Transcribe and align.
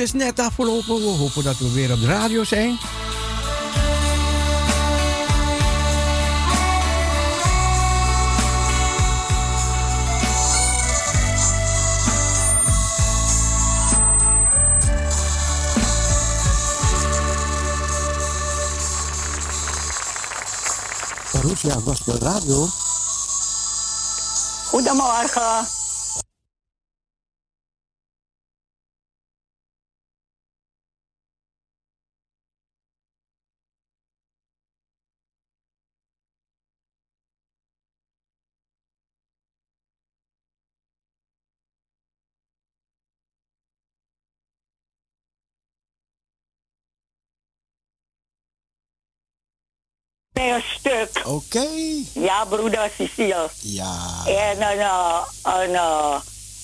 is 0.00 0.12
net 0.12 0.38
afgelopen. 0.38 0.96
We 0.96 1.16
hopen 1.18 1.44
dat 1.44 1.58
we 1.58 1.72
weer 1.72 1.92
op 1.92 2.00
de 2.00 2.06
radio 2.06 2.44
zijn. 2.44 2.78
Parousia 21.32 21.74
Gospel 21.84 22.18
Radio. 22.18 22.68
Goedemorgen. 24.64 25.79
Oké. 51.30 51.66
Ja, 52.12 52.44
broeder 52.44 52.90
Cecile. 52.96 53.48
Ja. 53.60 54.22
En 54.26 54.62
een, 54.62 54.78
uh, 54.78 55.22
een 55.42 55.70
uh, 55.70 56.14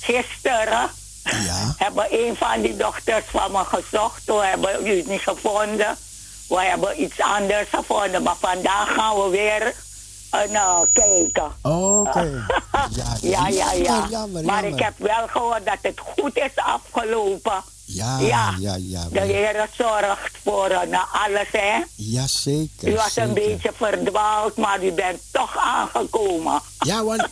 gisteren 0.00 0.90
ja. 1.22 1.74
hebben 1.76 2.06
een 2.10 2.36
van 2.36 2.60
die 2.60 2.76
dochters 2.76 3.24
van 3.26 3.52
me 3.52 3.64
gezocht. 3.64 4.24
We 4.24 4.44
hebben 4.44 4.86
u 4.86 5.02
niet 5.06 5.20
gevonden. 5.20 5.96
We 6.48 6.60
hebben 6.60 7.02
iets 7.02 7.20
anders 7.20 7.68
gevonden. 7.68 8.22
Maar 8.22 8.36
vandaag 8.40 8.94
gaan 8.94 9.16
we 9.16 9.28
weer 9.28 9.74
uh, 10.34 10.50
nou, 10.50 10.86
kijken. 10.92 11.52
Oké. 11.62 12.44
Ja, 13.20 13.48
ja, 13.48 13.72
ja. 13.72 14.26
maar 14.44 14.64
ik 14.64 14.78
heb 14.78 14.92
wel 14.96 15.26
gehoord 15.28 15.66
dat 15.66 15.78
het 15.80 16.00
goed 16.16 16.36
is 16.36 16.50
afgelopen. 16.54 17.62
Ja, 17.86 18.18
ja, 18.18 18.54
ja. 18.58 18.76
ja 18.76 19.08
de 19.12 19.20
Heer 19.20 19.68
zorgt 19.76 20.36
voor 20.42 20.70
uh, 20.70 21.24
alles, 21.24 21.48
hè? 21.52 21.82
Ja, 21.94 22.26
zeker. 22.26 22.88
U 22.88 22.94
was 22.94 23.12
zeker. 23.12 23.28
een 23.28 23.34
beetje 23.34 23.72
verdwaald, 23.74 24.56
maar 24.56 24.84
u 24.84 24.92
bent 24.92 25.20
toch 25.30 25.56
aangekomen. 25.58 26.60
Ja, 26.78 27.04
want 27.04 27.28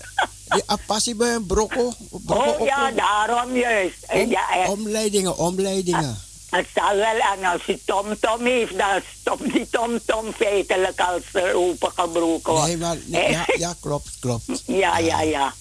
de 0.46 0.78
passie 0.86 1.14
bij 1.14 1.34
een 1.34 1.46
brokkel. 1.46 1.94
Oh 2.26 2.64
ja, 2.64 2.90
daarom 2.90 3.56
juist. 3.56 3.96
Om, 4.12 4.30
ja, 4.30 4.50
en, 4.54 4.68
omleidingen, 4.68 5.38
omleidingen. 5.38 6.18
Het 6.50 6.66
zal 6.74 6.96
wel, 6.96 7.36
en 7.36 7.44
als 7.52 7.68
u 7.68 7.78
TomTom 7.84 8.44
heeft, 8.44 8.78
dan 8.78 9.00
stopt 9.20 9.52
die 9.52 9.68
TomTom 9.70 10.32
feitelijk 10.32 11.00
als 11.00 11.22
er 11.32 11.54
opengebroken 11.54 12.52
wordt. 12.52 12.66
Nee, 12.66 12.76
maar 12.76 12.96
nee, 13.06 13.30
ja, 13.30 13.44
ja, 13.56 13.74
klopt, 13.80 14.10
klopt. 14.20 14.62
Ja, 14.66 14.98
ja, 14.98 15.20
ja. 15.20 15.54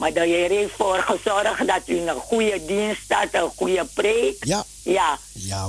Maar 0.00 0.12
de 0.12 0.20
Heer 0.20 0.50
heeft 0.50 0.74
voor 0.76 0.98
gezorgd 0.98 1.66
dat 1.66 1.82
u 1.86 1.98
een 1.98 2.20
goede 2.20 2.64
dienst 2.66 3.12
had, 3.12 3.28
een 3.30 3.50
goede 3.56 3.84
preek. 3.94 4.44
Ja. 4.44 4.64
Ja. 4.82 5.18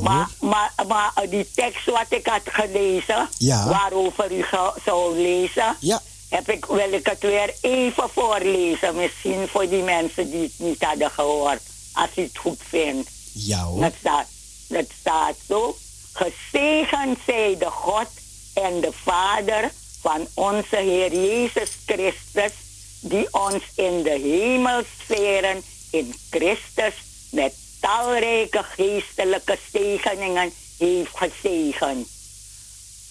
Maar, 0.02 0.30
maar, 0.40 0.74
maar 0.88 1.14
die 1.30 1.52
tekst 1.56 1.86
wat 1.86 2.06
ik 2.09 2.28
had 2.28 2.42
gelezen, 2.46 3.30
ja. 3.38 3.68
waarover 3.68 4.31
u 4.31 4.46
zou 4.86 5.18
lezen, 5.18 5.75
ja. 5.80 6.02
heb 6.30 6.50
ik, 6.50 6.66
wil 6.66 6.94
ik 6.94 7.06
het 7.06 7.19
weer 7.19 7.53
even 7.62 8.09
voorlezen. 8.09 8.96
Misschien 8.96 9.47
voor 9.47 9.69
die 9.69 9.84
mensen 9.84 10.31
die 10.31 10.42
het 10.42 10.52
niet 10.58 10.84
hadden 10.84 11.12
gehoord. 11.12 11.62
Als 11.94 12.09
u 12.16 12.22
het 12.22 12.38
goed 12.38 12.59
vindt. 12.68 13.09
Ja 13.34 13.63
hoor. 13.63 13.81
Dat 13.81 13.94
staat, 14.00 14.28
dat 14.68 14.86
staat 15.00 15.36
zo. 15.48 15.78
Gezegend 16.13 17.18
zij 17.25 17.56
de 17.59 17.69
God 17.69 18.08
en 18.53 18.81
de 18.81 18.92
Vader 19.03 19.72
van 20.02 20.28
onze 20.34 20.75
Heer 20.75 21.13
Jezus 21.13 21.69
Christus 21.86 22.52
die 23.01 23.28
ons 23.31 23.63
in 23.75 24.03
de 24.03 24.19
hemelsferen 24.23 25.63
in 25.89 26.13
Christus 26.29 26.94
met 27.31 27.53
talrijke 27.79 28.63
geestelijke 28.63 29.57
zegeningen 29.72 30.53
heeft 30.78 31.12
gezegend. 31.13 32.07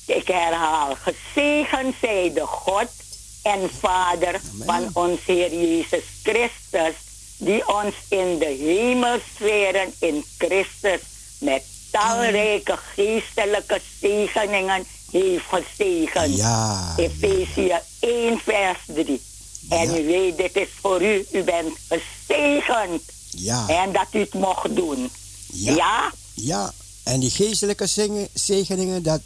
Ik 0.06 0.26
herhaal, 0.26 0.96
gezegend 0.96 1.94
zij 2.00 2.32
de 2.34 2.46
God 2.46 2.88
en 3.42 3.70
Vader 3.80 4.40
Amen. 4.52 4.66
van 4.66 4.90
ons 4.92 5.20
Heer 5.24 5.50
Jezus 5.50 6.04
Christus, 6.22 6.94
die 7.36 7.68
ons 7.68 7.94
in 8.08 8.38
de 8.38 8.56
hemelsferen 8.60 9.92
in 9.98 10.24
Christus 10.38 11.00
met 11.38 11.62
talrijke 11.90 12.76
geestelijke 12.94 13.80
zegeningen 14.00 14.86
heeft 15.10 15.44
gezegend. 15.48 16.36
Ja. 16.36 16.94
Efezië 16.96 17.78
1 18.00 18.40
vers 18.40 18.78
3. 18.86 19.20
En 19.68 19.90
Ja. 19.90 19.98
u 19.98 20.06
weet, 20.06 20.36
dit 20.36 20.56
is 20.56 20.68
voor 20.80 21.02
u. 21.02 21.26
U 21.32 21.42
bent 21.42 21.72
gezegend. 21.88 23.02
Ja. 23.30 23.68
En 23.68 23.92
dat 23.92 24.06
u 24.12 24.18
het 24.18 24.34
mocht 24.34 24.76
doen. 24.76 25.10
Ja. 25.52 25.72
Ja? 25.74 26.12
Ja. 26.34 26.72
En 27.02 27.20
die 27.20 27.30
geestelijke 27.30 27.86
zingen- 27.86 28.28
zegeningen, 28.34 29.02
dat, 29.02 29.20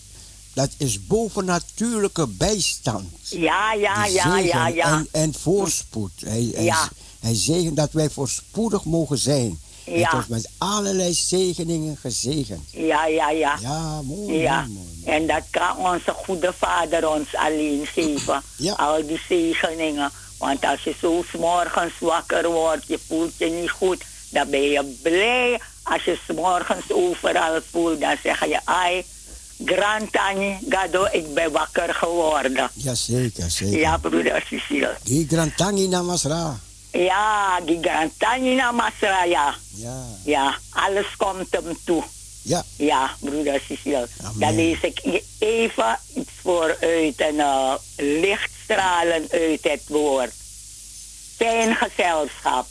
dat 0.52 0.70
is 0.76 1.06
bovennatuurlijke 1.06 2.26
bijstand. 2.26 3.08
Ja, 3.22 3.72
ja, 3.72 4.04
ja, 4.06 4.38
ja, 4.38 4.68
ja. 4.68 4.92
En, 4.92 5.08
en 5.10 5.34
voorspoed. 5.40 6.10
Hij, 6.24 6.42
Ja. 6.42 6.88
hij 7.20 7.34
zegent 7.34 7.76
dat 7.76 7.92
wij 7.92 8.10
voorspoedig 8.10 8.84
mogen 8.84 9.18
zijn. 9.18 9.58
Ja. 9.86 10.12
ons 10.16 10.26
met 10.26 10.48
allerlei 10.58 11.12
zegeningen 11.14 11.96
gezegend. 11.96 12.68
Ja, 12.70 13.06
ja, 13.06 13.30
ja. 13.30 13.58
Ja, 13.60 14.02
mooi, 14.02 14.38
Ja, 14.38 14.60
mooi, 14.60 14.68
mooi, 14.72 14.86
mooi. 15.04 15.16
en 15.16 15.26
dat 15.26 15.42
kan 15.50 15.76
onze 15.76 16.12
goede 16.24 16.52
vader 16.58 17.08
ons 17.08 17.34
alleen 17.34 17.86
geven. 17.86 18.42
Ja. 18.56 18.72
Al 18.72 19.06
die 19.06 19.20
zegeningen. 19.28 20.10
Want 20.44 20.64
als 20.64 20.82
je 20.82 20.94
zo 21.00 21.22
's 21.22 21.32
morgens 21.38 21.92
wakker 21.98 22.48
wordt, 22.48 22.86
je 22.86 22.98
voelt 23.08 23.32
je 23.36 23.46
niet 23.46 23.70
goed, 23.70 24.02
dan 24.30 24.50
ben 24.50 24.62
je 24.62 24.98
blij. 25.02 25.60
Als 25.82 26.04
je 26.04 26.18
's 26.26 26.34
morgens 26.34 26.92
overal 26.92 27.60
voelt, 27.70 28.00
dan 28.00 28.16
zeg 28.22 28.44
je, 28.44 28.60
ai, 28.64 29.04
Grantani, 29.64 30.58
Gado, 30.68 31.06
ik 31.12 31.34
ben 31.34 31.52
wakker 31.52 31.94
geworden. 31.94 32.70
Ja, 32.74 32.94
zeker. 32.94 33.50
Ja, 33.68 33.96
broeder 33.96 34.44
Cecile. 34.48 34.96
Die 35.02 35.26
Grantangi 35.28 35.88
Namasra. 35.88 36.58
Ja, 36.92 37.60
die 37.60 37.78
Grantani 37.80 38.54
na 38.54 38.72
Masra, 38.72 39.24
ja. 39.24 39.54
Ja, 39.74 40.02
Ja, 40.24 40.54
alles 40.70 41.06
komt 41.16 41.46
hem 41.50 41.76
toe. 41.84 42.02
Ja, 42.44 42.64
Ja, 42.76 43.16
broeder 43.20 43.60
Cecile. 43.68 44.08
Dan 44.38 44.54
lees 44.54 44.80
ik 44.80 45.22
even 45.38 45.98
iets 46.14 46.30
voor 46.42 46.76
uit 46.80 47.20
een 47.20 47.34
uh, 47.34 47.74
lichtstralen 47.96 49.28
uit 49.30 49.62
het 49.62 49.82
woord. 49.86 50.32
Fijn 51.36 51.74
gezelschap. 51.74 52.66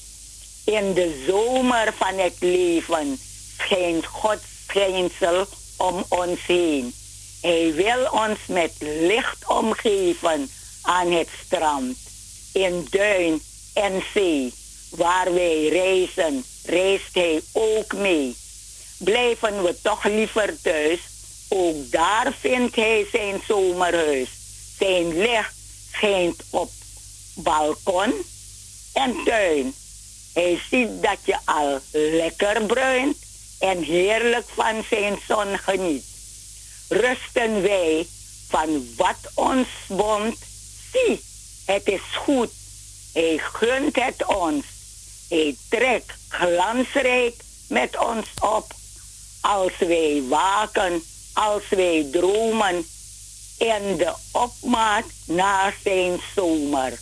In 0.64 0.94
de 0.94 1.24
zomer 1.28 1.94
van 1.98 2.18
het 2.18 2.36
leven 2.40 3.20
schijnt 3.58 4.06
Gods 4.06 4.44
schijnsel 4.68 5.46
om 5.78 6.06
ons 6.08 6.40
heen. 6.48 6.94
Hij 7.42 7.74
wil 7.74 8.10
ons 8.12 8.40
met 8.48 8.72
licht 8.80 9.48
omgeven 9.48 10.50
aan 10.82 11.12
het 11.12 11.30
strand, 11.46 11.98
in 12.52 12.88
duin 12.90 13.42
en 13.74 14.04
zee. 14.14 14.54
Waar 14.90 15.34
wij 15.34 15.68
reizen, 15.68 16.44
reist 16.64 17.14
hij 17.14 17.42
ook 17.52 17.94
mee 17.94 18.36
blijven 19.04 19.64
we 19.64 19.76
toch 19.82 20.04
liever 20.04 20.62
thuis. 20.62 21.00
Ook 21.48 21.92
daar 21.92 22.34
vindt 22.40 22.76
hij 22.76 23.08
zijn 23.12 23.42
zomerhuis. 23.48 24.30
Zijn 24.78 25.18
licht 25.18 25.54
schijnt 25.92 26.44
op 26.50 26.72
balkon 27.34 28.14
en 28.94 29.16
tuin. 29.26 29.74
Hij 30.34 30.62
ziet 30.70 31.04
dat 31.04 31.18
je 31.24 31.38
al 31.46 31.80
lekker 31.92 32.66
bruint 32.66 33.18
en 33.60 33.82
heerlijk 33.82 34.46
van 34.56 34.84
zijn 34.90 35.20
zon 35.28 35.58
geniet. 35.58 36.06
Rusten 36.90 37.62
wij 37.62 38.08
van 38.48 38.86
wat 38.98 39.32
ons 39.34 39.68
bond. 39.88 40.38
Zie, 40.92 41.22
het 41.66 41.88
is 41.88 42.02
goed. 42.16 42.52
Hij 43.14 43.38
gunt 43.38 43.96
het 43.96 44.26
ons. 44.26 44.66
Hij 45.30 45.56
trekt 45.70 46.14
glansrijk 46.28 47.36
met 47.68 47.98
ons 47.98 48.28
op 48.42 48.74
als 49.44 49.72
wij 49.78 50.24
waken, 50.30 51.04
als 51.34 51.64
wij 51.70 52.08
dromen 52.12 52.86
in 53.58 53.98
de 53.98 54.14
opmaat 54.32 55.06
naar 55.26 55.76
zijn 55.84 56.22
zomer. 56.36 57.00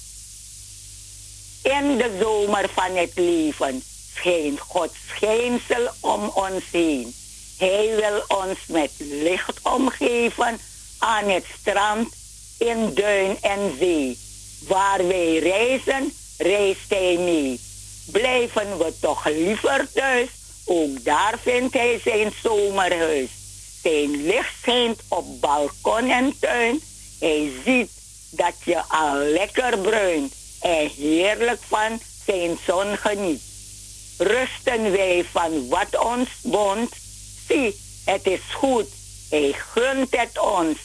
In 1.61 1.97
de 1.97 2.17
zomer 2.19 2.69
van 2.73 2.95
het 2.95 3.11
leven 3.15 3.83
schijnt 4.15 4.59
Gods 4.59 4.93
schijnsel 5.07 5.87
om 5.99 6.31
ons 6.33 6.63
heen. 6.71 7.13
Hij 7.57 7.95
wil 7.95 8.37
ons 8.39 8.57
met 8.67 8.91
licht 8.97 9.59
omgeven 9.61 10.59
aan 10.97 11.29
het 11.29 11.45
strand, 11.59 12.13
in 12.57 12.93
duin 12.93 13.37
en 13.41 13.75
zee. 13.79 14.17
Waar 14.67 15.07
wij 15.07 15.37
reizen, 15.37 16.13
reist 16.37 16.89
hij 16.89 17.17
mee. 17.17 17.59
Blijven 18.11 18.77
we 18.77 18.93
toch 18.99 19.25
liever 19.25 19.87
thuis 19.93 20.29
Ook 20.65 21.03
daar 21.03 21.39
vindt 21.41 21.73
hij 21.73 21.99
zijn 22.03 22.31
zomerhuis. 22.43 23.29
Zijn 23.81 24.25
licht 24.25 24.53
schijnt 24.61 25.01
op 25.07 25.41
balkon 25.41 26.09
en 26.09 26.35
tuin. 26.39 26.81
Hij 27.19 27.51
ziet 27.65 27.89
dat 28.29 28.53
je 28.63 28.81
al 28.87 29.15
lekker 29.15 29.77
bruint 29.77 30.33
en 30.59 30.89
heerlijk 30.97 31.59
van 31.67 31.99
zijn 32.25 32.57
zon 32.67 32.97
geniet. 32.97 33.41
Rusten 34.17 34.91
wij 34.91 35.25
van 35.31 35.67
wat 35.67 35.99
ons 35.99 36.29
bond. 36.41 36.93
Zie, 37.47 37.75
het 38.05 38.25
is 38.25 38.41
goed, 38.53 38.87
hij 39.29 39.53
gunt 39.73 40.17
het 40.17 40.39
ons. 40.39 40.77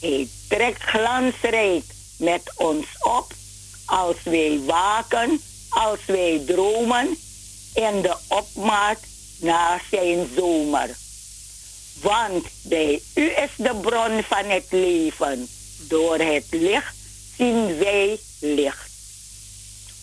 Hij 0.00 0.28
trekt 0.48 0.82
glansrijk 0.82 1.84
met 2.16 2.52
ons 2.56 2.86
op. 2.98 3.32
Als 3.84 4.16
wij 4.22 4.60
waken, 4.66 5.40
als 5.68 5.98
wij 6.06 6.42
dromen. 6.46 7.18
In 7.74 8.02
de 8.02 8.16
opmaat 8.28 8.98
naar 9.40 9.82
zijn 9.90 10.28
zomer. 10.36 10.96
Want 12.00 12.46
bij 12.62 13.02
u 13.14 13.30
is 13.30 13.50
de 13.56 13.74
bron 13.80 14.22
van 14.22 14.44
het 14.44 14.66
leven. 14.70 15.48
Door 15.78 16.18
het 16.18 16.46
licht 16.50 16.94
zien 17.36 17.78
wij 17.78 18.18
licht. 18.40 18.90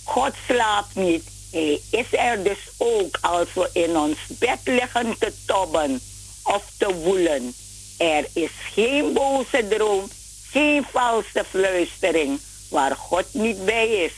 God 0.04 0.34
slaapt 0.48 0.95
niet. 0.95 1.24
Hij 1.51 1.81
is 1.89 2.06
er 2.12 2.44
dus 2.44 2.69
ook 2.78 3.18
als 3.22 3.54
we 3.54 3.69
in 3.74 3.98
ons 3.98 4.18
bed 4.28 4.60
liggen 4.63 5.16
te 5.19 5.34
tobben 5.45 6.01
of 6.44 6.63
te 6.78 6.94
woelen. 6.94 7.54
Er 7.98 8.25
is 8.34 8.51
geen 8.74 9.13
boze 9.13 9.68
droom, 9.69 10.10
geen 10.51 10.86
valse 10.92 11.45
fluistering 11.50 12.39
waar 12.69 12.95
God 12.95 13.25
niet 13.31 13.66
bij 13.66 13.88
is. 13.88 14.12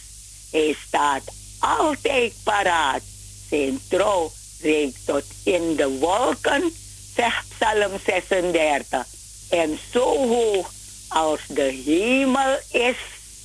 Hij 0.51 0.75
staat 0.87 1.23
altijd 1.59 2.33
paraat. 2.43 3.01
Zijn 3.49 3.81
trouw 3.87 4.31
reikt 4.61 5.05
tot 5.05 5.23
in 5.43 5.75
de 5.75 5.97
wolken, 5.99 6.73
zegt 7.15 7.45
Psalm 7.57 7.91
36. 8.05 9.05
En 9.49 9.79
zo 9.91 10.27
hoog 10.27 10.71
als 11.07 11.39
de 11.47 11.81
hemel 11.85 12.57
is 12.71 12.97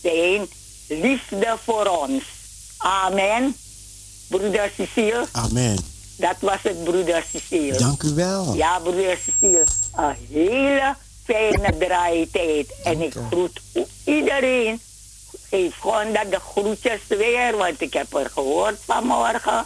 zijn 0.03 0.47
liefde 0.89 1.57
voor 1.65 1.87
ons. 1.87 2.23
Amen. 2.77 3.57
Broeder 4.29 4.71
Cecile. 4.77 5.27
Amen. 5.33 5.79
Dat 6.17 6.37
was 6.41 6.59
het, 6.63 6.85
broeder 6.85 7.25
Cecile. 7.33 7.77
Dank 7.79 8.03
u 8.03 8.15
wel. 8.15 8.55
Ja, 8.55 8.79
broeder 8.79 9.19
Cecile. 9.25 9.67
Een 9.97 10.17
hele 10.31 10.95
fijne 11.25 11.77
draaitijd. 11.79 12.75
En 12.85 13.01
ik 13.01 13.15
groet 13.31 13.61
iedereen. 14.05 14.81
Geef 15.49 15.77
gewoon 15.81 16.13
dat 16.13 16.31
de 16.31 16.41
groetjes 16.41 17.01
weer, 17.09 17.57
want 17.57 17.81
ik 17.81 17.93
heb 17.93 18.15
er 18.15 18.31
gehoord 18.31 18.79
vanmorgen. 18.85 19.65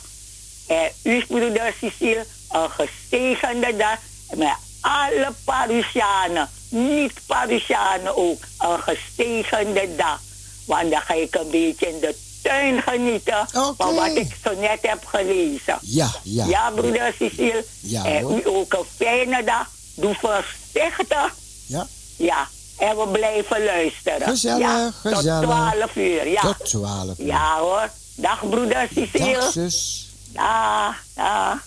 En 0.69 0.91
u, 1.03 1.25
broeder 1.27 1.75
Cecile, 1.81 2.27
een 2.51 2.71
gezegende 2.71 3.77
dag. 3.77 3.99
Met 4.35 4.57
alle 4.81 5.33
Parisianen, 5.45 6.49
niet-Parisianen 6.69 8.17
ook, 8.17 8.43
een 8.59 8.79
gezegende 8.79 9.95
dag. 9.97 10.21
Want 10.67 10.91
dan 10.91 11.01
ga 11.01 11.15
ik 11.15 11.35
een 11.35 11.51
beetje 11.51 11.89
in 11.89 12.01
de 12.01 12.15
tuin 12.43 12.83
genieten 12.83 13.47
van 13.77 13.95
wat 13.95 14.17
ik 14.17 14.37
zo 14.45 14.55
net 14.61 14.79
heb 14.83 15.05
gelezen. 15.07 15.79
Ja, 15.81 16.11
ja. 16.23 16.45
Ja, 16.47 16.71
broeder 16.71 17.15
Cecile. 17.19 17.65
Ja, 17.81 18.05
en 18.05 18.23
hoor. 18.23 18.39
u 18.39 18.49
ook 18.49 18.73
een 18.73 18.85
fijne 18.97 19.45
dag. 19.45 19.71
Doe 19.95 20.15
voorzichtig. 20.15 21.35
Ja. 21.67 21.87
Ja. 22.17 22.49
En 22.79 22.97
we 22.97 23.09
blijven 23.09 23.65
luisteren. 23.65 24.29
Gezellig, 24.29 24.59
ja, 24.59 24.93
gezellig. 25.01 25.41
Tot 25.41 25.51
12 25.51 25.97
uur, 25.97 26.29
ja. 26.29 26.41
Tot 26.41 26.65
12 26.65 27.19
uur. 27.19 27.27
Ja 27.27 27.59
hoor. 27.59 27.91
Dag 28.15 28.49
broeder 28.49 28.89
Cecile. 28.95 29.33
Dag 29.33 29.53
zus. 29.53 30.08
Ja, 30.39 30.97
ja. 31.17 31.61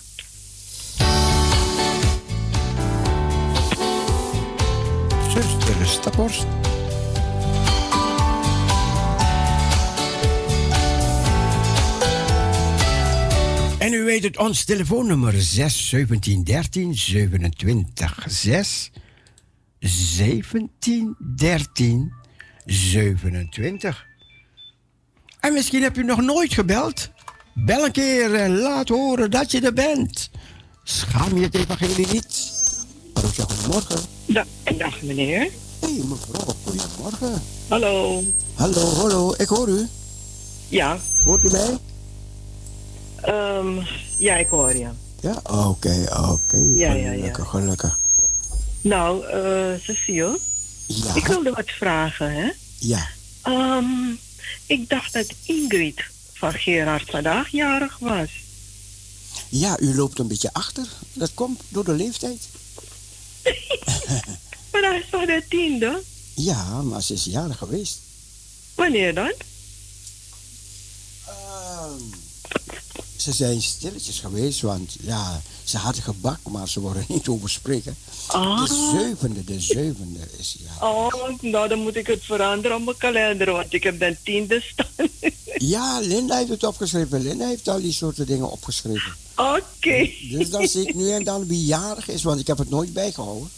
Zuster 5.28 5.86
Staphorst. 5.86 6.46
En 13.78 13.92
u 13.92 14.04
weet 14.04 14.22
het, 14.22 14.38
ons 14.38 14.64
telefoonnummer 14.64 15.32
6 15.42 15.88
17 15.88 16.44
13 16.44 16.94
27 16.94 18.24
6 18.28 18.90
17 19.80 21.16
13 21.36 22.12
27. 22.64 24.06
En 25.40 25.52
misschien 25.52 25.82
heb 25.82 25.96
u 25.96 26.04
nog 26.04 26.20
nooit 26.20 26.52
gebeld. 26.54 27.10
Bel 27.54 27.84
een 27.84 27.92
keer 27.92 28.34
en 28.34 28.58
laat 28.58 28.88
horen 28.88 29.30
dat 29.30 29.50
je 29.50 29.60
er 29.60 29.72
bent. 29.72 30.30
Schaam 30.84 31.36
je 31.36 31.42
het 31.42 31.54
evangelie 31.54 32.06
niet. 32.12 32.52
Roosje, 33.14 33.42
goedemorgen. 33.42 34.00
Da 34.26 34.44
dag 34.78 35.02
meneer. 35.02 35.40
Hé 35.40 35.48
hey, 35.80 36.02
mevrouw, 36.08 36.54
goedemorgen. 36.64 37.42
Hallo. 37.68 38.22
Hallo, 38.54 38.86
hallo, 38.94 39.34
ik 39.36 39.48
hoor 39.48 39.68
u. 39.68 39.88
Ja. 40.68 40.98
Hoort 41.24 41.44
u 41.44 41.50
mij? 41.50 41.78
Um, 43.58 43.86
ja, 44.18 44.36
ik 44.36 44.48
hoor 44.48 44.76
je. 44.76 44.88
Ja, 45.20 45.40
oké, 45.42 46.06
oké. 46.30 46.56
Ja, 46.74 46.92
ja, 46.92 47.10
ja. 47.10 47.10
Gelukkig, 47.10 47.48
gelukkig. 47.48 47.98
Nou, 48.80 49.26
uh, 49.26 49.80
Cecile. 49.80 50.38
Ja. 50.86 51.14
Ik 51.14 51.26
wilde 51.26 51.50
wat 51.50 51.70
vragen, 51.70 52.32
hè? 52.32 52.50
Ja. 52.78 53.06
Um, 53.46 54.18
ik 54.66 54.88
dacht 54.88 55.12
dat 55.12 55.26
Ingrid 55.46 56.10
van 56.42 56.52
Gerard 56.52 57.10
vandaag 57.10 57.48
jarig 57.48 57.98
was. 57.98 58.30
Ja, 59.48 59.78
u 59.80 59.94
loopt 59.94 60.18
een 60.18 60.26
beetje 60.28 60.52
achter. 60.52 60.86
Dat 61.12 61.34
komt 61.34 61.60
door 61.68 61.84
de 61.84 61.92
leeftijd. 61.92 62.40
maar 64.72 64.82
hij 64.82 64.98
is 64.98 65.10
toch 65.10 65.26
de 65.26 65.44
tiende? 65.48 66.02
Ja, 66.34 66.82
maar 66.82 67.02
ze 67.02 67.12
is 67.12 67.24
jarig 67.24 67.58
geweest. 67.58 67.98
Wanneer 68.74 69.14
dan? 69.14 69.32
Um, 71.28 72.10
ze 73.16 73.32
zijn 73.32 73.62
stilletjes 73.62 74.20
geweest, 74.20 74.60
want 74.60 74.96
ja, 75.00 75.42
ze 75.64 75.76
hadden 75.76 76.02
gebak, 76.02 76.38
maar 76.48 76.68
ze 76.68 76.80
worden 76.80 77.04
niet 77.08 77.28
over 77.28 77.50
spreken. 77.50 77.96
Ah. 78.26 78.64
De 78.64 78.90
zevende, 78.92 79.44
de 79.44 79.60
zevende 79.60 80.18
is 80.38 80.56
ja. 80.58 80.86
Oh, 80.88 81.12
nou 81.40 81.68
dan 81.68 81.78
moet 81.78 81.96
ik 81.96 82.06
het 82.06 82.24
veranderen 82.24 82.76
op 82.76 82.84
mijn 82.84 82.96
kalender, 82.96 83.52
want 83.52 83.72
ik 83.72 83.82
heb 83.82 83.98
den 83.98 84.18
tiende 84.22 84.60
staan. 84.60 85.08
ja, 85.74 86.00
Linda 86.00 86.36
heeft 86.36 86.48
het 86.48 86.64
opgeschreven. 86.64 87.22
Linda 87.22 87.46
heeft 87.46 87.68
al 87.68 87.80
die 87.80 87.92
soorten 87.92 88.26
dingen 88.26 88.50
opgeschreven. 88.50 89.12
Oké. 89.36 89.62
Okay. 89.76 90.14
Dus 90.30 90.50
dan 90.50 90.68
zie 90.68 90.88
ik 90.88 90.94
nu 90.94 91.10
en 91.10 91.24
dan 91.24 91.46
wie 91.46 91.64
jarig 91.64 92.08
is, 92.08 92.22
want 92.22 92.40
ik 92.40 92.46
heb 92.46 92.58
het 92.58 92.70
nooit 92.70 92.92
bijgehouden. 92.92 93.50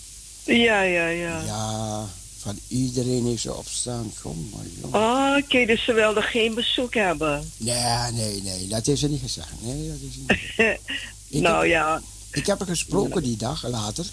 Ja, 0.44 0.82
ja, 0.82 1.06
ja. 1.06 1.42
Ja, 1.44 2.06
van 2.38 2.58
iedereen 2.68 3.26
heeft 3.26 3.42
ze 3.42 3.54
opstaan. 3.54 4.12
Kom 4.22 4.48
maar, 4.52 4.64
jongen. 4.80 4.98
Oh, 4.98 5.36
Oké, 5.36 5.44
okay, 5.44 5.66
dus 5.66 5.84
ze 5.84 5.92
wilde 5.92 6.22
geen 6.22 6.54
bezoek 6.54 6.94
hebben. 6.94 7.50
Nee, 7.56 8.12
nee, 8.12 8.42
nee, 8.42 8.66
dat 8.66 8.86
heeft 8.86 9.00
ze 9.00 9.08
niet 9.08 9.20
gezegd. 9.20 9.48
Nee, 9.60 9.88
dat 9.88 9.98
ze 9.98 10.18
niet 10.26 10.78
ik 11.34 11.42
nou 11.42 11.56
heb, 11.56 11.70
ja. 11.70 12.02
Ik 12.32 12.46
heb 12.46 12.60
er 12.60 12.66
gesproken 12.66 13.22
die 13.22 13.36
dag 13.36 13.68
later. 13.68 14.06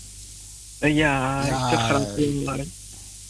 Ja, 0.80 1.46
ja 1.46 2.00
ik 2.16 2.66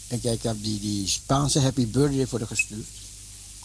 ik, 0.08 0.24
ik 0.24 0.42
heb 0.42 0.56
die, 0.60 0.80
die 0.80 1.08
Spaanse 1.08 1.60
happy 1.60 1.86
birthday 1.86 2.26
voor 2.26 2.38
haar 2.38 2.48
gestuurd. 2.48 2.86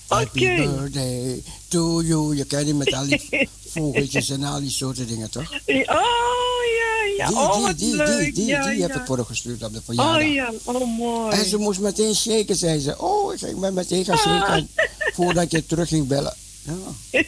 Happy 0.07 0.39
birthday 0.39 1.43
to 1.67 2.01
you. 2.01 2.35
Je 2.35 2.45
kent 2.45 2.65
die 2.65 2.73
met 2.73 2.93
al 2.93 3.07
die 3.07 3.49
vogeltjes 3.73 4.29
en 4.29 4.43
al 4.43 4.59
die 4.59 4.69
soorten 4.69 5.07
dingen, 5.07 5.29
toch? 5.29 5.51
Oh, 5.51 5.57
ja, 5.65 7.03
ja. 7.17 7.27
Die, 7.27 7.37
oh, 7.37 7.65
die, 7.65 7.75
die, 7.75 7.95
leuk. 7.95 8.23
die, 8.23 8.33
die, 8.33 8.45
ja, 8.45 8.67
die 8.69 8.77
ja. 8.77 8.87
heb 8.87 8.95
ik 8.95 9.05
voor 9.05 9.15
haar 9.15 9.25
gestuurd 9.25 9.63
op 9.63 9.73
de 9.73 9.81
verjaardag. 9.85 10.27
Oh 10.27 10.33
ja, 10.33 10.53
oh 10.63 10.97
mooi. 10.97 11.35
En 11.35 11.45
ze 11.45 11.57
moest 11.57 11.79
meteen 11.79 12.15
shaken, 12.15 12.55
zei 12.55 12.79
ze. 12.79 12.99
Oh, 12.99 13.33
ik 13.33 13.39
ging 13.39 13.71
meteen 13.73 14.05
gaan 14.05 14.17
shaken 14.17 14.69
voordat 15.13 15.51
je 15.51 15.65
terug 15.65 15.87
ging 15.87 16.07
bellen. 16.07 16.33
Ja. 16.63 16.73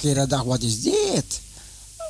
Gerard, 0.00 0.30
dacht, 0.30 0.44
wat 0.44 0.62
is 0.62 0.80
dit? 0.80 1.40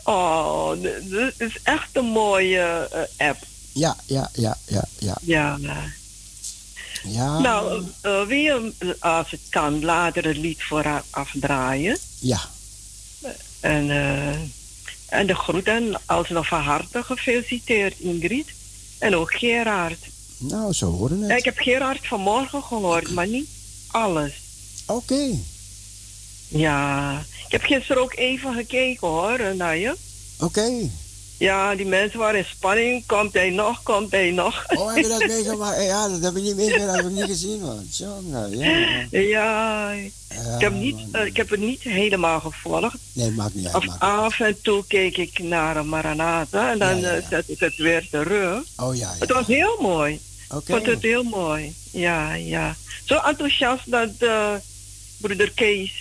Oh, 0.05 0.71
dit 0.83 1.35
is 1.37 1.59
echt 1.63 1.89
een 1.93 2.05
mooie 2.05 2.89
uh, 2.95 3.29
app. 3.29 3.47
Ja, 3.73 3.97
ja, 4.07 4.31
ja, 4.35 4.57
ja, 4.67 4.85
ja. 4.99 5.17
Ja. 5.23 5.59
ja. 7.05 7.39
Nou, 7.39 7.83
uh, 8.03 8.27
wil 8.27 8.39
je, 8.39 8.73
als 8.99 9.31
het 9.31 9.41
kan, 9.49 9.85
later 9.85 10.25
het 10.25 10.37
lied 10.37 10.63
voor 10.63 10.85
haar 10.85 11.05
afdraaien? 11.11 11.99
Ja. 12.19 12.41
En, 13.61 13.89
uh, 13.89 14.29
en 15.07 15.27
de 15.27 15.35
groeten 15.35 16.01
alsnog 16.07 16.47
van 16.47 16.61
harte 16.61 17.03
gefeliciteerd, 17.03 17.99
Ingrid. 17.99 18.47
En 18.99 19.17
ook 19.17 19.33
Gerard. 19.33 19.99
Nou, 20.37 20.73
zo 20.73 20.91
horen 20.91 21.21
het. 21.21 21.39
Ik 21.39 21.45
heb 21.45 21.59
Gerard 21.59 22.07
vanmorgen 22.07 22.63
gehoord, 22.63 23.11
maar 23.11 23.29
niet 23.29 23.49
alles. 23.91 24.33
Oké. 24.87 25.15
Okay. 25.15 25.45
Ja, 26.59 27.19
ik 27.47 27.53
heb 27.53 27.63
gisteren 27.63 28.03
ook 28.03 28.15
even 28.15 28.55
gekeken 28.55 29.09
hoor, 29.09 29.57
naar 29.57 29.77
je. 29.77 29.91
Oké. 30.41 30.45
Okay. 30.45 30.91
Ja, 31.39 31.75
die 31.75 31.87
mensen 31.87 32.19
waren 32.19 32.39
in 32.39 32.45
spanning. 32.45 33.07
Komt 33.07 33.33
hij 33.33 33.51
nog, 33.51 33.83
komt 33.83 34.11
hij 34.11 34.31
nog. 34.31 34.65
Oh, 34.69 34.95
heb 34.95 35.05
je 35.05 35.09
dat 35.09 35.27
meegemaakt? 35.37 35.83
Ja, 35.85 36.09
dat 36.09 36.23
heb 36.23 36.37
ik 36.37 36.43
niet 36.43 36.57
meegemaakt, 36.57 36.87
dat 36.87 36.97
heb 36.97 37.05
ik 37.05 37.13
niet 37.13 37.25
gezien, 37.25 37.61
man. 37.61 37.87
Jongen, 37.91 38.59
ja. 38.59 39.07
Ja, 39.11 39.21
ja 39.21 39.91
ik, 40.55 40.61
heb 40.61 40.73
niet, 40.73 40.97
eh, 41.13 41.25
ik 41.25 41.37
heb 41.37 41.51
het 41.51 41.61
niet 41.61 41.83
helemaal 41.83 42.41
gevolgd. 42.41 42.97
Nee, 43.13 43.31
maakt 43.31 43.55
niet 43.55 43.67
uit. 43.67 43.75
Af, 43.75 43.87
maakt 43.87 44.01
niet 44.01 44.11
uit. 44.11 44.21
af 44.21 44.41
en 44.41 44.61
toe 44.63 44.85
keek 44.87 45.17
ik 45.17 45.39
naar 45.39 45.87
Maranatha 45.87 46.71
en 46.71 46.79
dan 46.79 47.01
Ja, 47.01 47.09
ja, 47.09 47.15
eh, 47.15 47.23
ja. 47.23 47.29
zet 47.29 47.45
ik 47.49 47.61
het 47.61 47.77
weer 47.77 48.09
terug. 48.11 48.63
Oh 48.77 48.97
ja, 48.97 49.15
Het 49.19 49.33
was 49.33 49.47
heel 49.47 49.77
mooi. 49.81 50.21
Oké. 50.49 50.59
Ik 50.59 50.77
vond 50.77 50.87
het 50.87 51.03
heel 51.03 51.23
mooi. 51.23 51.75
Ja, 51.91 52.35
ja. 52.35 52.77
Zo 53.05 53.15
enthousiast 53.15 53.91
dat 53.91 54.11
eh, 54.19 54.53
broeder 55.17 55.51
Kees 55.51 55.93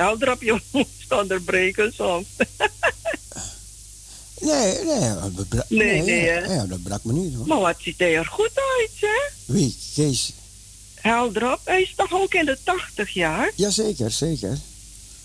Heldrap 0.00 0.42
je 0.42 0.60
moest 0.72 1.12
onderbreken 1.20 1.92
soms. 1.94 2.26
Nee, 4.40 4.84
nee, 4.84 5.14
dat 5.48 5.64
Nee, 5.68 6.02
nee? 6.02 6.24
Ja, 6.24 6.66
dat 6.66 6.82
brak 6.82 7.04
me 7.04 7.12
niet, 7.12 7.34
hoor. 7.34 7.46
Maar 7.46 7.60
wat 7.60 7.76
ziet 7.78 7.98
hij 7.98 8.16
er 8.16 8.26
goed 8.26 8.50
uit, 8.54 8.90
hè? 9.00 9.28
Wie? 9.44 9.76
Kees? 9.94 10.32
Heldrap, 10.94 11.60
hij 11.64 11.82
is 11.82 11.92
toch 11.96 12.12
ook 12.12 12.34
in 12.34 12.44
de 12.44 12.58
80 12.64 13.10
jaar? 13.10 13.50
Jazeker, 13.54 14.10
zeker. 14.10 14.58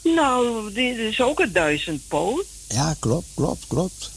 Nou, 0.01 0.73
dit 0.73 0.97
is 0.97 1.21
ook 1.21 1.39
een 1.39 1.51
duizendpoot. 1.51 2.45
Ja, 2.67 2.95
klopt, 2.99 3.27
klopt, 3.33 3.67
klopt. 3.67 4.11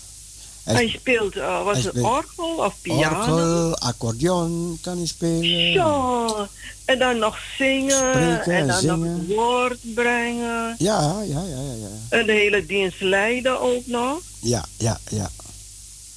Hij 0.69 0.77
Hij 0.77 0.89
speelt, 0.89 1.37
eh, 1.37 1.65
was 1.65 1.73
hij 1.75 1.83
het 1.83 1.91
speelt 1.93 2.07
orgel 2.07 2.55
of 2.65 2.75
piano? 2.81 3.19
Orgel, 3.19 3.77
accordeon 3.79 4.79
kan 4.83 4.97
hij 4.97 5.07
spelen. 5.07 6.49
En 6.85 6.99
dan 6.99 7.19
nog 7.19 7.39
zingen. 7.59 7.91
Spreken 8.13 8.53
en 8.53 8.67
dan 8.67 8.81
zingen. 8.81 9.27
nog 9.27 9.37
woord 9.37 9.79
brengen. 9.95 10.75
Ja, 10.79 11.23
ja, 11.27 11.43
ja, 11.43 11.63
ja, 11.63 11.73
ja. 11.81 12.17
En 12.19 12.27
de 12.27 12.33
hele 12.33 12.67
dienst 12.67 13.01
leiden 13.01 13.61
ook 13.61 13.87
nog. 13.87 14.21
Ja, 14.41 14.65
ja, 14.79 15.01
ja. 15.11 15.31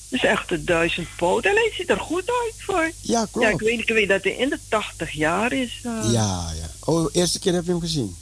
Dus 0.09 0.23
echt 0.23 0.51
een 0.51 0.65
duizend 0.65 1.07
poot. 1.17 1.45
En 1.45 1.51
hij 1.53 1.71
ziet 1.77 1.89
er 1.89 1.99
goed 1.99 2.23
uit 2.43 2.53
voor. 2.57 2.91
Ja, 3.01 3.25
klopt. 3.31 3.47
Ja, 3.47 3.53
ik 3.53 3.59
weet, 3.59 3.79
ik 3.79 3.87
weet 3.89 4.07
dat 4.09 4.23
hij 4.23 4.31
in 4.31 4.49
de 4.49 4.59
80 4.69 5.11
jaar 5.11 5.53
is. 5.53 5.79
eh. 5.83 6.11
Ja, 6.11 6.51
ja. 6.59 6.69
Oh, 6.85 7.09
eerste 7.11 7.39
keer 7.39 7.53
heb 7.53 7.65
je 7.65 7.71
hem 7.71 7.79
gezien? 7.79 8.15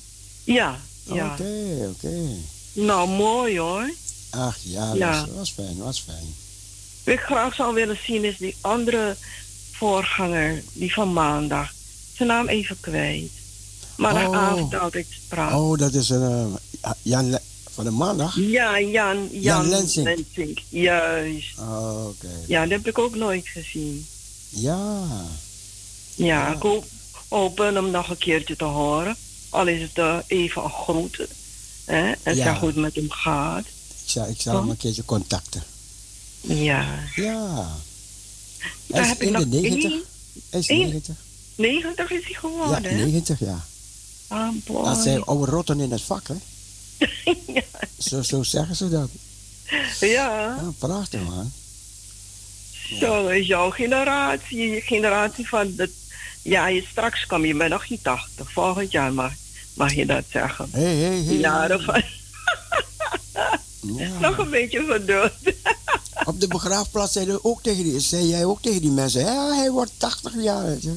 Ja, 0.44 0.80
ja. 1.04 1.32
Oké, 1.34 1.90
oké. 1.96 2.18
Nou, 2.74 3.10
mooi 3.10 3.60
hoor. 3.60 3.90
Ach 4.30 4.58
ja, 4.62 4.94
Ja. 4.94 5.20
Dat 5.26 5.36
was 5.36 5.52
fijn, 5.52 5.78
was 5.78 6.00
fijn. 6.00 6.36
Wat 7.04 7.14
ik 7.14 7.20
graag 7.20 7.56
zou 7.56 7.74
willen 7.74 7.98
zien 8.06 8.24
is 8.24 8.38
die 8.38 8.56
andere 8.62 9.16
voorganger, 9.72 10.64
die 10.74 10.94
van 10.94 11.14
maandag. 11.14 11.74
Zijn 12.16 12.30
naam 12.30 12.48
even 12.48 12.78
kwijt. 12.80 13.32
Maar 13.98 14.14
Oh. 14.14 14.20
daaravond 14.32 14.76
altijd 14.80 15.08
praat. 15.28 15.54
Oh, 15.54 15.78
dat 15.78 15.94
is 15.94 16.10
een 16.10 16.58
eh, 16.82 16.92
Jan 17.02 17.30
Le- 17.30 17.42
van 17.72 17.84
de 17.84 17.92
maandag? 17.92 18.36
Ja, 18.36 18.80
Jan, 18.80 18.90
Jan, 18.92 19.30
Jan 19.32 19.68
Lensing. 19.70 20.06
Lensing. 20.06 20.62
Juist. 20.70 21.60
Oh, 21.60 22.06
oké. 22.08 22.28
Ja, 22.48 22.62
dat 22.62 22.70
heb 22.70 22.88
ik 22.88 22.98
ook 22.98 23.16
nooit 23.16 23.48
gezien. 23.48 24.08
Ja. 24.50 25.02
Ja, 26.16 26.26
Ja. 26.26 26.54
ik 26.56 26.62
hoop, 26.62 26.86
hopen 27.28 27.76
hem 27.76 27.92
nog 27.92 28.10
een 28.10 28.18
keertje 28.18 28.56
te 28.56 28.64
horen. 28.64 29.16
Al 29.50 29.68
is 29.68 29.82
het 29.82 29.98
eh, 29.98 30.18
even 30.28 30.64
een 30.64 30.70
groeten. 30.70 31.28
Hè? 31.86 32.12
En 32.24 32.36
Ja. 32.36 32.60
het 32.66 32.76
met 32.76 32.96
hem 32.96 33.12
gaat. 33.12 33.66
Ik 34.10 34.16
zal, 34.16 34.28
ik 34.30 34.42
zal 34.42 34.54
Oh. 34.54 34.60
hem 34.62 34.70
een 34.70 34.78
keertje 34.78 35.06
contacten. 35.06 35.64
Ja. 36.42 37.00
Ja. 37.16 37.68
Daar 38.88 39.02
Hij 39.04 39.12
is 39.12 39.18
in 39.18 39.32
de 39.34 39.38
nog 39.40 39.46
90. 39.46 39.92
één. 39.92 40.04
Hij 40.50 40.60
is 40.60 40.68
één- 40.68 40.80
90. 40.80 41.16
90 41.56 42.12
is 42.12 42.24
hij 42.24 42.32
Ja, 42.32 42.40
geworden, 42.40 42.84
hè? 42.84 42.96
90 43.06 43.40
ja. 43.40 43.66
Ah, 44.28 44.50
boy. 44.66 44.84
Dat 44.84 44.98
zijn 45.04 45.24
oude 45.24 45.52
rotten 45.52 45.80
in 45.80 45.92
het 45.92 46.02
vak, 46.02 46.28
hè? 46.28 46.34
ja. 47.54 47.62
Zo, 47.98 48.22
zo 48.22 48.44
zeggen 48.44 48.76
ze 48.76 48.90
dat. 48.90 49.10
ja, 50.00 50.08
Ja, 50.08 50.72
prachtig, 50.78 51.22
man. 51.22 51.52
zo 53.00 53.28
is 53.28 53.48
jouw 53.48 53.70
generatie. 53.70 54.58
Je 54.70 54.82
generatie 54.82 55.48
van 55.48 55.76
de... 55.76 55.90
Ja, 56.42 56.68
je 56.68 56.86
straks 56.92 57.26
kom 57.26 57.46
je 57.46 57.56
bent 57.56 57.70
nog 57.72 57.90
niet 57.90 58.04
80. 58.04 58.52
Volgend 58.52 58.92
jaar 58.92 59.14
mag, 59.14 59.34
mag 59.74 59.94
je 59.94 60.06
dat 60.06 60.24
zeggen. 60.32 60.70
Hé, 60.72 60.82
hé, 60.96 61.24
hé. 61.24 61.32
Jaren 61.32 61.82
van... 61.84 62.02
Ja. 63.82 64.20
Nog 64.20 64.38
een 64.38 64.50
beetje 64.50 64.84
geduld. 64.90 65.32
Op 66.26 66.40
de 66.42 66.48
begraafplaats 66.48 67.14
zei, 67.14 67.38
ook 67.42 67.64
tegen 67.64 67.84
die, 67.84 68.00
zei 68.00 68.28
jij 68.28 68.46
ook 68.46 68.62
tegen 68.62 68.82
die 68.82 68.92
mensen, 68.92 69.22
ja, 69.22 69.56
hij 69.56 69.72
wordt 69.72 69.92
80 69.98 70.34
jaar. 70.44 70.66
weet 70.66 70.82
je. 70.84 70.94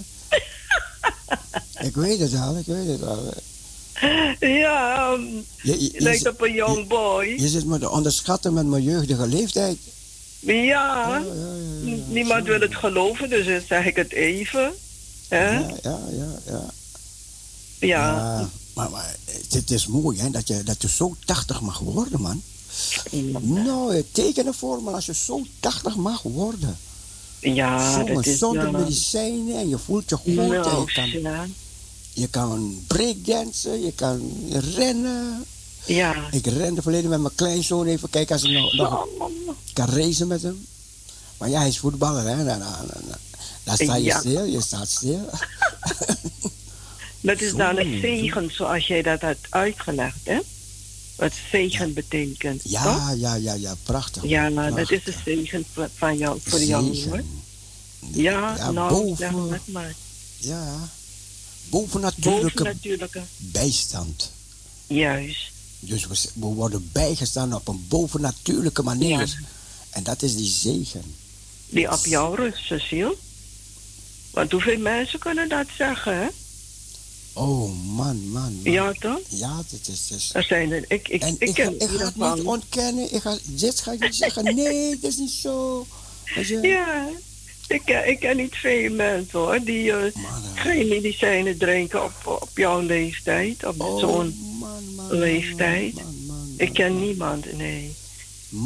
ik 1.89 1.95
weet 1.95 2.19
het 2.19 2.35
al, 2.35 2.57
ik 2.57 2.67
weet 2.67 2.87
het 2.87 3.03
al. 3.03 3.35
ja, 4.41 5.11
um, 5.13 5.45
Je, 5.63 5.73
je, 5.73 5.83
je 5.85 5.91
je, 5.93 6.01
lijkt 6.01 6.19
zit- 6.23 6.33
op 6.33 6.41
een 6.41 6.53
young 6.53 6.87
boy. 6.89 7.25
je 7.25 7.49
zit 7.49 7.65
me 7.65 7.79
te 7.79 7.91
onderschatten 7.91 8.53
met 8.53 8.67
mijn 8.67 8.83
jeugdige 8.83 9.27
leeftijd. 9.27 9.79
Ja, 10.41 10.53
Ja, 10.53 10.63
ja, 10.63 11.17
ja, 11.17 11.25
ja. 11.85 11.97
niemand 12.09 12.47
wil 12.47 12.61
het 12.61 12.75
geloven, 12.75 13.31
dus 13.31 13.47
dan 13.47 13.61
zeg 13.69 13.85
ik 13.87 13.97
het 13.97 14.13
even. 14.13 14.73
Ja, 15.31 15.51
ja, 15.83 15.99
ja. 16.11 16.27
ja. 16.47 16.71
Ja. 17.79 17.89
Ja, 17.89 18.49
maar, 18.75 18.91
maar 18.91 19.17
het, 19.25 19.53
het 19.53 19.71
is 19.71 19.87
mooi 19.87 20.19
hè, 20.21 20.31
dat, 20.31 20.49
je, 20.49 20.63
dat 20.63 20.83
je 20.83 20.89
zo 20.89 21.17
80 21.25 21.61
mag 21.61 21.79
worden, 21.79 22.21
man. 22.21 22.43
Nou, 23.41 23.97
eh, 23.97 24.03
teken 24.13 24.47
ervoor, 24.47 24.83
maar 24.83 24.95
als 24.95 25.07
je 25.07 25.15
zo 25.15 25.43
80 25.61 25.97
mag 25.97 26.23
worden. 26.23 26.79
Ja, 27.41 28.03
dat 28.05 28.27
is... 28.27 28.39
zonder 28.39 28.67
eh, 28.67 28.73
medicijnen 28.73 29.57
en 29.57 29.69
je 29.69 29.79
voelt 29.79 30.09
je 30.09 30.17
goed. 30.17 30.27
en 30.27 30.49
nou, 30.49 30.81
je, 30.81 30.93
kan, 30.93 31.11
ja. 31.11 31.47
je 32.13 32.29
kan 32.29 32.85
breakdansen, 32.87 33.83
je 33.83 33.93
kan 33.93 34.33
rennen. 34.75 35.45
Ja. 35.85 36.29
Ik 36.31 36.47
rende 36.47 36.83
verleden 36.83 37.11
met 37.11 37.21
mijn 37.21 37.35
kleinzoon 37.35 37.87
even 37.87 38.11
kijken 38.11 38.35
als 38.35 38.45
ik 38.45 38.53
nog, 38.53 38.75
nog 38.75 39.07
kan 39.73 39.89
racen 39.89 40.27
met 40.27 40.43
hem. 40.43 40.67
Maar 41.39 41.49
ja, 41.49 41.59
hij 41.59 41.69
is 41.69 41.79
voetballer, 41.79 42.27
hè. 42.27 42.37
Dan, 42.37 42.59
dan, 42.59 42.59
dan, 42.59 43.17
dan 43.65 43.77
sta 43.77 43.97
je 43.97 44.05
Ja. 44.05 44.19
stil, 44.19 44.45
je 44.45 44.61
staat 44.61 44.89
stil. 44.89 45.29
Dat 47.21 47.41
is 47.41 47.55
dan 47.55 47.79
een 47.79 48.01
zegen, 48.01 48.51
zoals 48.53 48.87
jij 48.87 49.03
dat 49.03 49.21
had 49.21 49.37
uitgelegd, 49.49 50.19
hè? 50.25 50.39
Wat 51.17 51.33
zegen 51.51 51.93
betekent, 51.95 52.63
toch? 52.63 52.73
Ja, 52.73 53.11
ja, 53.17 53.35
ja, 53.35 53.53
ja, 53.53 53.75
prachtig. 53.83 54.23
Ja, 54.25 54.49
nou, 54.49 54.75
dat 54.75 54.91
is 54.91 55.05
de 55.05 55.15
zegen 55.25 55.65
van- 55.95 56.17
jou, 56.17 56.41
voor 56.45 56.63
jou, 56.63 57.09
hoor. 57.09 57.23
Ja, 58.13 58.57
Ja, 58.57 58.71
nou, 58.71 58.89
boven- 58.91 59.17
zeg 59.17 59.31
het 59.51 59.67
maar. 59.73 59.95
Ja, 60.39 60.89
bovennatuurlijke 61.69 62.63
Boven 62.63 62.65
natuurlijke. 62.75 63.23
bijstand. 63.39 64.31
Juist. 64.87 65.51
Dus 65.81 66.07
we, 66.07 66.15
we 66.35 66.47
worden 66.47 66.91
bijgestaan 66.93 67.55
op 67.55 67.69
een 67.69 67.85
bovennatuurlijke 67.89 68.83
manier. 68.83 69.19
Ja. 69.19 69.27
En 69.91 70.03
dat 70.03 70.23
is 70.23 70.37
die 70.37 70.51
zegen. 70.51 71.03
Die 71.69 71.93
op 71.93 72.07
jou 72.07 72.37
rust, 72.37 72.65
Cecile. 72.67 73.17
Want 74.31 74.53
hoeveel 74.53 74.79
mensen 74.79 75.19
kunnen 75.19 75.49
dat 75.49 75.67
zeggen, 75.77 76.17
hè? 76.17 76.27
Oh, 77.35 77.71
man, 77.87 78.31
man, 78.31 78.31
man. 78.31 78.59
Ja, 78.63 78.93
toch? 79.01 79.19
Ja, 79.29 79.57
het 79.71 79.89
is... 79.89 80.09
Het 80.09 80.19
is 80.19 80.31
Er 80.33 80.43
zijn 80.43 80.73
er, 80.73 80.85
ik, 80.89 81.09
ik, 81.09 81.23
en 81.23 81.35
ik, 81.39 81.49
ik, 81.49 81.55
ken 81.55 81.65
ga, 81.79 81.85
ik 81.85 81.91
ga 81.91 82.05
het 82.29 82.35
niet 82.37 82.45
ontkennen. 82.47 83.15
Ik 83.15 83.21
ga, 83.23 83.39
dit 83.45 83.81
ga 83.81 83.93
ik 83.93 84.01
niet 84.01 84.15
zeggen. 84.17 84.55
Nee, 84.55 84.91
het 84.91 85.03
is 85.05 85.17
niet 85.17 85.31
zo. 85.31 85.87
Je? 86.25 86.59
Ja, 86.63 87.09
ik, 87.69 87.83
ken- 87.85 88.09
ik 88.09 88.21
ken 88.21 88.37
niet 88.37 88.55
veel 88.57 88.91
mensen 88.91 89.39
hoor, 89.39 89.61
die 89.65 89.93
eh, 89.93 90.07
eh, 90.07 90.13
geen 90.55 90.89
medicijnen 90.89 91.59
drinken 91.59 92.05
op, 92.05 92.13
op 92.43 92.51
jouw 92.55 92.81
leeftijd, 92.81 93.65
op 93.67 93.81
oh, 93.81 93.99
zo'n 93.99 94.35
leeftijd. 95.11 95.95
Man, 95.95 96.05
man, 96.05 96.27
man, 96.27 96.55
Ik 96.57 96.73
ken 96.73 96.93
man. 96.93 97.03
niemand, 97.05 97.53
nee. 97.57 97.95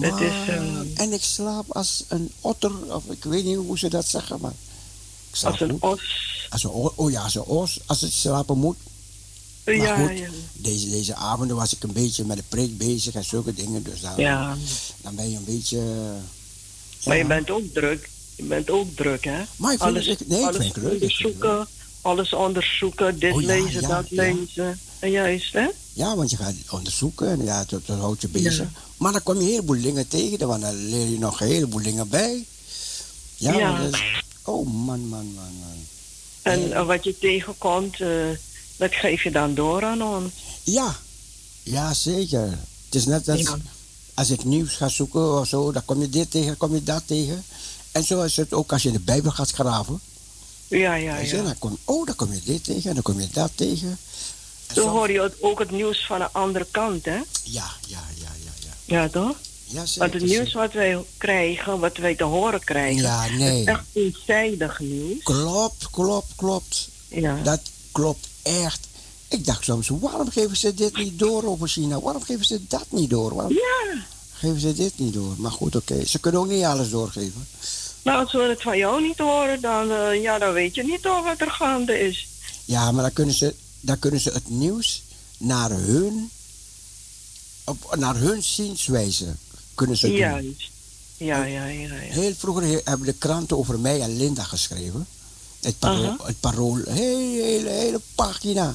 Het 0.01 0.21
is, 0.21 0.49
eh, 0.49 0.73
En 0.95 1.13
ik 1.13 1.23
slaap 1.23 1.73
als 1.73 2.05
een 2.09 2.31
otter, 2.41 2.95
of 2.95 3.05
ik 3.11 3.25
weet 3.25 3.45
niet 3.45 3.57
hoe 3.57 3.79
ze 3.79 3.89
dat 3.89 4.07
zeggen, 4.07 4.41
maar. 4.41 4.55
Ik 5.31 5.37
slaap 5.37 5.51
Als 5.53 5.61
een 5.61 5.77
os. 5.81 6.35
Als 6.49 6.67
o- 6.67 6.93
oh 6.97 7.11
ja, 7.11 7.21
als 7.47 7.81
als 7.87 8.01
het 8.01 8.13
slapen 8.13 8.59
moet. 8.59 8.77
Maar 9.65 9.75
Ja, 9.75 10.07
goed, 10.07 10.19
ja. 10.19 10.29
Deze, 10.53 10.91
deze 10.91 11.15
avonden 11.15 11.57
was 11.57 11.75
ik 11.75 11.83
een 11.83 11.93
beetje 11.93 12.25
met 12.25 12.37
de 12.37 12.43
preek 12.49 12.79
bezig 12.79 13.15
en 13.15 13.25
zulke 13.25 13.55
dingen. 13.55 13.83
Dus 13.83 14.01
dan, 14.01 14.13
ja. 14.17 14.57
dan 15.03 15.15
ben 15.15 15.31
je 15.31 15.37
een 15.37 15.45
beetje. 15.45 15.79
eh, 15.79 17.07
Maar 17.07 17.17
je 17.17 17.25
bent 17.27 17.51
ook 17.51 17.75
druk. 17.75 18.09
Je 18.37 18.43
bent 18.43 18.71
ook 18.71 18.97
druk, 18.97 19.25
hè? 19.25 19.43
Maar 19.57 19.73
ik 19.73 19.79
vind 19.79 19.91
alles, 19.91 20.07
het, 20.07 20.29
nee, 20.29 20.41
ik 20.41 20.47
alles 20.47 20.67
het 20.67 20.77
leuk. 20.77 20.93
ik 20.93 21.01
onderzoeken, 21.03 21.67
alles 22.01 22.33
onderzoeken, 22.35 23.19
dit 23.19 23.33
Oh 23.33 23.43
lezen, 23.43 23.83
dat 23.83 24.11
lezen. 24.11 24.79
En 24.99 25.11
juist, 25.11 25.53
hè? 25.53 25.67
Ja, 25.93 26.17
want 26.17 26.31
je 26.31 26.37
gaat 26.37 26.55
onderzoeken 26.71 27.29
en 27.31 27.45
ja, 27.45 27.65
dat, 27.69 27.87
dat 27.87 27.99
houdt 27.99 28.21
je 28.23 28.29
bezig. 28.29 28.69
Maar 28.97 29.13
dan 29.13 29.23
kom 29.23 29.35
je 29.35 29.41
een 29.41 29.47
heleboel 29.49 29.81
dingen 29.83 30.09
tegen, 30.09 30.47
want 30.49 30.63
dan 30.63 30.75
leer 30.89 31.09
je 31.09 31.19
nog 31.19 31.41
een 31.41 31.47
heleboel 31.49 31.83
dingen 31.83 32.09
bij. 32.09 32.45
Ja, 33.37 33.53
Ja. 33.53 33.79
is- 33.81 34.23
oh 34.43 34.67
man, 34.67 35.09
man, 35.09 35.09
man, 35.09 35.35
man. 35.35 35.66
En 36.47 36.73
eh, 36.73 36.87
wat 36.87 37.05
je 37.05 37.19
tegenkomt, 37.19 38.01
eh, 38.01 38.09
dat 38.77 38.95
geef 38.95 39.23
je 39.23 39.31
dan 39.31 39.55
door 39.55 39.85
aan 39.85 40.03
ons. 40.03 40.33
Ja, 40.63 40.97
ja, 41.63 41.95
zeker. 41.95 42.59
Het 42.85 42.95
is 42.95 43.07
net 43.07 43.29
als, 43.29 43.41
Ja. 43.41 43.57
als 44.15 44.31
ik 44.31 44.45
nieuws 44.45 44.75
ga 44.75 44.89
zoeken 44.89 45.39
of 45.41 45.47
zo, 45.47 45.73
dan 45.73 45.85
kom 45.85 46.01
je 46.01 46.09
dit 46.09 46.31
tegen, 46.31 46.57
kom 46.57 46.75
je 46.75 46.83
dat 46.83 47.03
tegen. 47.07 47.45
En 47.93 48.05
zo 48.05 48.23
is 48.23 48.37
het 48.37 48.53
ook 48.53 48.73
als 48.73 48.83
je 48.83 48.89
in 48.89 48.95
de 48.95 49.01
Bijbel 49.01 49.31
gaat 49.31 49.51
graven. 49.51 50.01
Ja, 50.69 50.95
ja, 50.95 51.19
ja. 51.19 51.43
dan 51.43 51.59
kom, 51.59 51.79
oh, 51.85 52.07
dan 52.07 52.15
kom 52.15 52.33
je 52.33 52.41
dit 52.45 52.65
tegen 52.65 52.89
en 52.89 52.95
dan 52.95 53.03
kom 53.03 53.21
je 53.21 53.29
dat 53.33 53.51
tegen. 53.55 53.99
En 54.67 54.75
Zo 54.75 54.89
hoor 54.89 55.11
je 55.11 55.33
ook 55.41 55.59
het 55.59 55.71
nieuws 55.71 56.07
van 56.07 56.19
de 56.19 56.31
andere 56.33 56.67
kant, 56.71 57.05
hè? 57.05 57.21
Ja, 57.43 57.71
ja, 57.87 58.05
ja, 58.17 58.31
ja, 58.45 58.53
ja. 58.61 58.73
Ja, 58.85 59.09
toch? 59.09 59.37
Ja, 59.69 59.85
Want 59.97 60.13
het 60.13 60.23
nieuws 60.23 60.53
wat 60.53 60.73
wij 60.73 61.05
krijgen, 61.17 61.81
wat 61.81 61.97
wij 61.97 62.15
te 62.15 62.25
horen 62.25 62.65
krijgen, 62.65 63.03
ja, 63.03 63.29
nee. 63.29 63.61
is 63.61 63.67
echt 63.67 63.85
eenzijdig 63.93 64.81
nieuws. 64.81 65.23
Klopt, 65.23 65.91
klopt, 65.91 66.33
klopt. 66.37 66.89
Ja. 67.09 67.41
Dat 67.43 67.61
klopt 67.93 68.29
echt. 68.43 68.89
Ik 69.29 69.47
dacht 69.47 69.65
soms, 69.65 69.89
waarom 69.89 70.31
geven 70.31 70.57
ze 70.57 70.75
dit 70.75 70.97
niet 70.97 71.19
door 71.19 71.45
over 71.45 71.69
China? 71.69 72.01
Waarom 72.01 72.23
geven 72.23 72.45
ze 72.45 72.67
dat 72.69 72.87
niet 72.89 73.11
door? 73.11 73.35
Waarom 73.35 73.53
ja. 73.53 74.05
geven 74.33 74.61
ze 74.61 74.73
dit 74.73 74.99
niet 74.99 75.15
door? 75.15 75.35
Maar 75.37 75.51
goed, 75.51 75.77
oké. 75.77 76.05
Ze 76.05 76.19
kunnen 76.19 76.41
ook 76.41 76.49
niet 76.49 76.65
alles 76.65 76.91
doorgeven. 76.91 77.47
Nou, 78.03 78.21
als 78.23 78.33
we 78.33 78.43
het 78.43 78.63
van 78.63 78.79
jou 78.79 79.03
niet 79.03 79.19
horen, 79.19 79.61
dan, 79.61 79.91
uh, 79.91 80.23
ja, 80.23 80.39
dan 80.39 80.53
weet 80.53 80.75
je 80.75 80.85
niet 80.85 81.03
toch 81.03 81.25
wat 81.25 81.41
er 81.41 81.51
gaande 81.51 82.01
is. 82.01 82.29
Ja, 82.65 82.93
maar 82.93 83.03
dan 83.03 83.13
kunnen 83.13 83.35
ze, 83.35 83.55
dan 83.81 83.99
kunnen 83.99 84.21
ze 84.21 84.31
het 84.31 84.49
nieuws 84.49 85.03
naar 85.39 85.71
hun, 85.71 86.31
op, 87.65 87.95
naar 87.97 88.17
hun 88.17 88.43
zienswijze 88.43 89.35
kunnen 89.77 89.97
ze 89.97 90.07
doen. 90.07 90.17
Ja, 90.17 90.41
ja, 91.17 91.45
ja, 91.45 91.67
ja. 91.67 91.95
Heel 91.95 92.35
vroeger 92.35 92.81
hebben 92.85 93.07
de 93.07 93.13
kranten 93.13 93.59
over 93.59 93.79
mij 93.79 94.01
en 94.01 94.17
Linda 94.17 94.43
geschreven. 94.43 95.07
Het 95.61 95.79
parool, 95.79 96.17
het 96.23 96.41
parool 96.41 96.77
hele, 96.85 97.43
hele, 97.43 97.69
hele 97.69 98.01
pagina. 98.15 98.75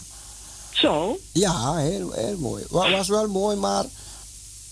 Zo? 0.74 1.20
Ja, 1.31 1.75
heel, 1.75 2.12
heel 2.12 2.38
mooi. 2.38 2.63
Was 2.70 3.08
wel 3.08 3.27
mooi, 3.27 3.55
maar 3.55 3.86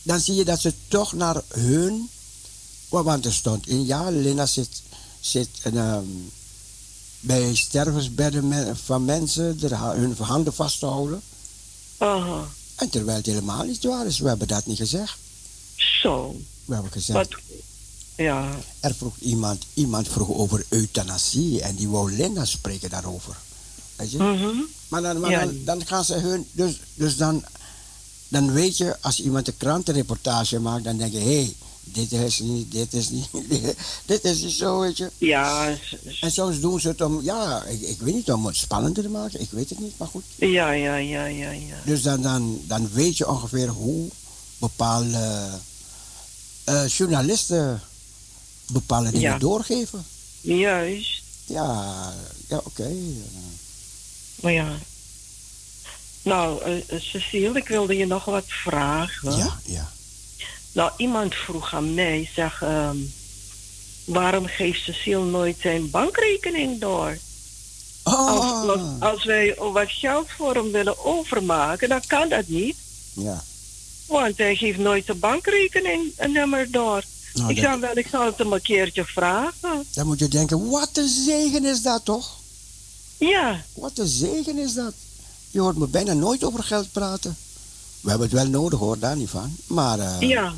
dan 0.04 0.20
zie 0.20 0.36
je 0.36 0.46
dat 0.46 0.60
ze 0.60 0.74
toch 0.88 1.14
naar 1.14 1.42
hun. 1.48 2.10
Want 2.90 3.26
er 3.26 3.34
stond 3.34 3.68
in, 3.68 3.86
ja, 3.86 4.10
Linda 4.10 4.46
zit, 4.46 4.82
zit 5.20 5.50
um, 5.66 6.32
bij 7.20 7.56
stervensbedden 7.56 8.78
van 8.78 9.06
mensen 9.06 9.60
er, 9.62 9.80
hun 9.80 10.16
handen 10.18 10.54
vast 10.54 10.80
te 10.80 10.86
houden. 10.86 11.22
Uh 12.00 12.42
En 12.76 12.90
terwijl 12.90 13.18
het 13.18 13.26
helemaal 13.26 13.64
niet 13.64 13.84
waar 13.84 14.06
is, 14.06 14.20
we 14.20 14.28
hebben 14.28 14.48
dat 14.48 14.66
niet 14.66 14.78
gezegd. 14.78 15.18
Zo. 16.02 16.36
We 16.66 16.74
hebben 16.74 16.92
gezegd. 16.92 17.36
ja. 18.16 18.58
Er 18.80 18.96
vroeg 18.96 19.18
iemand, 19.20 19.66
iemand 19.74 20.08
vroeg 20.08 20.30
over 20.30 20.66
euthanasie 20.70 21.62
en 21.62 21.76
die 21.76 21.90
wou 21.90 22.12
Linda 22.12 22.46
spreken 22.46 22.90
daarover. 22.90 23.36
Weet 23.96 24.12
je? 24.12 24.18
Mm 24.18 24.68
Maar, 24.88 25.02
dan, 25.02 25.20
maar 25.20 25.32
dan, 25.32 25.64
dan, 25.64 25.86
gaan 25.86 26.06
ze 26.06 26.14
hun. 26.14 26.48
Dus, 26.52 26.80
dus 26.94 27.18
dan, 27.18 27.46
dan 28.28 28.52
weet 28.52 28.78
je, 28.78 28.98
als 29.02 29.22
iemand 29.22 29.48
een 29.48 29.58
krantenreportage 29.58 30.60
maakt, 30.60 30.84
dan 30.84 30.98
denk 30.98 31.12
je: 31.12 31.20
hé, 31.20 31.42
hey, 31.42 31.56
dit 31.84 32.12
is 32.12 32.40
niet, 32.40 32.72
dit 32.72 32.94
is 32.94 33.10
niet, 33.10 33.28
dit 34.06 34.24
is 34.24 34.42
niet 34.42 34.54
zo, 34.54 34.80
weet 34.80 34.98
je. 34.98 35.12
Ja. 35.18 35.78
En 36.22 36.32
soms 36.32 36.60
doen 36.60 36.80
ze 36.80 36.88
het 36.88 37.02
om, 37.02 37.22
ja, 37.22 37.64
ik, 37.64 37.82
ik 37.82 38.00
weet 38.00 38.14
niet, 38.14 38.32
om 38.32 38.46
het 38.46 38.56
spannender 38.56 39.04
te 39.04 39.10
maken, 39.10 39.42
ik 39.42 39.52
weet 39.52 39.70
het 39.70 39.80
niet, 39.80 39.98
maar 39.98 40.08
goed. 40.08 40.24
Ja, 40.36 40.72
ja, 40.72 40.96
ja, 40.96 41.26
ja, 41.26 41.50
ja. 41.50 41.76
Dus 41.86 42.02
dan, 42.02 42.22
dan, 42.22 42.62
dan 42.68 42.90
weet 42.92 43.18
je 43.18 43.30
ongeveer 43.30 43.68
hoe 43.68 44.08
bepaalde 44.58 45.50
uh, 46.70 46.88
journalisten 46.88 47.82
bepaalde 48.72 49.12
dingen 49.12 49.32
ja. 49.32 49.38
doorgeven. 49.38 50.06
Juist. 50.42 51.22
Ja, 51.46 51.94
ja 52.48 52.58
oké. 52.64 52.92
Maar 54.42 54.52
ja. 54.52 54.78
Nou, 56.22 56.70
uh, 56.70 57.00
Cecile, 57.00 57.58
ik 57.58 57.68
wilde 57.68 57.98
je 57.98 58.06
nog 58.06 58.26
wat 58.26 58.46
vragen. 58.48 59.38
Ja, 59.38 59.60
ja. 59.64 59.92
Nou, 60.72 60.92
iemand 60.98 61.36
vroeg 61.36 61.74
aan 61.74 61.94
mij, 61.94 62.30
zeg, 62.36 62.62
um, 62.64 63.14
waarom 64.06 64.46
geeft 64.46 64.84
Cecile 64.84 65.26
nooit 65.26 65.58
zijn 65.62 65.90
bankrekening 65.90 66.80
door? 66.80 67.18
Oh. 68.04 68.70
Als, 68.70 68.82
als, 69.00 69.26
wij 69.26 69.56
wat 69.56 69.92
geld 69.92 70.28
voor 70.30 70.54
hem 70.54 70.72
willen 70.72 71.06
overmaken, 71.06 71.90
dan 71.90 72.02
kan 72.08 72.30
dat 72.30 72.48
niet. 72.48 72.76
Ja. 73.14 73.44
Want 74.10 74.38
hij 74.38 74.56
geeft 74.56 74.78
nooit 74.78 75.06
zijn 75.06 75.20
bankrekening 75.20 76.12
een 76.18 76.32
nummer 76.32 76.72
door. 76.72 77.04
Nou, 77.34 77.50
ik, 77.50 77.56
dat... 77.56 77.66
zou 77.66 77.80
wel, 77.80 77.98
ik 77.98 78.08
zal 78.08 78.26
het 78.26 78.38
hem 78.38 78.54
een 78.54 78.62
keertje 78.62 79.06
vragen. 79.06 79.86
Dan 79.94 80.08
moet 80.08 80.20
je 80.20 80.28
denken, 80.28 80.70
wat 80.70 80.90
een 80.94 81.08
zegen 81.08 81.66
is 81.66 81.82
dat 81.82 82.06
toch? 82.06 82.38
Ja. 83.18 83.64
Wat 83.74 83.98
een 83.98 84.08
zegen 84.08 84.58
is 84.58 84.74
dat. 84.74 84.94
Je 85.52 85.60
hoort 85.60 85.78
me 85.78 85.88
bijna 85.88 86.14
nooit 86.14 86.44
over 86.44 86.64
geld 86.64 86.92
praten. 86.92 87.38
We 88.02 88.10
hebben 88.10 88.28
het 88.28 88.38
wel 88.38 88.48
nodig 88.48 88.80
hoor, 88.80 89.00
daar 89.00 89.18
niet 89.18 89.30
van. 89.30 89.56
Maar, 89.68 90.00
uh, 90.00 90.16
ja. 90.20 90.54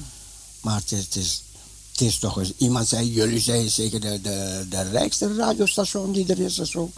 maar 0.61 0.79
het, 0.79 0.91
is, 0.91 1.03
het, 1.03 1.15
is, 1.15 1.43
het 1.91 2.01
is 2.01 2.19
toch 2.19 2.39
eens... 2.39 2.53
Iemand 2.57 2.87
zei, 2.87 3.11
jullie 3.11 3.39
zijn 3.39 3.69
zeker 3.69 3.99
de, 3.99 4.21
de, 4.21 4.65
de 4.69 4.81
rijkste 4.81 5.35
radiostation 5.35 6.11
die 6.11 6.27
er 6.27 6.39
is 6.39 6.59
of 6.59 6.67
zo. 6.67 6.91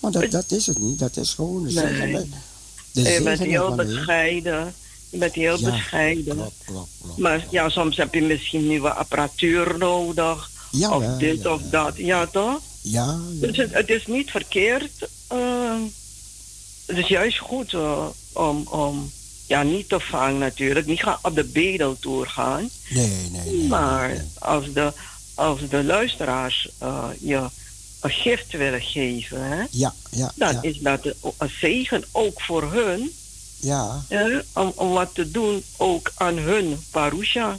Maar 0.00 0.10
dat, 0.10 0.30
dat 0.30 0.50
is 0.50 0.66
het 0.66 0.78
niet. 0.78 0.98
Dat 0.98 1.16
is 1.16 1.34
gewoon 1.34 1.62
de 1.62 1.72
nee. 1.72 1.86
zegen. 1.86 2.32
De 2.92 3.02
je 3.02 3.22
bent 3.22 3.38
heel 3.38 3.74
bescheiden. 3.74 4.74
Je 5.12 5.18
bent 5.18 5.34
heel 5.34 5.58
ja, 5.58 5.70
bescheiden. 5.70 6.50
Maar 7.16 7.46
ja, 7.50 7.68
soms 7.68 7.96
heb 7.96 8.14
je 8.14 8.22
misschien 8.22 8.66
nieuwe 8.66 8.92
apparatuur 8.92 9.78
nodig. 9.78 10.50
Ja, 10.70 10.96
of 10.96 11.04
dit 11.18 11.46
of 11.46 11.62
dat. 11.70 11.96
Ja, 11.96 12.26
toch? 12.26 12.60
Ja. 12.80 13.18
Dus 13.30 13.56
het, 13.56 13.72
het, 13.72 13.88
is 13.88 14.06
niet 14.06 14.30
verkeerd. 14.30 15.08
Uh, 15.32 15.80
het 16.86 16.96
is 16.96 17.08
juist 17.08 17.38
goed 17.38 17.72
uh, 17.72 18.06
om, 18.32 18.66
om 18.66 19.12
ja, 19.46 19.62
niet 19.62 19.88
te 19.88 20.00
vangen 20.00 20.38
natuurlijk. 20.38 20.86
Niet 20.86 21.02
gaan 21.02 21.18
op 21.22 21.34
de 21.34 21.44
bedeltour 21.44 22.26
gaan. 22.26 22.70
Nee, 22.88 23.28
nee, 23.30 23.42
nee. 23.44 23.68
Maar 23.68 24.08
nee. 24.08 24.20
Als, 24.38 24.72
de, 24.72 24.92
als 25.34 25.60
de 25.68 25.84
luisteraars 25.84 26.68
uh, 26.82 27.08
je 27.20 27.48
een 28.00 28.10
gift 28.10 28.52
willen 28.52 28.82
geven, 28.82 29.42
hè, 29.42 29.64
ja, 29.70 29.94
ja, 30.10 30.32
dan 30.36 30.52
ja. 30.52 30.62
is 30.62 30.78
dat 30.78 31.04
een 31.38 31.50
zegen 31.60 32.04
ook 32.12 32.40
voor 32.40 32.72
hun. 32.72 33.12
Ja. 33.62 34.04
ja 34.08 34.42
om, 34.52 34.72
om 34.76 34.90
wat 34.90 35.14
te 35.14 35.30
doen 35.30 35.64
ook 35.76 36.12
aan 36.14 36.36
hun 36.36 36.84
parusha. 36.90 37.58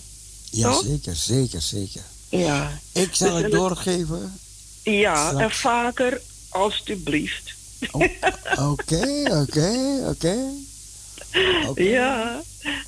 Ja, 0.50 0.72
toch? 0.72 0.84
zeker, 0.86 1.16
zeker, 1.16 1.62
zeker. 1.62 2.02
Ja. 2.30 2.80
Ik 2.92 3.16
zal 3.16 3.34
dus 3.34 3.42
het 3.42 3.52
doorgeven. 3.52 4.40
Ja, 4.84 5.28
Straks. 5.28 5.44
en 5.44 5.52
vaker, 5.52 6.22
alstublieft. 6.50 7.54
Oké, 8.72 9.26
oké, 9.42 10.04
oké. 10.10 10.38
Ja, 11.76 12.42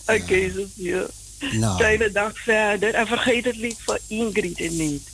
oké, 0.06 0.22
okay, 0.22 0.68
ja. 0.74 1.06
Nou. 1.52 1.78
Fijne 1.78 2.12
dag 2.12 2.32
verder. 2.40 2.94
En 2.94 3.08
vergeet 3.08 3.46
het 3.46 3.56
lied 3.56 3.78
van 3.80 3.98
Ingrid 4.08 4.72
niet. 4.72 5.10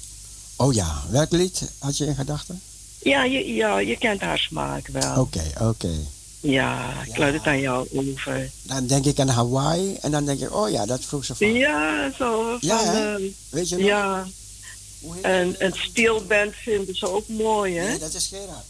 Oh 0.56 0.74
ja, 0.74 1.04
welk 1.10 1.32
lied 1.32 1.72
had 1.80 1.98
je 1.98 2.06
in 2.06 2.16
gedachten? 2.16 2.62
Ja, 3.00 3.24
je, 3.24 3.54
ja, 3.54 3.80
je 3.80 3.98
kent 3.98 4.22
haar 4.22 4.40
smaak 4.40 4.88
wel. 4.88 5.12
Oké, 5.12 5.20
okay, 5.20 5.52
oké. 5.54 5.64
Okay. 5.64 6.08
Ja, 6.42 7.04
ik 7.08 7.18
laat 7.18 7.34
het 7.34 7.46
aan 7.46 7.60
jou 7.60 7.88
over. 7.94 8.52
Dan 8.64 8.88
denk 8.88 9.06
ik 9.06 9.20
aan 9.20 9.28
Hawaii 9.28 9.98
en 10.02 10.12
dan 10.12 10.26
denk 10.26 10.40
ik, 10.40 10.56
oh 10.56 10.70
ja, 10.70 10.86
dat 10.86 11.06
vroeg 11.06 11.26
ze 11.26 11.36
van. 11.36 11.54
Ja, 11.54 12.12
zo. 12.18 12.58
Ja, 12.60 12.78
van, 12.78 12.96
hè? 12.96 13.20
Uh, 13.20 13.32
Weet 13.50 13.70
je 13.70 13.76
nog? 13.78 13.86
Ja. 13.86 14.28
En, 15.22 15.60
en 15.60 15.74
Steelband 15.76 16.54
vinden 16.56 16.96
ze 16.96 17.08
ook 17.08 17.28
mooi, 17.28 17.78
hè? 17.78 17.88
Nee, 17.88 18.00
dat 18.00 18.14
is 18.14 18.28
Gerard. 18.28 18.66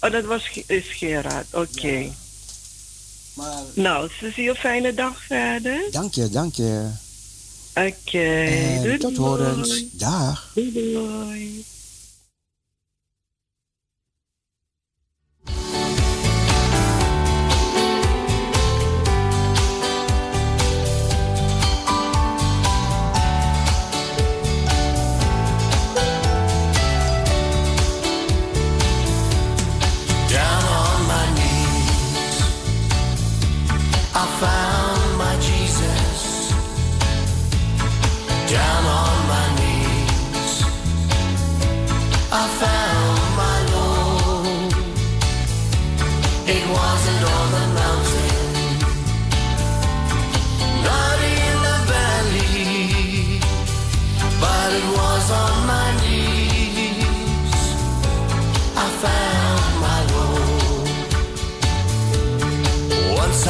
Oh, 0.00 0.10
dat 0.10 0.24
was 0.24 0.50
is 0.66 0.84
Gerard, 0.88 1.46
oké. 1.52 1.68
Okay. 1.78 2.02
Ja. 2.02 2.10
Maar... 3.34 3.62
Nou, 3.74 4.10
Cecile, 4.20 4.54
fijne 4.54 4.94
dag 4.94 5.22
verder. 5.22 5.80
Dank 5.90 6.14
je, 6.14 6.28
dank 6.28 6.54
je. 6.54 6.90
Oké, 7.74 7.88
okay. 7.88 8.98
tot 8.98 9.16
horens. 9.16 9.84
Dag. 9.92 10.50
Doei, 10.54 10.72
doei. 10.72 11.64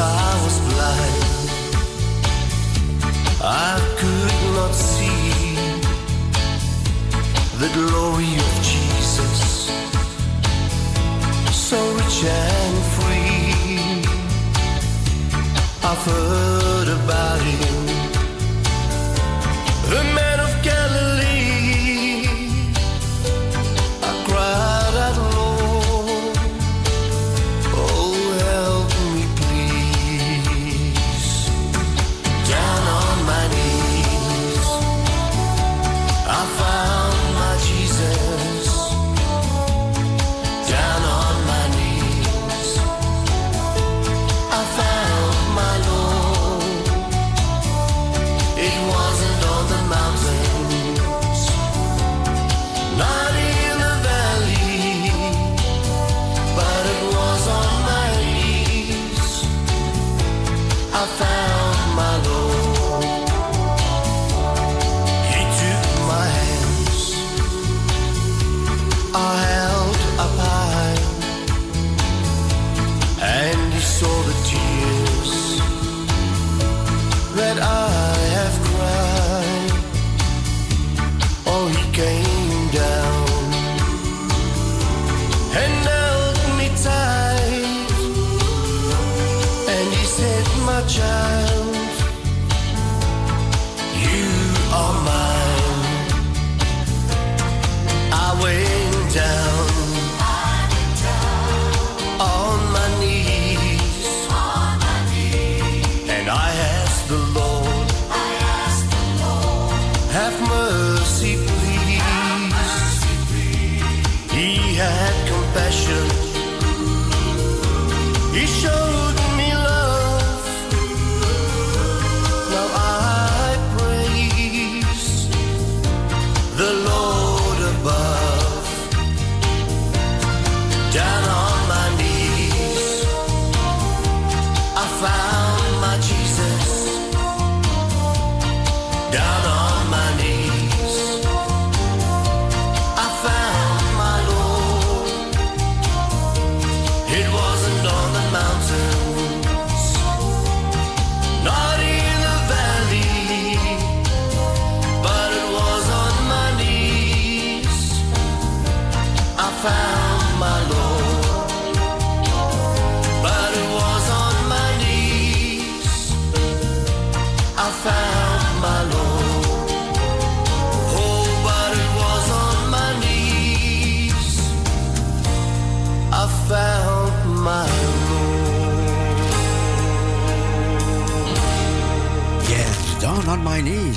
I 0.01 0.41
was 0.45 0.59
blind. 0.69 1.49
I 3.41 3.79
could 3.99 4.33
not 4.57 4.73
see 4.73 5.55
the 7.61 7.69
glory 7.73 8.33
of 8.45 8.53
Jesus, 8.71 9.69
so 11.51 11.79
rich 11.95 12.23
and 12.23 12.77
free. 12.95 13.39
I've 15.83 16.03
heard 16.05 16.87
about 16.87 17.41
him 17.41 17.78
I 61.01 61.05
found 61.05 61.48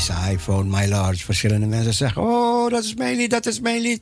my 0.09 0.15
knees. 0.15 0.35
I 0.35 0.39
found 0.39 0.71
my 0.71 0.89
Lord. 0.89 1.23
Verschillende 1.23 1.67
mensen 1.67 1.95
zeggen, 1.95 2.23
oh, 2.23 2.71
dat 2.71 2.85
is 2.85 2.95
mijn 2.95 3.17
lied, 3.17 3.31
dat 3.31 3.47
is 3.47 3.61
mijn 3.61 3.81
lied. 3.81 4.01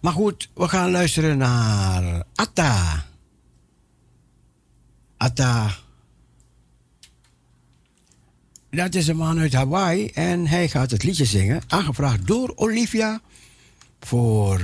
Maar 0.00 0.12
goed, 0.12 0.50
we 0.54 0.68
gaan 0.68 0.90
luisteren 0.90 1.38
naar 1.38 2.22
Atta. 2.34 3.04
Atta. 5.16 5.70
Dat 8.70 8.94
is 8.94 9.08
een 9.08 9.16
man 9.16 9.38
uit 9.38 9.52
Hawaii 9.52 10.06
en 10.06 10.46
hij 10.46 10.68
gaat 10.68 10.90
het 10.90 11.02
liedje 11.02 11.24
zingen. 11.24 11.62
Aangevraagd 11.68 12.26
door 12.26 12.52
Olivia 12.54 13.20
voor 14.00 14.60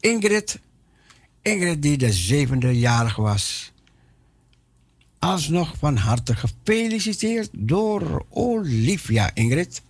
Ingrid. 0.00 0.58
Ingrid 1.42 1.82
die 1.82 1.96
de 1.96 2.12
zevende 2.12 2.78
jarig 2.78 3.16
was. 3.16 3.71
Alsnog 5.22 5.74
van 5.78 5.96
harte 5.96 6.34
gefeliciteerd 6.36 7.50
door 7.52 8.26
Olivia 8.28 9.30
Ingrid. 9.34 9.82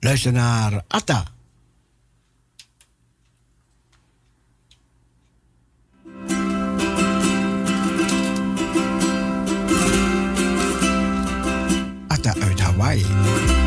Luister 0.00 0.32
naar 0.32 0.84
Atta. 0.88 1.24
Atta 12.08 12.34
uit 12.40 12.60
Hawaii. 12.60 13.61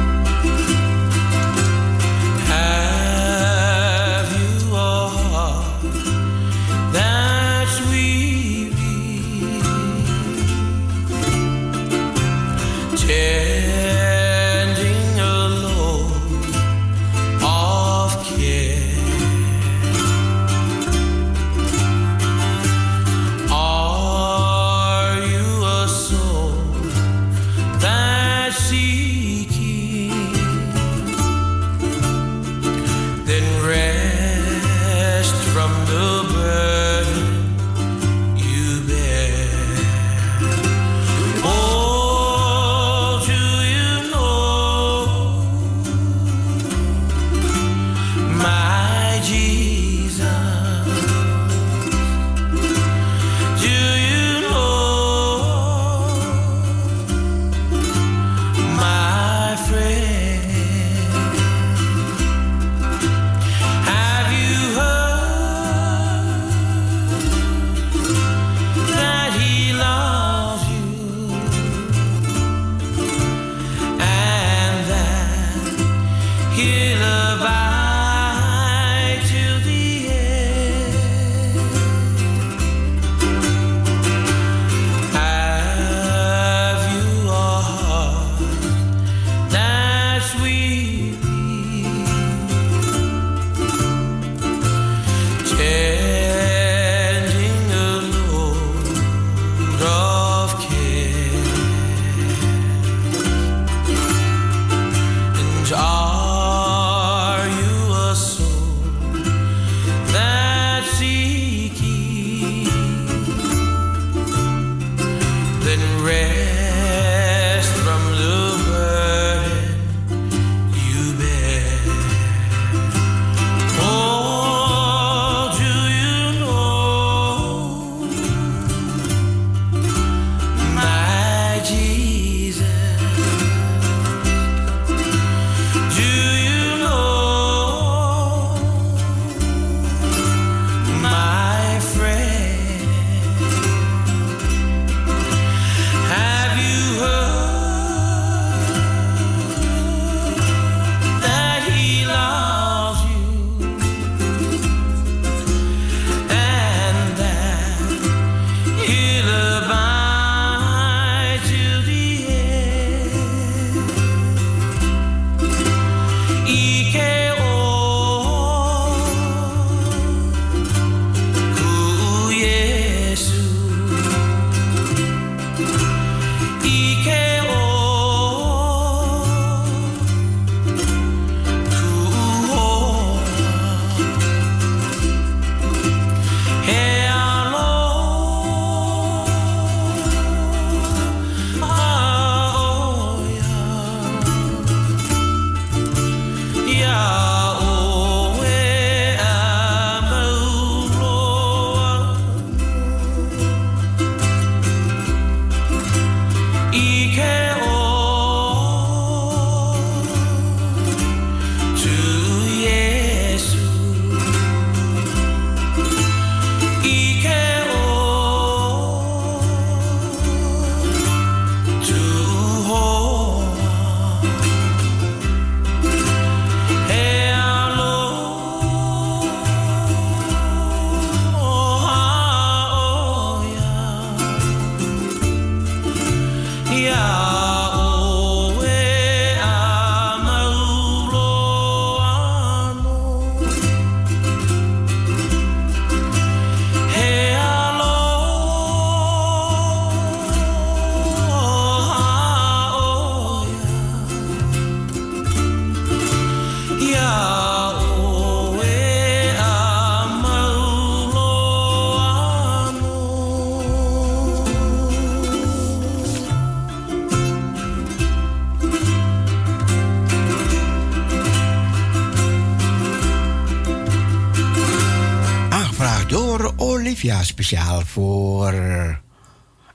Olivia, 277.05 277.23
speciaal 277.23 277.81
voor 277.81 278.53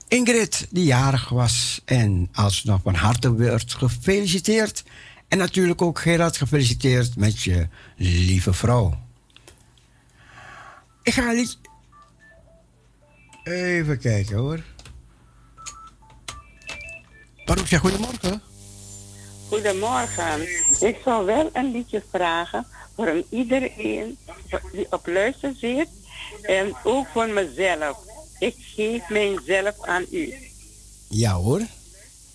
Ingrid, 0.09 0.67
die 0.71 0.85
jarig 0.85 1.29
was. 1.29 1.81
En 1.85 2.29
alsnog 2.33 2.81
van 2.83 2.95
harte 2.95 3.35
wordt 3.35 3.75
gefeliciteerd. 3.75 4.85
En 5.29 5.39
natuurlijk 5.39 5.83
ook 5.83 5.99
Gerard 5.99 6.37
gefeliciteerd 6.37 7.17
met 7.17 7.43
je 7.43 7.69
lieve 7.97 8.53
vrouw. 8.53 9.01
Ik 11.03 11.13
ga 11.13 11.33
niet. 11.33 11.59
Even 13.45 13.99
kijken 13.99 14.37
hoor. 14.37 14.63
Paroesja, 17.45 17.79
goedemorgen. 17.79 18.43
Goedemorgen. 19.49 20.43
Ik 20.81 20.97
zou 21.05 21.27
wel 21.27 21.51
een 21.53 21.71
liedje 21.71 22.03
vragen 22.11 22.67
voor 22.95 23.25
iedereen 23.29 24.19
die 24.73 24.87
op 24.93 25.07
luister 25.07 25.55
zit 25.57 25.89
en 26.43 26.75
ook 26.85 27.07
voor 27.07 27.29
mezelf. 27.29 27.99
Ik 28.39 28.55
geef 28.59 29.09
mijzelf 29.09 29.81
aan 29.85 30.05
u. 30.11 30.35
Ja 31.09 31.33
hoor, 31.33 31.61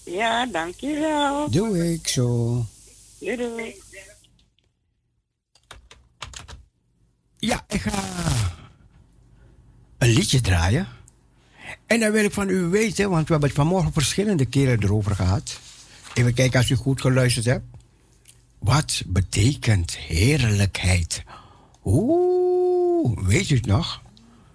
Ja, 0.05 0.45
dankjewel. 0.45 1.49
doe 1.49 1.93
ik 1.93 2.07
zo. 2.07 2.65
Doei 3.19 3.35
doei. 3.37 3.75
Ja, 7.37 7.65
ik 7.67 7.81
ga 7.81 8.03
een 9.97 10.09
liedje 10.09 10.41
draaien. 10.41 10.87
En 11.85 11.99
dan 11.99 12.11
wil 12.11 12.23
ik 12.23 12.33
van 12.33 12.49
u 12.49 12.61
weten, 12.61 13.09
want 13.09 13.25
we 13.25 13.31
hebben 13.31 13.49
het 13.49 13.57
vanmorgen 13.59 13.93
verschillende 13.93 14.45
keren 14.45 14.83
erover 14.83 15.15
gehad. 15.15 15.59
Even 16.13 16.33
kijken 16.33 16.59
als 16.59 16.69
u 16.69 16.75
goed 16.75 17.01
geluisterd 17.01 17.45
hebt. 17.45 17.65
Wat 18.59 19.01
betekent 19.05 19.95
heerlijkheid? 19.97 21.23
Oeh, 21.85 22.74
weet 23.03 23.49
u 23.49 23.55
het 23.55 23.65
nog? 23.65 24.03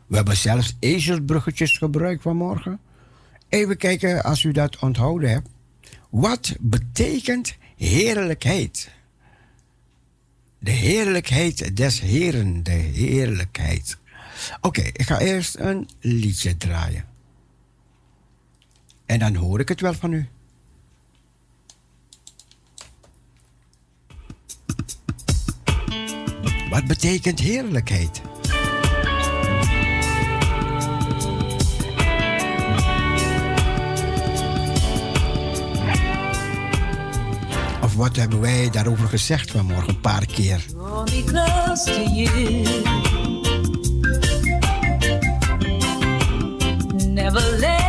We 0.06 0.16
hebben 0.16 0.36
zelfs 0.36 0.76
ezelsbruggetjes 0.78 1.78
gebruikt 1.78 2.22
vanmorgen. 2.22 2.80
Even 3.48 3.76
kijken 3.76 4.24
als 4.24 4.42
u 4.42 4.52
dat 4.52 4.78
onthouden 4.78 5.30
hebt. 5.30 5.48
Wat 6.10 6.56
betekent 6.60 7.56
heerlijkheid? 7.76 8.90
De 10.58 10.70
heerlijkheid 10.70 11.76
des 11.76 12.00
Heren, 12.00 12.62
de 12.62 12.70
heerlijkheid. 12.70 13.98
Oké, 14.60 14.80
ik 14.80 15.02
ga 15.02 15.18
eerst 15.18 15.56
een 15.58 15.88
liedje 16.00 16.56
draaien. 16.56 17.04
En 19.06 19.18
dan 19.18 19.34
hoor 19.34 19.60
ik 19.60 19.68
het 19.68 19.80
wel 19.80 19.94
van 19.94 20.12
u. 20.12 20.28
Wat 26.70 26.86
betekent 26.86 27.40
heerlijkheid? 27.40 28.29
wat 38.00 38.16
hebben 38.16 38.40
wij 38.40 38.70
daarover 38.70 39.08
gezegd 39.08 39.50
vanmorgen? 39.50 39.88
Een 39.88 40.00
paar 40.00 40.26
keer. 40.26 40.64
Let 47.22 47.32
me 47.32 47.80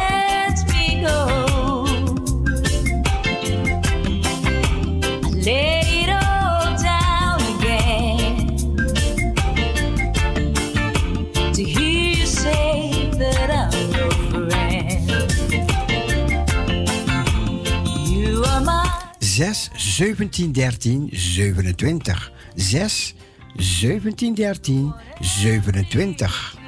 zes 19.42 19.70
1713 20.02 21.10
27. 21.12 22.32
6 22.56 23.16
1713 23.56 24.96
27. 25.20 26.61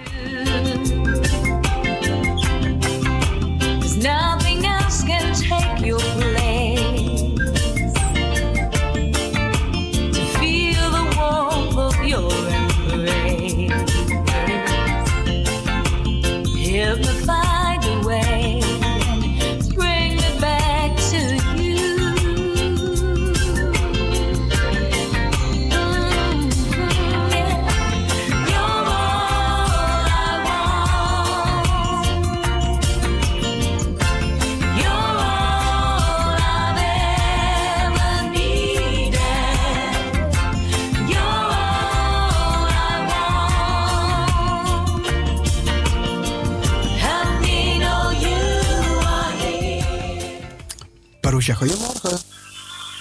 Parousia, 51.43 51.55
goedemorgen. 51.55 52.19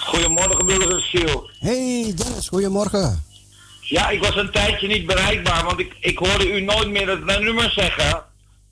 Goedemorgen, 0.00 0.66
Willis 0.66 0.94
en 0.94 1.02
Siel. 1.02 1.50
Hey 1.58 2.12
Dennis, 2.16 2.48
goedemorgen. 2.48 3.24
Ja, 3.80 4.08
ik 4.08 4.20
was 4.22 4.36
een 4.36 4.50
tijdje 4.50 4.86
niet 4.86 5.06
bereikbaar, 5.06 5.64
want 5.64 5.78
ik, 5.78 5.92
ik 6.00 6.18
hoorde 6.18 6.52
u 6.52 6.60
nooit 6.60 6.88
meer 6.88 7.08
het 7.08 7.24
nummer 7.24 7.70
zeggen. 7.70 8.24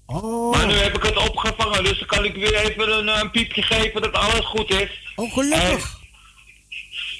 Oh, 0.06 0.50
Maar 0.56 0.66
nu 0.66 0.72
heb 0.74 0.96
ik 0.96 1.02
het 1.02 1.28
opgevangen, 1.28 1.84
dus 1.84 1.98
dan 1.98 2.06
kan 2.06 2.24
ik 2.24 2.34
weer 2.34 2.54
even 2.54 2.92
een, 2.98 3.08
een 3.20 3.30
piepje 3.30 3.62
geven 3.62 4.02
dat 4.02 4.12
alles 4.12 4.46
goed 4.46 4.70
is. 4.70 5.12
oh 5.16 5.32
gelukkig. 5.32 5.98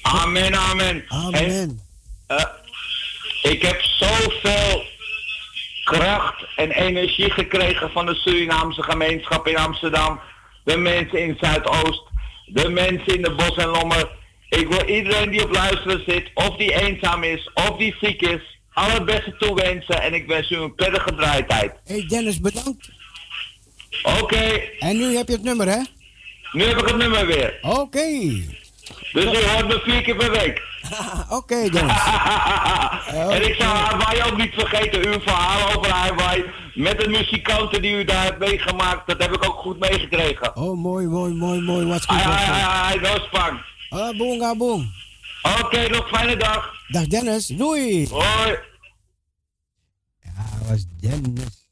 Amen, 0.03 0.55
amen. 0.55 0.89
En, 0.89 1.05
Amen. 1.09 1.81
eh, 2.27 2.45
ik 3.43 3.63
heb 3.63 3.81
zoveel 3.83 4.85
kracht 5.85 6.45
en 6.57 6.71
energie 6.71 7.31
gekregen 7.31 7.91
van 7.91 8.07
de 8.07 8.15
Surinaamse 8.15 8.83
gemeenschap 8.83 9.47
in 9.47 9.57
Amsterdam. 9.57 10.21
De 10.65 10.77
mensen 10.77 11.19
in 11.19 11.37
Zuidoost, 11.41 12.03
de 12.53 12.69
mensen 12.69 13.15
in 13.17 13.23
de 13.23 13.35
Bos 13.35 13.57
en 13.57 13.69
Lommer. 13.69 14.19
Ik 14.49 14.69
wil 14.69 14.85
iedereen 14.89 15.31
die 15.31 15.43
op 15.45 15.53
luisteren 15.53 16.03
zit, 16.07 16.31
of 16.35 16.57
die 16.57 16.81
eenzaam 16.83 17.23
is, 17.23 17.51
of 17.55 17.77
die 17.77 17.95
ziek 18.01 18.21
is, 18.23 18.59
al 18.73 18.91
het 18.91 19.05
beste 19.05 19.37
toewensen. 19.39 20.03
En 20.03 20.15
ik 20.15 20.27
wens 20.27 20.51
u 20.51 20.57
een 20.57 20.75
prettige 20.75 21.15
draaitijd. 21.15 21.73
Hey 21.85 22.05
Dennis, 22.09 22.41
bedankt. 22.41 22.91
Oké, 24.03 24.61
En 24.79 24.97
nu 24.97 25.17
heb 25.17 25.27
je 25.29 25.33
het 25.35 25.43
nummer, 25.43 25.67
hè? 25.69 25.81
nu 26.53 26.65
heb 26.65 26.79
ik 26.79 26.87
het 26.87 26.97
nummer 26.97 27.27
weer. 27.27 27.59
Oké. 27.63 28.09
Dus 29.13 29.25
u 29.25 29.45
hoort 29.47 29.67
me 29.69 29.81
vier 29.85 30.03
keer 30.03 30.17
per 30.17 30.31
week. 30.31 30.63
Oké, 31.39 31.71
Dennis. 31.71 32.03
en 33.37 33.49
ik 33.49 33.55
zou 33.55 33.77
Hawaii 33.77 34.23
ook 34.23 34.37
niet 34.37 34.55
vergeten, 34.55 35.07
uw 35.07 35.21
verhaal 35.21 35.77
over 35.77 35.91
Hawaii. 35.91 36.45
Met 36.75 37.01
de 37.01 37.09
muzikanten 37.09 37.83
die 37.83 37.95
u 37.95 38.05
daar 38.05 38.25
hebt 38.25 38.39
meegemaakt, 38.39 39.07
dat 39.07 39.23
heb 39.23 39.33
ik 39.33 39.45
ook 39.45 39.57
goed 39.57 39.79
meegekregen. 39.79 40.57
Oh, 40.57 40.79
mooi, 40.79 41.07
mooi, 41.07 41.33
mooi, 41.33 41.61
mooi. 41.61 41.87
Wat 41.87 42.05
goed. 42.07 42.23
Ai, 42.23 43.01
no 43.01 43.15
spang. 43.19 43.61
Ah, 43.89 44.19
boom, 44.19 44.43
ah, 44.43 44.59
boom. 44.59 44.93
Oké, 45.61 45.89
nog 45.89 46.09
fijne 46.09 46.37
dag. 46.37 46.73
Dag 46.89 47.07
Dennis, 47.07 47.47
doei. 47.47 48.09
Hoi. 48.09 48.59
Ja, 50.21 50.69
was 50.69 50.85
Dennis. 51.01 51.69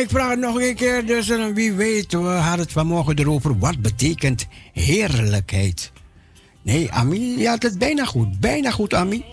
Ik 0.00 0.10
vraag 0.10 0.30
het 0.30 0.38
nog 0.38 0.60
een 0.60 0.74
keer. 0.74 1.06
Dus 1.06 1.28
wie 1.54 1.72
weet, 1.72 2.12
we 2.12 2.18
hadden 2.18 2.60
het 2.60 2.72
vanmorgen 2.72 3.18
erover. 3.18 3.58
Wat 3.58 3.78
betekent 3.78 4.46
heerlijkheid? 4.72 5.92
Nee, 6.62 6.92
Ami, 6.92 7.38
je 7.38 7.48
had 7.48 7.62
het 7.62 7.78
bijna 7.78 8.04
goed. 8.04 8.40
Bijna 8.40 8.70
goed, 8.70 8.94
Ami. 8.94 9.24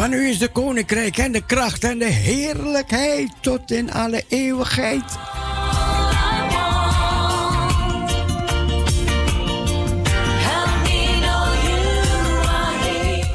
Van 0.00 0.12
u 0.12 0.28
is 0.28 0.38
de 0.38 0.48
koninkrijk 0.48 1.18
en 1.18 1.32
de 1.32 1.44
kracht 1.46 1.84
en 1.84 1.98
de 1.98 2.04
heerlijkheid 2.04 3.32
tot 3.40 3.70
in 3.70 3.92
alle 3.92 4.24
eeuwigheid. 4.28 5.18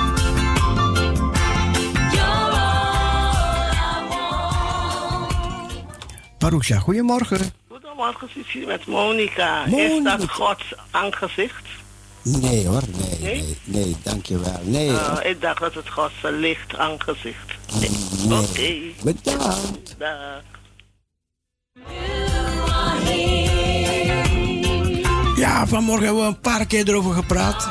Marusha, 6.40 6.80
goedemorgen. 6.80 7.40
Goedemorgen, 7.68 8.30
Cici, 8.30 8.66
met 8.66 8.86
Monica. 8.86 9.66
Is 9.66 9.72
Monica. 9.72 10.18
dat 10.18 10.30
Gods 10.30 10.74
aangezicht? 10.92 11.86
Nee 12.28 12.68
hoor, 12.68 12.82
nee, 12.98 13.20
Nee? 13.22 13.42
nee, 13.42 13.84
nee, 13.84 13.96
dankjewel. 14.04 14.60
Nee, 14.64 14.88
Uh, 14.90 15.14
ik 15.24 15.42
dacht 15.42 15.60
dat 15.60 15.74
het 15.74 15.90
Gods 15.90 16.14
licht 16.22 16.76
aangezicht. 16.78 17.52
Nee. 17.80 17.90
nee. 18.28 18.40
Oké. 18.40 18.74
Bedankt. 19.04 19.96
Dag. 19.98 20.42
Ja, 25.36 25.68
vanmorgen 25.68 26.06
hebben 26.06 26.22
we 26.24 26.28
een 26.30 26.40
paar 26.40 26.66
keer 26.66 26.90
erover 26.90 27.14
gepraat. 27.14 27.70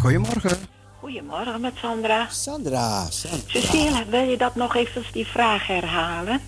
Goedemorgen. 0.00 0.58
Goedemorgen 1.00 1.60
met 1.60 1.72
Sandra. 1.76 2.26
Sandra, 2.30 3.06
Sandra. 3.10 3.38
Cecile, 3.46 4.04
wil 4.08 4.22
je 4.22 4.36
dat 4.36 4.54
nog 4.54 4.74
even 4.74 5.04
die 5.12 5.26
vraag 5.26 5.66
herhalen? 5.66 6.40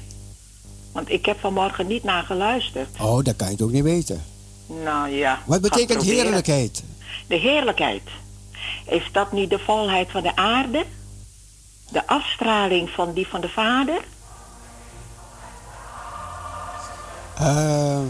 Want 0.93 1.11
ik 1.11 1.27
heb 1.27 1.41
vanmorgen 1.41 1.87
niet 1.87 2.05
naar 2.05 2.23
geluisterd. 2.23 2.89
Oh, 3.01 3.25
dat 3.25 3.37
kan 3.37 3.47
je 3.47 3.53
het 3.53 3.63
ook 3.63 3.71
niet 3.71 3.83
weten. 3.83 4.23
Nou 4.67 5.09
ja. 5.09 5.39
Wat 5.47 5.61
betekent 5.61 6.03
heerlijkheid? 6.03 6.83
De 7.27 7.37
heerlijkheid. 7.37 8.03
Is 8.87 9.09
dat 9.13 9.33
niet 9.33 9.51
de 9.51 9.59
volheid 9.59 10.11
van 10.11 10.23
de 10.23 10.37
aarde? 10.37 10.85
De 11.91 12.07
afstraling 12.07 12.91
van 12.91 13.13
die 13.13 13.27
van 13.27 13.41
de 13.41 13.49
Vader? 13.49 14.01
Eh, 17.39 18.01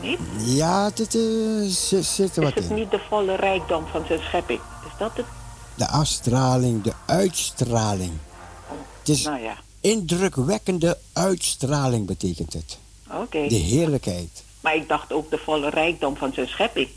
Niet? 0.00 0.18
ja, 0.44 0.90
dit 0.90 1.14
eh, 1.14 1.22
zit, 1.68 2.04
zit 2.04 2.36
er 2.36 2.42
Is 2.42 2.48
wat 2.48 2.54
het 2.62 2.70
in. 2.70 2.74
niet 2.74 2.90
de 2.90 3.00
volle 3.08 3.34
rijkdom 3.36 3.86
van 3.86 4.04
zijn 4.06 4.20
schepping? 4.20 4.60
Is 4.86 4.92
dat 4.98 5.16
het? 5.16 5.26
De 5.74 5.88
afstraling, 5.88 6.82
de 6.82 6.92
uitstraling. 7.06 8.12
Het 8.98 9.08
is 9.08 9.22
Nou 9.24 9.40
ja, 9.42 9.56
indrukwekkende 9.80 10.98
uitstraling 11.12 12.06
betekent 12.06 12.52
het. 12.52 12.78
oké. 13.12 13.48
De 13.48 13.54
heerlijkheid. 13.54 14.42
Maar 14.60 14.74
ik 14.76 14.88
dacht 14.88 15.12
ook 15.12 15.30
de 15.30 15.38
volle 15.38 15.70
rijkdom 15.70 16.16
van 16.16 16.32
zijn 16.32 16.48
schepping. 16.48 16.88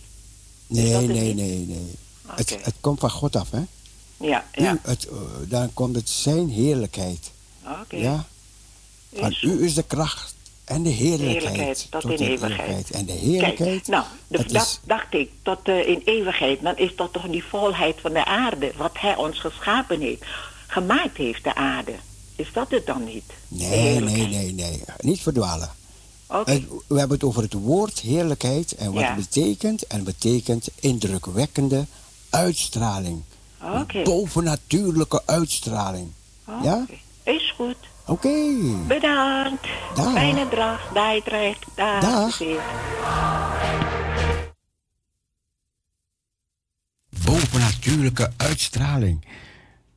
Nee, 0.68 0.94
het 0.94 1.08
nee, 1.08 1.34
nee, 1.34 1.58
nee. 1.68 1.96
Het, 2.28 2.58
het 2.62 2.74
komt 2.82 3.00
van 3.00 3.10
God 3.12 3.36
af, 3.36 3.52
hè? 3.52 3.62
Ja, 4.18 4.46
ja. 4.54 4.74
U, 4.74 4.80
het, 4.82 5.08
eh, 5.08 5.16
dan 5.48 5.74
komt 5.74 5.96
het 5.96 6.10
zijn 6.10 6.50
heerlijkheid. 6.50 7.32
Oké. 7.82 7.96
Ja? 7.96 8.26
Van 9.16 9.36
u 9.42 9.64
is 9.64 9.74
de 9.74 9.84
kracht 9.84 10.36
en 10.70 10.84
de 10.84 10.90
heerlijkheid. 10.90 11.44
Heerlijkheid 11.44 11.88
tot 11.90 12.04
in 12.04 12.28
eeuwigheid. 12.28 12.90
En 12.92 13.06
de 13.06 13.12
heerlijkheid, 13.12 13.58
Kijk, 13.84 13.88
nou, 13.88 14.04
de- 14.28 14.38
dat 14.38 14.52
is... 14.62 14.80
dacht 14.84 15.14
ik, 15.14 15.30
tot 15.42 15.60
eh, 15.64 15.88
in 15.88 16.02
eeuwigheid. 16.06 16.62
Dan 16.62 16.78
is 16.78 16.96
dat 16.96 17.14
toch 17.14 17.28
die 17.30 17.44
volheid 17.44 17.96
van 18.02 18.14
de 18.14 18.26
aarde, 18.26 18.72
wat 18.78 18.92
hij 19.00 19.16
ons 19.16 19.40
geschapen 19.40 20.02
heeft. 20.02 20.24
Gemaakt 20.68 21.18
heeft 21.18 21.44
de 21.44 21.56
aarde. 21.56 21.94
Is 22.36 22.50
dat 22.54 22.72
het 22.72 22.86
dan 22.86 23.04
niet? 23.04 23.24
Nee, 23.48 24.00
nee, 24.00 24.28
nee, 24.28 24.52
nee. 24.54 24.82
Niet 25.00 25.22
verdwalen. 25.22 25.70
We 26.28 26.98
hebben 26.98 27.10
het 27.18 27.24
over 27.24 27.42
het 27.42 27.54
woord 27.54 28.00
heerlijkheid 28.00 28.76
en 28.76 28.92
wat 28.94 29.02
Ja. 29.02 29.08
het 29.08 29.30
betekent. 29.30 29.88
En 29.88 29.96
het 29.96 30.06
betekent 30.06 30.68
indrukwekkende 30.80 31.86
uitstraling. 32.30 33.22
Bovennatuurlijke 34.04 35.22
uitstraling. 35.26 36.08
Ja? 36.64 36.86
Is 37.24 37.54
goed. 37.56 37.76
Oké. 38.10 38.30
Bedankt. 38.88 39.68
Dag. 39.96 40.14
Fijne 40.14 40.48
dag. 40.50 40.92
Dag. 40.94 41.24
Dag. 41.76 42.02
Dag. 42.02 42.42
Bovennatuurlijke 47.26 48.32
uitstraling. 48.38 49.26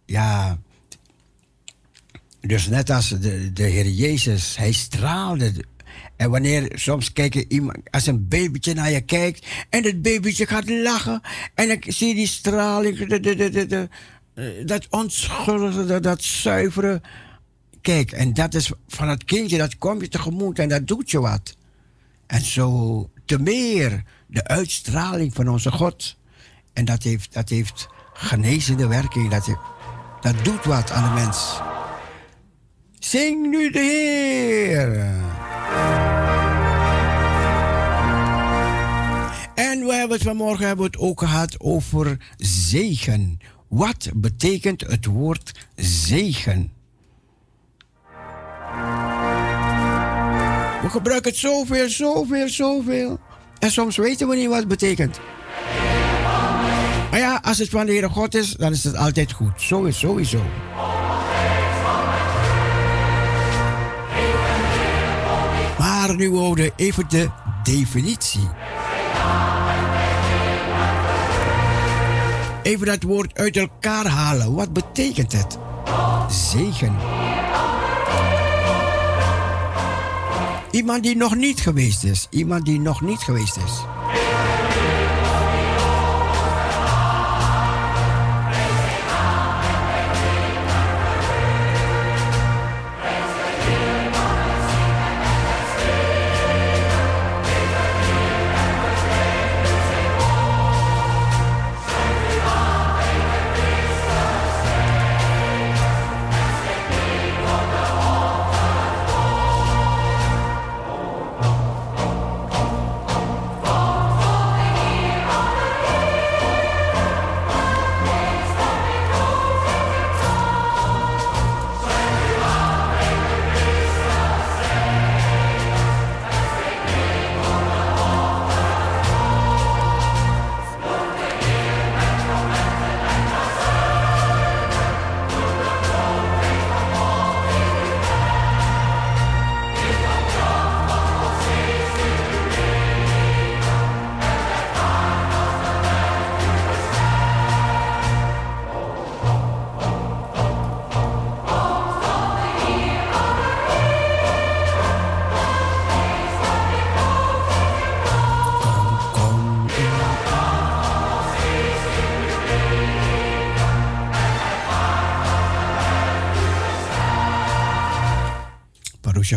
Ja. 0.05 0.59
Dus 2.41 2.67
net 2.67 2.91
als 2.91 3.09
de, 3.09 3.53
de 3.53 3.63
Heer 3.63 3.89
Jezus, 3.89 4.57
hij 4.57 4.73
straalde. 4.73 5.65
En 6.17 6.31
wanneer 6.31 6.73
soms 6.75 7.13
kijken 7.13 7.45
iemand, 7.49 7.79
als 7.91 8.07
een 8.07 8.29
babytje 8.29 8.75
naar 8.75 8.91
je 8.91 9.01
kijkt 9.01 9.47
en 9.71 9.85
het 9.85 10.03
babytje 10.03 10.47
gaat 10.47 10.69
lachen 10.69 11.21
en 11.55 11.71
ik 11.71 11.85
zie 11.89 12.15
die 12.15 12.27
straling, 12.27 13.07
de, 13.07 13.21
de, 13.21 13.89
eh, 14.35 14.45
dat 14.67 14.87
onschuldige, 14.91 15.87
dat, 15.87 16.03
dat 16.03 16.23
zuivere. 16.23 17.01
Kijk, 17.83 18.13
en 18.13 18.35
dat 18.35 18.55
is 18.55 18.73
van 18.89 19.09
het 19.09 19.25
kindje, 19.25 19.59
dat 19.59 19.79
kom 19.79 20.01
je 20.01 20.09
tegemoet 20.09 20.59
en 20.59 20.69
dat 20.69 20.87
doet 20.87 21.11
je 21.11 21.21
wat. 21.21 21.57
En 22.27 22.41
zo 22.41 23.11
te 23.25 23.39
meer 23.39 24.03
de 24.27 24.45
uitstraling 24.45 25.35
van 25.35 25.49
onze 25.49 25.71
God. 25.71 26.17
En 26.73 26.85
dat 26.85 27.03
heeft, 27.03 27.33
dat 27.33 27.49
heeft 27.49 27.89
genezende 28.13 28.87
werking. 28.87 29.31
Dat, 29.31 29.57
dat 30.21 30.45
doet 30.45 30.65
wat 30.65 30.91
aan 30.91 31.15
de 31.15 31.21
mens. 31.21 31.61
Zing 32.99 33.51
nu 33.51 33.71
de 33.71 33.79
Heer. 33.79 34.91
En 39.55 39.87
we 39.87 39.95
hebben 39.95 40.17
het 40.17 40.27
vanmorgen 40.27 40.67
hebben 40.67 40.87
het 40.87 40.99
ook 40.99 41.21
gehad 41.21 41.61
over 41.61 42.35
zegen. 42.37 43.39
Wat 43.69 44.09
betekent 44.15 44.81
het 44.81 45.05
woord 45.05 45.69
zegen? 45.77 46.73
We 50.83 50.89
gebruiken 50.91 51.31
het 51.31 51.41
zoveel, 51.41 51.89
zoveel, 51.89 52.49
zoveel. 52.49 53.19
En 53.59 53.71
soms 53.71 53.97
weten 53.97 54.29
we 54.29 54.37
niet 54.37 54.49
wat 54.49 54.59
het 54.59 54.69
betekent. 54.69 55.21
Maar 57.11 57.21
ja, 57.21 57.41
als 57.43 57.59
het 57.59 57.69
van 57.69 57.87
de 57.87 57.93
Heere 57.93 58.09
God 58.09 58.35
is, 58.35 58.53
dan 58.53 58.73
is 58.73 58.85
het 58.85 58.97
altijd 58.97 59.33
goed. 59.33 59.63
Zo 59.63 59.85
is 59.85 59.99
sowieso. 59.99 60.43
Maar 65.79 66.15
nu 66.17 66.37
houden 66.37 66.73
even 66.77 67.05
de 67.09 67.29
definitie. 67.63 68.49
Even 72.63 72.87
dat 72.87 73.03
woord 73.03 73.39
uit 73.39 73.57
elkaar 73.57 74.07
halen. 74.07 74.55
Wat 74.55 74.73
betekent 74.73 75.33
het? 75.33 75.59
Zegen. 76.29 76.97
Iemand 80.73 81.03
die 81.03 81.17
nog 81.17 81.35
niet 81.35 81.61
geweest 81.61 82.05
is. 82.05 82.27
Iemand 82.31 82.65
die 82.65 82.81
nog 82.81 83.01
niet 83.01 83.19
geweest 83.19 83.57
is. 83.57 84.02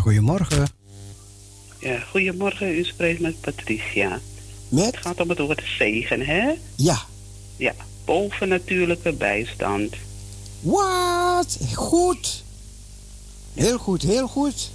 Goedemorgen. 0.02 0.68
Ja, 1.80 2.00
goedemorgen, 2.00 2.78
u 2.78 2.84
spreekt 2.84 3.20
met 3.20 3.42
Patricia. 3.42 4.20
Met? 4.70 4.86
Het 4.86 4.98
gaat 4.98 5.20
om 5.20 5.30
het 5.30 5.40
woord 5.40 5.64
zegen, 5.78 6.22
hè? 6.22 6.54
Ja. 6.76 7.02
Ja, 7.58 7.74
bovennatuurlijke 8.06 9.14
bijstand. 9.14 9.96
Wat? 10.62 11.58
Goed. 11.74 12.44
Heel 13.54 13.78
goed, 13.78 14.02
heel 14.02 14.28
goed. 14.28 14.72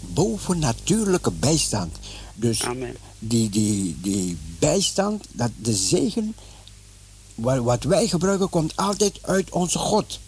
Bovennatuurlijke 0.00 1.30
bijstand. 1.30 1.98
Dus 2.34 2.62
die, 3.18 3.48
die, 3.50 3.96
die 4.00 4.38
bijstand, 4.58 5.24
dat 5.32 5.50
de 5.56 5.74
zegen, 5.74 6.34
wat, 7.34 7.58
wat 7.58 7.84
wij 7.84 8.08
gebruiken, 8.08 8.48
komt 8.48 8.76
altijd 8.76 9.18
uit 9.22 9.50
onze 9.50 9.78
God. 9.78 10.20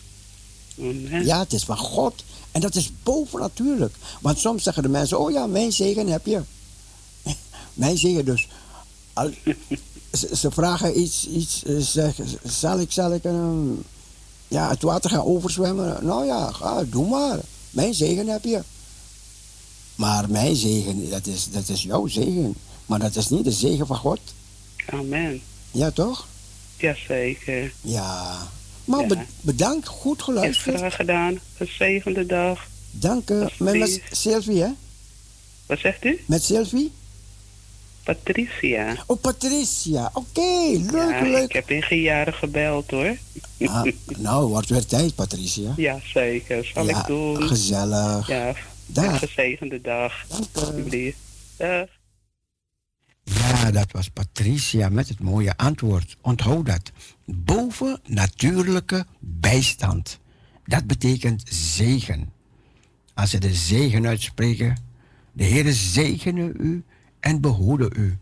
Ja, 1.24 1.38
het 1.38 1.52
is 1.52 1.64
van 1.64 1.76
God. 1.76 2.24
En 2.55 2.61
dat 2.61 2.74
is 2.74 2.90
bovennatuurlijk. 3.02 3.94
Want 4.20 4.38
soms 4.38 4.62
zeggen 4.62 4.82
de 4.82 4.88
mensen, 4.88 5.18
oh 5.18 5.30
ja, 5.30 5.46
mijn 5.46 5.72
zegen 5.72 6.07
heb 6.07 6.26
je. 6.26 6.40
mijn 7.74 7.98
zegen 7.98 8.24
dus. 8.24 8.48
Al- 9.12 9.30
ze, 10.18 10.36
ze 10.36 10.50
vragen 10.50 11.00
iets, 11.00 11.28
iets 11.28 11.64
eh, 11.64 11.76
zeggen, 11.78 12.26
zal 12.42 12.78
ik, 12.78 12.92
zal 12.92 13.12
ik 13.12 13.24
een, 13.24 13.84
ja, 14.48 14.68
het 14.68 14.82
water 14.82 15.11
gaan 15.11 15.24
overzwemmen? 15.24 16.05
Nou 16.05 16.26
ja, 16.26 16.52
ga, 16.52 16.84
doe 16.84 17.09
maar. 17.09 17.38
Mijn 17.70 17.94
zegen 17.94 18.26
heb 18.26 18.44
je. 18.44 18.62
Maar 19.94 20.30
mijn 20.30 20.57
zegen, 20.57 21.11
dat 21.11 21.26
is, 21.26 21.50
dat 21.50 21.68
is 21.68 21.82
jouw 21.82 22.07
zegen. 22.07 22.55
Maar 22.86 22.98
dat 22.98 23.16
is 23.16 23.28
niet 23.28 23.44
de 23.44 23.52
zegen 23.52 23.86
van 23.86 23.96
God. 23.96 24.20
Amen. 24.86 25.42
Ja, 25.70 25.90
toch? 25.90 26.26
Jazeker. 26.76 27.72
Ja. 27.80 28.48
Maar 28.85 29.01
Ja. 29.01 29.07
be- 29.07 29.24
bedankt, 29.41 29.87
goed 29.89 30.22
geluisterd. 30.22 30.76
graag 30.76 30.97
gedaan. 30.97 31.39
Gezegende 31.57 32.26
dag. 32.26 32.66
Dank 32.91 33.30
u. 33.30 33.47
Met, 33.59 33.74
met 33.78 34.01
Sylvie, 34.11 34.62
hè? 34.62 34.68
Wat 35.66 35.78
zegt 35.78 36.05
u? 36.05 36.20
Met 36.26 36.43
Sylvie? 36.45 36.93
Patricia. 38.03 38.97
Oh, 39.07 39.20
Patricia. 39.20 40.11
Oké, 40.12 40.41
leuk, 40.91 40.93
ja, 40.93 41.22
leuk. 41.22 41.45
ik 41.45 41.53
heb 41.53 41.70
in 41.70 41.82
geen 41.82 42.01
jaren 42.01 42.35
gebeld, 42.35 42.91
hoor. 42.91 43.16
Ah, 43.61 43.82
nou, 44.18 44.47
wordt 44.47 44.68
weer 44.68 44.87
tijd, 44.87 45.14
Patricia. 45.14 45.72
Ja, 45.76 45.99
zeker. 46.14 46.70
Zal 46.74 46.87
Ja, 46.87 47.01
ik 47.01 47.07
doen. 47.07 47.43
gezellig. 47.43 48.28
Ja, 48.28 48.55
Dag. 48.87 49.12
een 49.22 49.28
gezegende 49.28 49.80
dag. 49.80 50.24
Alsjeblieft. 50.53 51.16
Dag. 51.57 51.89
Ja, 53.24 53.70
dat 53.70 53.93
was 53.93 54.09
Patricia 54.09 54.89
met 54.89 55.09
het 55.09 55.20
mooie 55.20 55.57
antwoord. 55.57 56.16
Onthoud 56.20 56.66
dat. 56.66 56.91
Boven 57.26 58.00
natuurlijke 58.06 59.06
bijstand. 59.18 60.20
Dat 60.64 60.86
betekent 60.86 61.42
zegen. 61.48 62.32
Als 63.14 63.30
ze 63.30 63.38
de 63.38 63.54
zegen 63.54 64.06
uitspreken, 64.06 64.76
de 65.32 65.44
Heere 65.44 65.72
zegene 65.72 66.52
u 66.52 66.84
en 67.20 67.40
behoede 67.40 67.90
u. 67.96 68.16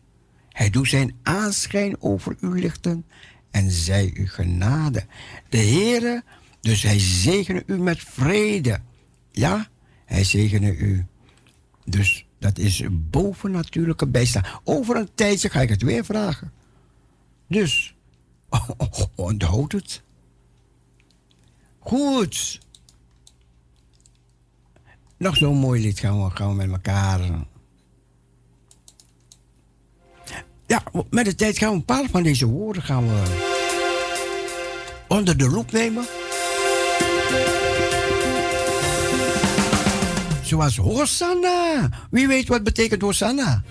Hij 0.48 0.70
doet 0.70 0.88
zijn 0.88 1.14
aanschijn 1.22 2.03
over 2.03 2.36
u 2.40 2.61
lichten 2.61 3.05
en 3.50 3.70
zij 3.70 4.11
u 4.14 4.28
genade. 4.28 5.07
De 5.48 5.59
Heere, 5.59 6.22
dus 6.61 6.82
hij 6.82 6.98
zegene 6.98 7.62
u 7.66 7.78
met 7.78 8.00
vrede. 8.00 8.80
Ja, 9.30 9.68
hij 10.05 10.24
zegene 10.24 10.76
u. 10.76 11.07
Dus 11.84 12.26
dat 12.38 12.59
is 12.59 12.84
bovennatuurlijke 12.90 14.07
bijstand. 14.07 14.46
Over 14.64 14.96
een 14.96 15.09
tijdje 15.14 15.50
ga 15.50 15.61
ik 15.61 15.68
het 15.68 15.82
weer 15.82 16.05
vragen. 16.05 16.53
Dus, 17.46 17.94
onthoud 19.14 19.72
het. 19.72 20.03
Goed. 21.78 22.61
Nog 25.16 25.36
zo'n 25.36 25.57
mooi 25.57 25.82
lied 25.82 25.98
gaan 25.98 26.24
we, 26.24 26.30
gaan 26.30 26.48
we 26.48 26.55
met 26.55 26.70
elkaar. 26.70 27.20
Ja, 30.66 30.82
met 31.11 31.24
de 31.24 31.34
tijd 31.34 31.59
gaan 31.59 31.70
we 31.70 31.74
een 31.74 31.84
paar 31.84 32.09
van 32.11 32.22
deze 32.22 32.46
woorden 32.46 32.82
gaan 32.82 33.09
we 33.09 33.22
onder 35.09 35.36
de 35.36 35.48
loep 35.48 35.72
nemen. 35.72 36.05
Zoals 40.42 40.76
Hosanna. 40.76 41.88
Wie 42.11 42.26
weet 42.26 42.48
wat 42.48 42.62
betekent 42.62 43.03
Hosanna? 43.03 43.62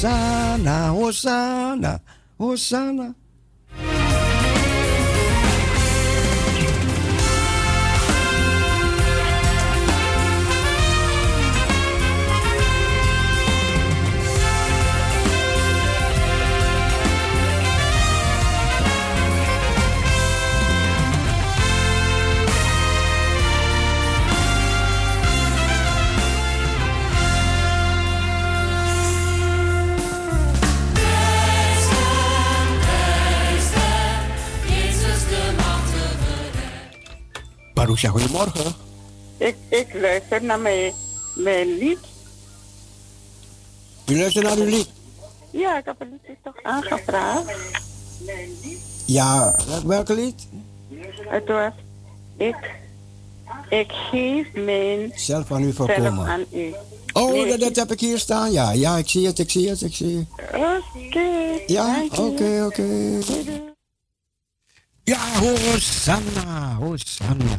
Hosanna, 0.00 0.94
Hosanna, 0.94 2.00
Hosanna. 2.38 3.19
Marusha, 37.80 38.08
goedemorgen. 38.08 38.72
Ik, 39.36 39.56
ik 39.68 39.86
luister 40.00 40.42
naar 40.42 40.58
mijn, 40.60 40.92
mijn 41.34 41.78
lied. 41.78 41.98
U 44.06 44.18
luistert 44.18 44.44
naar 44.44 44.56
uw 44.56 44.64
lied. 44.64 44.88
Ja, 45.50 45.78
ik 45.78 45.84
heb 45.84 46.00
een 46.00 46.08
liedje 46.10 46.36
toch 46.44 46.62
aangevraagd. 46.62 47.50
Ja, 49.04 49.56
welk- 49.68 49.82
welke 49.84 50.14
lied? 50.14 50.46
Het 51.28 51.46
was, 51.48 51.72
ik, 52.36 52.70
ik 53.68 53.92
geef 54.10 54.46
mijn 54.54 55.12
Zelf 55.14 55.52
aan 55.52 55.62
u 55.62 55.72
voorkomen. 55.72 56.26
aan 56.26 56.44
u. 56.52 56.74
Oh, 57.12 57.32
Nee, 57.32 57.46
dat, 57.48 57.60
dat 57.60 57.76
heb 57.76 57.92
ik 57.92 58.00
hier 58.00 58.18
staan. 58.18 58.52
Ja, 58.52 58.70
ja, 58.72 58.96
ik 58.96 59.08
zie 59.08 59.26
het, 59.26 59.38
ik 59.38 59.50
zie 59.50 59.68
het, 59.68 59.80
ik 59.82 59.94
zie 59.94 60.16
het. 60.16 60.54
Oké. 60.54 61.28
Ja, 61.66 62.02
oké, 62.18 62.64
oké. 62.66 63.18
Ja, 65.04 65.38
Hosanna, 65.38 66.74
Hosanna. 66.74 67.56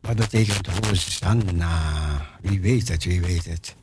Wat 0.00 0.16
betekent 0.16 0.66
Hosanna? 0.66 2.26
Wie 2.40 2.60
weet 2.60 2.88
het, 2.88 3.04
wie 3.04 3.20
weet 3.20 3.44
het. 3.44 3.76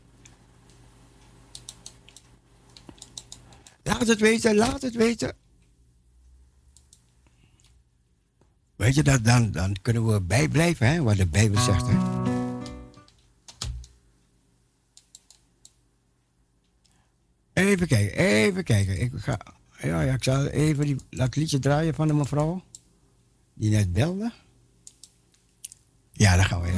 Laat 3.84 4.08
het 4.08 4.20
weten, 4.20 4.56
laat 4.56 4.82
het 4.82 4.96
weten. 4.96 5.36
Weet 8.76 8.96
je, 8.96 9.04
dat, 9.04 9.24
dan, 9.26 9.52
dan 9.52 9.76
kunnen 9.82 10.08
we 10.08 10.22
bijblijven, 10.22 10.88
hè, 10.88 11.02
wat 11.02 11.18
de 11.18 11.28
Bijbel 11.28 11.62
zegt. 11.62 11.88
Hè. 11.88 11.98
Even 17.54 17.88
kijken, 17.88 18.18
even 18.18 18.64
kijken. 18.64 19.02
Ik, 19.02 19.12
ga, 19.16 19.38
ja, 19.82 20.02
ja, 20.02 20.14
ik 20.14 20.24
zal 20.24 20.46
even 20.46 20.86
die, 20.86 20.96
dat 21.10 21.36
liedje 21.36 21.60
draaien 21.60 21.94
van 21.94 22.08
de 22.08 22.14
mevrouw 22.14 22.62
die 23.54 23.70
net 23.70 23.94
belde. 23.94 24.32
Ja, 26.12 26.36
dan 26.36 26.46
gaan 26.46 26.62
we. 26.62 26.72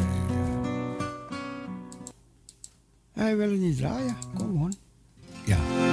Hij 3.11 3.37
wil 3.37 3.51
het 3.51 3.59
niet 3.59 3.77
draaien. 3.77 4.15
Kom 4.35 4.47
gewoon. 4.47 4.75
Ja. 5.45 5.90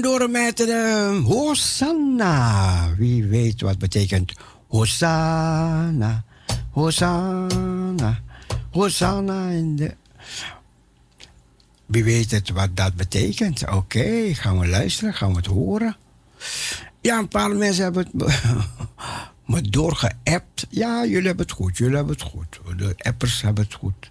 Door 0.00 0.30
met 0.30 0.56
de 0.56 1.22
Hosanna. 1.24 2.94
Wie 2.96 3.24
weet 3.24 3.60
wat 3.60 3.78
betekent 3.78 4.32
Hosanna. 4.68 6.24
Hosanna. 6.70 8.20
Hosanna. 8.70 9.48
Wie 11.86 12.04
weet 12.04 12.30
het 12.30 12.50
wat 12.50 12.76
dat 12.76 12.94
betekent? 12.94 13.70
Oké, 13.70 14.34
gaan 14.34 14.58
we 14.58 14.68
luisteren, 14.68 15.14
gaan 15.14 15.30
we 15.30 15.36
het 15.36 15.46
horen. 15.46 15.96
Ja, 17.00 17.18
een 17.18 17.28
paar 17.28 17.50
mensen 17.50 17.84
hebben 17.84 18.08
het 18.16 18.42
me 19.46 19.60
doorgeappt. 19.60 20.66
Ja, 20.70 21.04
jullie 21.04 21.26
hebben 21.26 21.46
het 21.46 21.54
goed, 21.54 21.76
jullie 21.76 21.96
hebben 21.96 22.14
het 22.14 22.24
goed. 22.24 22.60
De 22.76 22.94
appers 22.98 23.42
hebben 23.42 23.64
het 23.64 23.74
goed. 23.74 24.10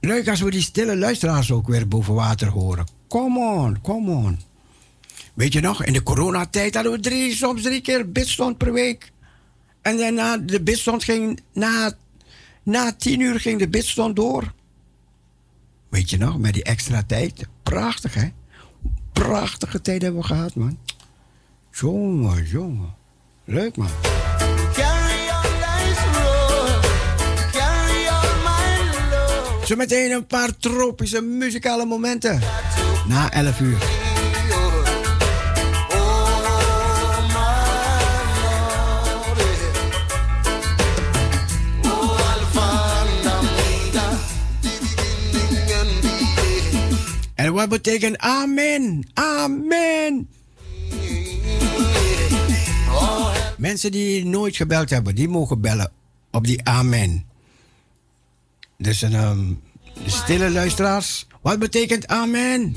Leuk 0.00 0.28
als 0.28 0.40
we 0.40 0.50
die 0.50 0.62
stille 0.62 0.96
luisteraars 0.96 1.52
ook 1.52 1.66
weer 1.68 1.88
boven 1.88 2.14
water 2.14 2.48
horen. 2.48 2.98
Come 3.10 3.38
on, 3.38 3.80
come 3.82 4.10
on. 4.10 4.40
Weet 5.34 5.52
je 5.52 5.60
nog, 5.60 5.84
in 5.84 5.92
de 5.92 6.02
coronatijd 6.02 6.74
hadden 6.74 6.92
we 6.92 7.00
drie, 7.00 7.34
soms 7.34 7.62
drie 7.62 7.80
keer 7.80 8.12
bidstond 8.12 8.58
per 8.58 8.72
week. 8.72 9.12
En 9.82 9.96
daarna, 9.96 10.36
de 10.36 10.62
bidstond 10.62 11.04
ging, 11.04 11.40
na, 11.52 11.92
na 12.62 12.92
tien 12.92 13.20
uur 13.20 13.40
ging 13.40 13.58
de 13.58 13.68
bidstond 13.68 14.16
door. 14.16 14.52
Weet 15.88 16.10
je 16.10 16.18
nog, 16.18 16.38
met 16.38 16.54
die 16.54 16.62
extra 16.62 17.02
tijd. 17.02 17.46
Prachtig, 17.62 18.14
hè? 18.14 18.28
Prachtige 19.12 19.80
tijd 19.80 20.02
hebben 20.02 20.20
we 20.20 20.26
gehad, 20.26 20.54
man. 20.54 20.78
Jongen, 21.70 22.44
jongen. 22.44 22.94
Leuk, 23.44 23.76
man. 23.76 23.90
Zometeen 29.64 30.10
een 30.10 30.26
paar 30.26 30.56
tropische 30.56 31.20
muzikale 31.20 31.84
momenten. 31.84 32.40
Na 33.10 33.32
11 33.32 33.60
uur. 33.60 33.78
En 47.34 47.52
wat 47.52 47.68
betekent 47.68 48.18
amen? 48.18 49.08
Amen. 49.14 50.28
Mensen 53.56 53.92
die 53.92 54.24
nooit 54.24 54.56
gebeld 54.56 54.90
hebben, 54.90 55.14
die 55.14 55.28
mogen 55.28 55.60
bellen 55.60 55.92
op 56.30 56.44
die 56.46 56.64
amen. 56.64 57.24
Dus 58.78 59.02
een 59.02 59.14
ehm, 59.14 59.52
stille 60.06 60.50
luisteraars, 60.50 61.26
wat 61.42 61.58
betekent 61.58 62.06
amen? 62.06 62.76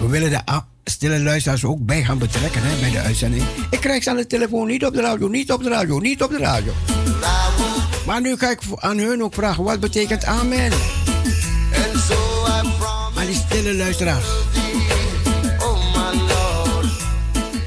We 0.00 0.08
willen 0.08 0.30
de 0.30 0.40
stille 0.84 1.20
luisteraars 1.20 1.64
ook 1.64 1.86
bij 1.86 2.04
gaan 2.04 2.18
betrekken 2.18 2.60
hè, 2.64 2.80
bij 2.80 2.90
de 2.90 2.98
uitzending. 2.98 3.44
Ik 3.70 3.80
krijg 3.80 4.02
ze 4.02 4.10
aan 4.10 4.16
de 4.16 4.26
telefoon, 4.26 4.66
niet 4.66 4.84
op 4.84 4.94
de 4.94 5.00
radio, 5.00 5.28
niet 5.28 5.52
op 5.52 5.62
de 5.62 5.68
radio, 5.68 5.98
niet 5.98 6.22
op 6.22 6.30
de 6.30 6.38
radio. 6.38 6.72
Maar 8.06 8.20
nu 8.20 8.36
ga 8.36 8.50
ik 8.50 8.60
aan 8.74 8.98
hun 8.98 9.22
ook 9.22 9.34
vragen, 9.34 9.64
wat 9.64 9.80
betekent 9.80 10.24
amen? 10.24 10.72
Maar 13.14 13.26
die 13.26 13.34
stille 13.34 13.74
luisteraars. 13.74 14.26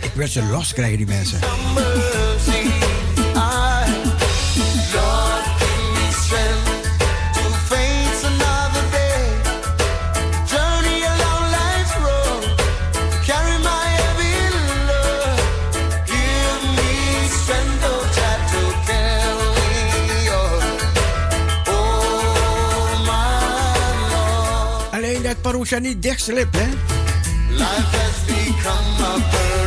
Ik 0.01 0.11
wil 0.13 0.27
ze 0.27 0.43
los 0.43 0.73
krijgen, 0.73 0.97
die 0.97 1.07
mensen. 1.07 1.39
Parousia 25.41 25.79
niet 25.79 26.01
dichtslipt, 26.01 26.55
hè? 26.57 26.65
Life 27.49 27.97
has 27.97 28.25
become 28.25 29.05
a 29.05 29.13
burden, 29.31 29.58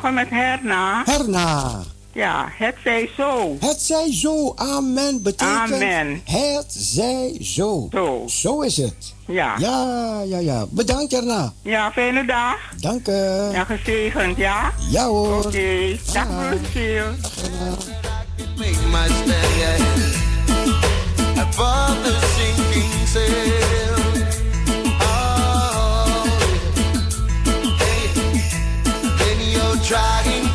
goedemorgen. 0.00 0.14
Met 0.14 0.30
Herna. 0.30 1.02
Herna. 1.04 1.82
Ja, 2.12 2.48
het 2.58 2.74
zij 2.84 3.10
zo. 3.16 3.56
Het 3.60 3.80
zij 3.80 4.12
zo. 4.12 4.52
Amen. 4.56 5.22
Betekent 5.22 5.72
Amen. 5.72 6.20
het 6.24 6.66
zij 6.68 7.38
zo. 7.40 7.88
Zo. 7.90 8.22
Zo 8.26 8.60
is 8.60 8.76
het. 8.76 9.14
Ja. 9.26 9.54
Ja, 9.58 10.20
ja, 10.26 10.38
ja. 10.38 10.64
Bedankt 10.70 11.12
Herna. 11.12 11.52
Ja, 11.62 11.92
fijne 11.92 12.24
dag. 12.24 12.56
Dank 12.80 13.08
u. 13.08 13.12
Ja, 13.52 13.64
gezegend, 13.64 14.36
ja? 14.36 14.72
Ja 14.90 15.06
hoor. 15.06 15.44
Oké, 15.44 15.98
dag 16.12 16.26
Lucille. 16.50 17.14
make 18.56 18.86
my 18.90 19.24
trying 29.84 30.53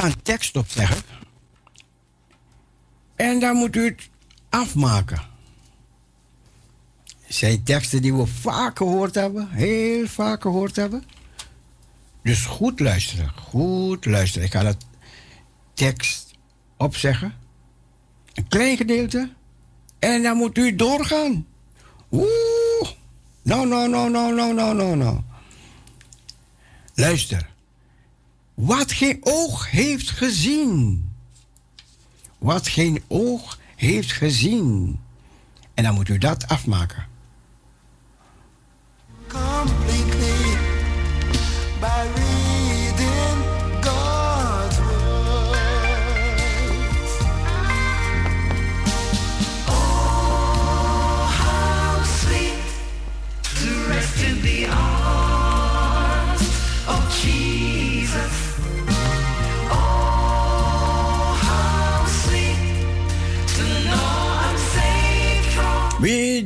Ga 0.00 0.06
een 0.06 0.22
tekst 0.22 0.56
opzeggen. 0.56 1.02
En 3.16 3.40
dan 3.40 3.56
moet 3.56 3.76
u 3.76 3.84
het 3.84 4.08
afmaken. 4.48 5.22
Zijn 7.28 7.62
teksten 7.62 8.02
die 8.02 8.14
we 8.14 8.26
vaak 8.26 8.76
gehoord 8.76 9.14
hebben. 9.14 9.48
Heel 9.50 10.06
vaak 10.06 10.42
gehoord 10.42 10.76
hebben. 10.76 11.04
Dus 12.22 12.44
goed 12.44 12.80
luisteren. 12.80 13.28
Goed 13.28 14.04
luisteren. 14.04 14.46
Ik 14.46 14.52
ga 14.52 14.62
dat 14.62 14.86
tekst 15.74 16.34
opzeggen. 16.76 17.34
Een 18.34 18.48
klein 18.48 18.76
gedeelte. 18.76 19.32
En 19.98 20.22
dan 20.22 20.36
moet 20.36 20.58
u 20.58 20.76
doorgaan. 20.76 21.46
Oeh. 22.10 22.90
Nou, 23.42 23.66
nou, 23.66 23.88
nou, 23.88 24.10
nou, 24.10 24.34
nou, 24.34 24.54
nou, 24.54 24.74
nou, 24.74 24.96
nou. 24.96 25.20
Luister. 26.94 27.49
Wat 28.60 28.92
geen 28.92 29.18
oog 29.20 29.70
heeft 29.70 30.10
gezien. 30.10 31.08
Wat 32.38 32.68
geen 32.68 33.02
oog 33.08 33.58
heeft 33.76 34.12
gezien. 34.12 35.00
En 35.74 35.84
dan 35.84 35.94
moet 35.94 36.08
u 36.08 36.18
dat 36.18 36.48
afmaken. 36.48 37.06
Kom. 39.26 39.89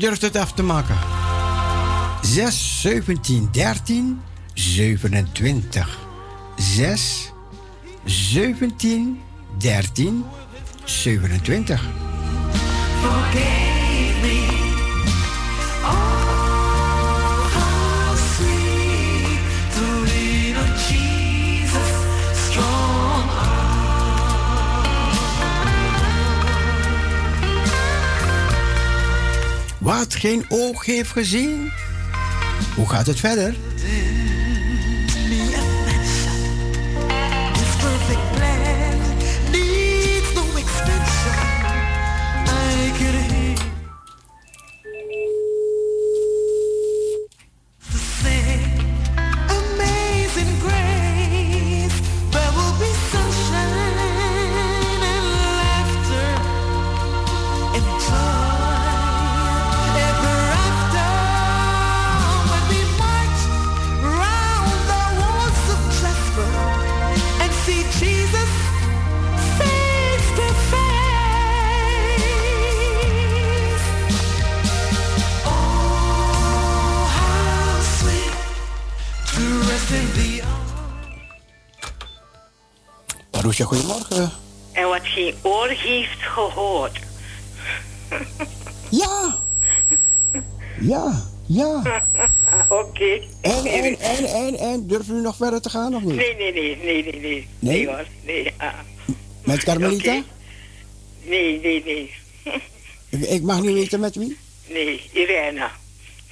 Durft 0.05 0.23
het 0.23 0.37
af 0.37 0.53
te 0.53 0.63
maken? 0.63 0.97
6, 2.23 2.81
17, 2.81 3.49
13, 3.53 4.21
27. 4.55 5.99
6, 6.57 7.33
17, 8.05 9.21
13, 9.59 10.25
27. 10.85 11.83
Forgave 13.01 13.64
Wat 29.85 30.15
geen 30.15 30.45
oog 30.49 30.85
heeft 30.85 31.11
gezien. 31.11 31.73
Hoe 32.77 32.89
gaat 32.89 33.07
het 33.07 33.21
verder? 33.21 33.55
Goedemorgen. 83.63 84.31
En 84.73 84.89
wat 84.89 85.01
geen 85.03 85.35
oor 85.43 85.69
heeft 85.69 86.23
gehoord. 86.23 86.99
Ja. 88.91 89.39
Ja, 90.81 91.23
ja. 91.47 91.83
Oké. 92.69 93.21
En, 93.41 93.65
en, 93.65 93.99
en, 93.99 94.25
en, 94.25 94.59
en, 94.59 94.87
durven 94.87 95.17
u 95.17 95.21
nog 95.21 95.37
verder 95.37 95.61
te 95.61 95.71
gaan 95.71 95.95
of 95.95 96.03
niet? 96.03 96.17
Nee, 96.17 96.35
nee, 96.37 96.53
nee, 96.53 96.77
nee, 96.77 97.03
nee, 97.03 97.21
nee. 97.21 97.49
Nee? 97.59 97.87
hoor, 97.87 98.07
nee. 98.25 98.53
ah. 98.57 98.73
Met 99.45 99.65
Carmelita? 99.65 100.23
Nee, 101.23 101.61
nee, 101.61 101.85
nee. 101.85 102.15
Ik, 103.29 103.43
mag 103.43 103.61
niet 103.61 103.73
weten 103.73 104.01
met 104.01 104.15
wie? 104.17 104.37
Nee, 104.69 105.03
Irene. 105.13 105.69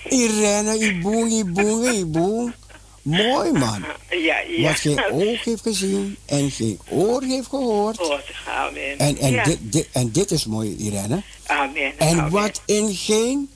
Irene, 0.08 0.78
Iboen, 0.78 1.30
Iboen, 1.30 1.94
Iboen. 1.94 2.54
Mooi 3.02 3.52
man. 3.52 3.84
Ja, 4.10 4.38
ja. 4.38 4.62
Wat 4.68 4.80
geen 4.80 5.04
oog 5.10 5.44
heeft 5.44 5.62
gezien 5.62 6.16
en 6.26 6.50
geen 6.50 6.78
oor 6.90 7.22
heeft 7.22 7.48
gehoord. 7.48 8.00
Oh, 8.00 8.18
amen. 8.48 8.98
En, 8.98 9.18
en, 9.18 9.32
ja. 9.32 9.44
dit, 9.44 9.58
dit, 9.60 9.88
en 9.92 10.10
dit 10.12 10.30
is 10.30 10.46
mooi, 10.46 10.76
Irene. 10.76 11.22
Amen. 11.46 11.98
En 11.98 12.18
amen. 12.18 12.30
wat 12.30 12.62
in 12.66 12.94
geen 12.94 13.50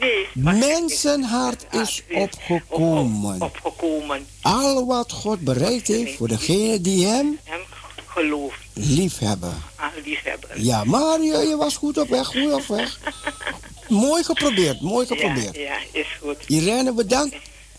Nee, 0.00 0.26
mensenhart 0.34 1.66
is 1.70 2.02
opgekomen. 2.14 3.40
opgekomen. 3.42 4.26
Al 4.42 4.86
wat 4.86 5.12
God 5.12 5.40
bereid 5.40 5.86
heeft 5.86 6.16
voor 6.16 6.28
degenen 6.28 6.82
die 6.82 7.06
hem 7.06 7.38
Hem 7.44 7.60
geloof 8.06 8.54
lief 8.72 9.18
hebben. 9.18 9.54
aan 9.76 9.90
liefhebben. 10.04 10.64
Ja, 10.64 10.84
maar 10.84 11.20
je, 11.20 11.36
je 11.48 11.56
was 11.56 11.76
goed 11.76 11.98
op 11.98 12.08
weg, 12.08 12.26
goed 12.26 12.52
op 12.52 12.66
weg. 12.66 12.98
mooi 13.88 14.22
geprobeerd, 14.24 14.80
mooi 14.80 15.06
geprobeerd. 15.06 15.56
Ja, 15.56 15.62
ja, 15.62 15.76
is 15.92 16.06
goed. 16.20 16.36
Irene, 16.46 16.92
bedankt. 16.92 17.36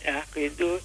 Ja, 0.07 0.23
kun. 0.29 0.51
Doei. 0.57 0.79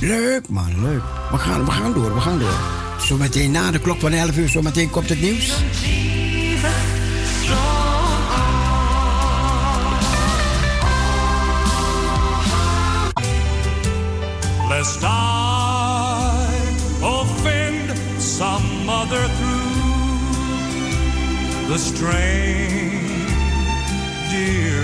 Leuk 0.00 0.48
man, 0.48 0.82
leuk. 0.82 1.02
We 1.30 1.38
gaan, 1.38 1.64
we 1.64 1.70
gaan 1.70 1.92
door, 1.92 2.14
we 2.14 2.20
gaan 2.20 2.38
door. 2.38 2.58
Zometeen 2.98 3.50
na 3.50 3.70
de 3.70 3.80
klok 3.80 4.00
van 4.00 4.12
11 4.12 4.36
uur, 4.36 4.48
zometeen 4.48 4.90
komt 4.90 5.08
het 5.08 5.20
nieuws. 5.20 5.52
Lest 14.68 15.02
I 15.02 15.06
offend 17.02 17.98
some 18.18 18.88
other 18.88 19.28
through 19.38 19.70
the 21.68 21.78
strain, 21.78 22.99
dear 24.40 24.79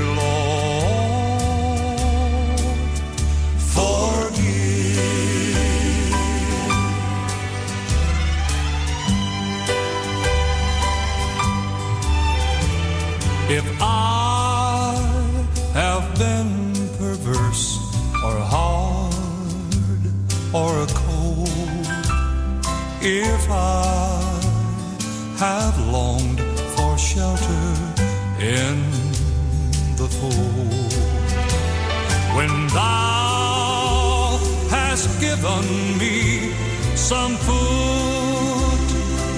some 37.07 37.36
food 37.36 38.88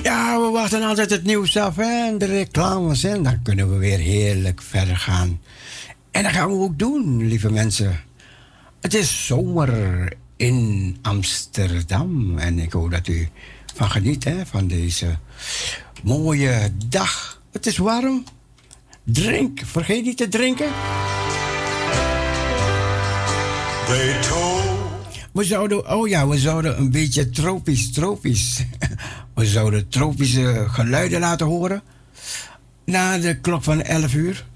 Ja, 0.03 0.41
we 0.41 0.51
wachten 0.53 0.83
altijd 0.83 1.11
het 1.11 1.25
nieuws 1.25 1.57
af 1.57 1.79
en 1.79 2.19
de 2.19 2.25
reclames. 2.25 3.05
En 3.05 3.23
dan 3.23 3.43
kunnen 3.43 3.71
we 3.71 3.77
weer 3.77 3.99
heerlijk 3.99 4.63
verder 4.63 4.97
gaan. 4.97 5.41
En 6.11 6.23
dat 6.23 6.33
gaan 6.33 6.49
we 6.49 6.55
ook 6.55 6.79
doen, 6.79 7.27
lieve 7.27 7.51
mensen. 7.51 8.01
Het 8.81 8.95
is 8.95 9.27
zomer 9.27 10.13
in 10.37 10.97
Amsterdam. 11.03 12.39
En 12.39 12.59
ik 12.59 12.73
hoop 12.73 12.91
dat 12.91 13.09
u 13.09 13.29
van 13.75 13.91
geniet 13.91 14.27
van 14.45 14.67
deze 14.67 15.19
mooie 16.03 16.73
dag. 16.89 17.43
Het 17.55 17.67
is 17.67 17.77
warm. 17.77 18.25
Drink. 19.05 19.61
Vergeet 19.65 20.05
niet 20.05 20.17
te 20.17 20.29
drinken. 20.29 20.67
We 25.33 25.45
zouden, 25.45 25.91
oh 25.91 26.09
ja, 26.09 26.29
we 26.29 26.39
zouden 26.39 26.79
een 26.79 26.91
beetje 26.91 27.31
tropisch, 27.31 27.93
tropisch. 27.93 28.63
We 29.35 29.47
zouden 29.47 29.89
tropische 29.89 30.65
geluiden 30.69 31.21
laten 31.21 31.47
horen. 31.47 31.83
Na 32.85 33.19
de 33.19 33.37
klok 33.41 33.63
van 33.63 33.83
11 33.83 34.15
uur. 34.15 34.47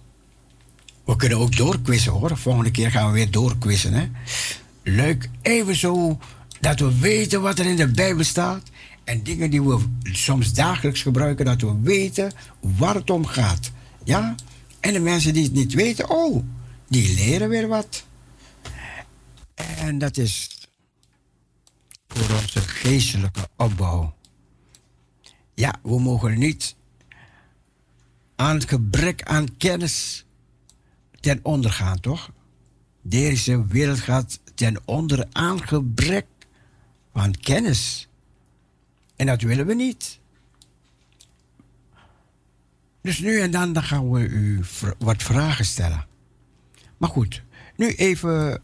We 1.05 1.16
kunnen 1.16 1.38
ook 1.38 1.57
doorquizzen 1.57 2.12
hoor. 2.12 2.36
Volgende 2.36 2.70
keer 2.70 2.90
gaan 2.90 3.07
we 3.07 3.12
weer 3.12 3.30
doorquizzen. 3.30 3.92
Hè? 3.92 4.09
Leuk, 4.82 5.28
even 5.42 5.76
zo 5.76 6.18
dat 6.61 6.80
we 6.80 6.99
weten 6.99 7.42
wat 7.42 7.59
er 7.59 7.66
in 7.66 7.76
de 7.76 7.88
Bijbel 7.88 8.24
staat. 8.24 8.62
En 9.09 9.23
dingen 9.23 9.51
die 9.51 9.63
we 9.63 9.79
soms 10.03 10.53
dagelijks 10.53 11.03
gebruiken, 11.03 11.45
dat 11.45 11.61
we 11.61 11.81
weten 11.81 12.33
waar 12.61 12.95
het 12.95 13.11
om 13.11 13.27
gaat. 13.27 13.71
Ja? 14.05 14.35
En 14.81 14.93
de 14.93 15.01
mensen 15.01 15.33
die 15.33 15.45
het 15.45 15.53
niet 15.53 15.75
weten, 15.75 16.11
oh, 16.11 16.45
die 16.89 17.15
leren 17.15 17.49
weer 17.49 17.69
wat. 17.69 18.05
En 19.55 19.99
dat 19.99 20.17
is 20.17 20.59
voor 22.09 22.37
onze 22.39 22.61
geestelijke 22.61 23.49
opbouw. 23.57 24.15
Ja, 25.55 25.75
we 25.83 26.01
mogen 26.01 26.39
niet 26.39 26.75
aan 28.37 28.55
het 28.55 28.69
gebrek 28.69 29.23
aan 29.23 29.57
kennis 29.57 30.25
ten 31.21 31.41
onder 31.43 31.73
gaan, 31.73 32.01
toch? 32.01 32.31
Deze 33.03 33.67
wereld 33.67 34.01
gaat 34.01 34.41
ten 34.55 34.81
onder 34.85 35.27
aan 35.33 35.69
gebrek 35.69 36.27
van 37.13 37.35
kennis. 37.41 38.08
En 39.19 39.27
dat 39.27 39.43
willen 39.43 39.66
we 39.66 39.75
niet. 39.75 40.19
Dus 43.03 43.19
nu 43.19 43.41
en 43.41 43.51
dan, 43.51 43.73
dan 43.73 43.83
gaan 43.83 44.11
we 44.11 44.21
u 44.21 44.64
wat 44.99 45.23
vragen 45.23 45.64
stellen. 45.64 46.07
Maar 46.97 47.09
goed, 47.09 47.43
Nu 47.77 47.95
even 47.95 48.62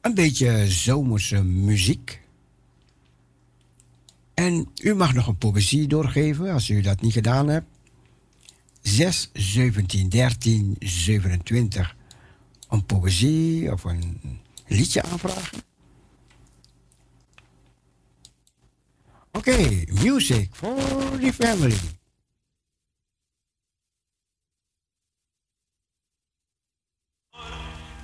een 0.00 0.14
beetje 0.14 0.70
zomerse 0.70 1.42
muziek. 1.42 2.20
En 4.34 4.68
u 4.82 4.94
mag 4.94 5.14
nog 5.14 5.26
een 5.26 5.38
poëzie 5.38 5.86
doorgeven 5.86 6.52
als 6.52 6.68
u 6.68 6.80
dat 6.80 7.00
niet 7.00 7.12
gedaan 7.12 7.48
hebt. 7.48 7.66
6, 8.82 9.30
17, 9.32 10.08
13, 10.08 10.76
27. 10.78 11.96
Een 12.68 12.86
poëzie 12.86 13.72
of 13.72 13.84
een 13.84 14.20
liedje 14.66 15.02
aanvragen. 15.02 15.58
Oké, 19.36 19.84
music 20.02 20.54
for 20.54 20.76
the 21.18 21.32
family. 21.32 21.76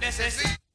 Necesito. 0.01 0.49
Oh, 0.49 0.70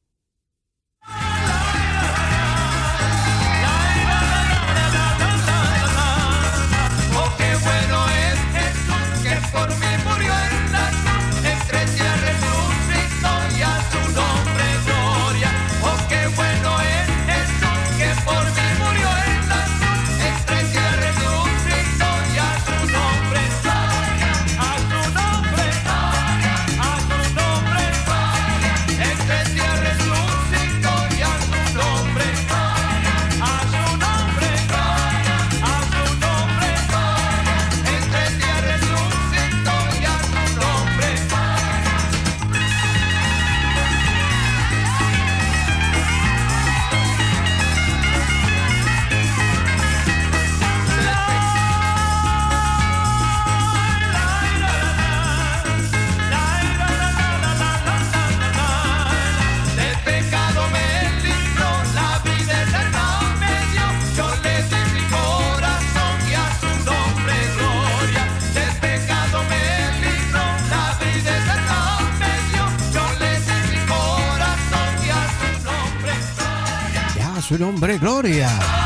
nombre 77.76 77.98
Gloria. 77.98 78.85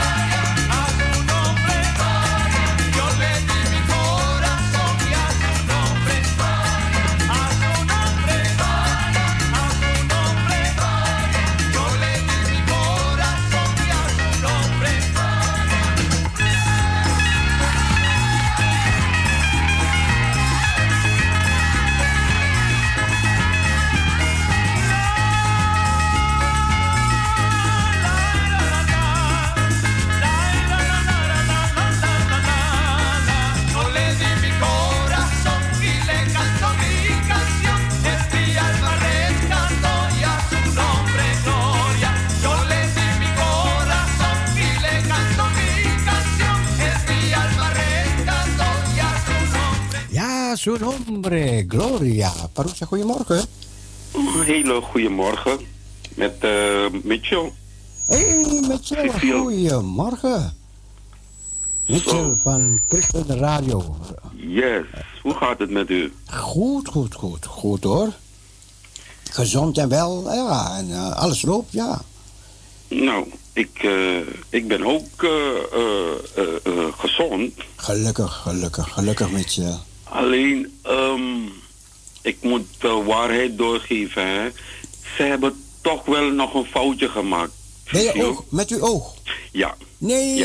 Gloria. 52.01 52.33
Parousia, 52.53 52.87
goedemorgen. 52.87 53.45
Een 54.13 54.43
hele 54.43 54.81
goede 54.81 55.09
morgen 55.09 55.59
met 56.15 56.37
eh, 56.41 56.87
Mitchell. 57.03 57.53
Hey, 58.07 58.61
Mitchell, 58.69 59.11
goedemorgen. 59.11 60.57
Mitchell 61.87 62.37
van 62.43 62.81
Christen 62.89 63.39
Radio. 63.39 63.97
Yes, 64.37 64.85
hoe 65.23 65.35
gaat 65.35 65.59
het 65.59 65.71
met 65.71 65.91
u? 65.91 66.13
Goed, 66.27 66.89
goed, 66.89 67.15
goed. 67.15 67.47
Goed 67.47 67.85
hoor. 67.85 68.13
Gezond 69.31 69.79
en 69.79 69.89
wel, 69.89 70.33
ja. 70.33 70.77
En 70.79 70.91
eh, 70.91 71.17
alles 71.17 71.43
loopt, 71.43 71.73
ja. 71.73 72.01
Nou, 72.89 73.27
ik, 73.53 73.83
eh, 73.83 74.19
ik 74.49 74.69
ben 74.69 74.85
ook 74.85 75.29
gezond. 76.99 77.53
Gelukkig, 77.77 78.41
gelukkig, 78.43 78.93
gelukkig 78.93 79.31
Mitchell. 79.31 79.79
Alleen, 80.05 80.79
ehm, 80.83 81.60
ik 82.23 82.37
moet 82.41 82.67
de 82.79 82.89
waarheid 82.89 83.59
doorgeven. 83.59 84.27
Hè. 84.27 84.49
Ze 85.17 85.23
hebben 85.23 85.63
toch 85.81 86.05
wel 86.05 86.31
nog 86.31 86.55
een 86.55 86.65
foutje 86.65 87.09
gemaakt. 87.09 87.53
Met 87.93 88.03
je 88.03 88.25
oog, 88.25 88.45
met 88.49 88.71
uw 88.71 88.81
oog. 88.81 89.15
Ja, 89.53 89.77
Nee. 89.99 90.37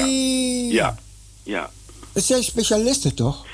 ja, 0.71 0.97
ja. 1.43 1.71
Het 2.13 2.23
zijn 2.23 2.43
specialisten 2.43 3.15
toch? 3.15 3.45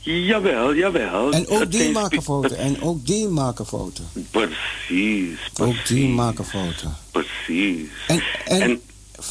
Jawel, 0.00 0.74
jawel. 0.74 1.32
En 1.32 1.48
ook 1.48 1.58
Het 1.60 1.72
die 1.72 1.90
maken 1.90 2.22
foto. 2.22 2.54
En 2.54 2.82
ook 2.82 3.06
die 3.06 3.28
maken 3.28 3.66
foto. 3.66 4.02
Precies, 4.30 5.38
Ook 5.60 5.86
die 5.86 6.08
maken 6.08 6.44
foto. 6.44 6.88
Precies. 7.10 7.88
En, 8.06 8.22
En, 8.44 8.80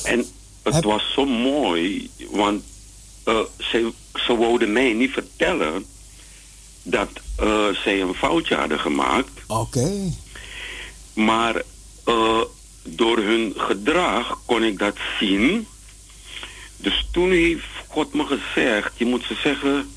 en, 0.04 0.26
het 0.64 0.84
was 0.84 1.14
zo 1.14 1.26
mooi, 1.26 2.10
want 2.32 2.64
eh, 3.24 3.40
ze, 3.58 3.92
ze 4.14 4.38
wouden 4.38 4.72
mij 4.72 4.94
niet 4.94 5.12
vertellen 5.12 5.86
dat 6.84 7.10
eh, 7.36 7.68
zij 7.84 8.02
een 8.02 8.14
foutje 8.14 8.56
hadden 8.56 8.80
gemaakt. 8.80 9.32
Oké. 9.48 9.92
Maar 11.14 11.62
eh, 12.04 12.42
door 12.84 13.18
hun 13.18 13.54
gedrag 13.56 14.40
kon 14.46 14.64
ik 14.64 14.80
dat 14.80 14.96
zien. 15.20 15.68
Dus 16.78 17.08
toen 17.12 17.32
heeft 17.32 17.66
God 17.88 18.14
me 18.14 18.26
gezegd, 18.26 18.92
je 18.96 19.06
moet 19.06 19.24
ze 19.24 19.36
zeggen, 19.44 19.92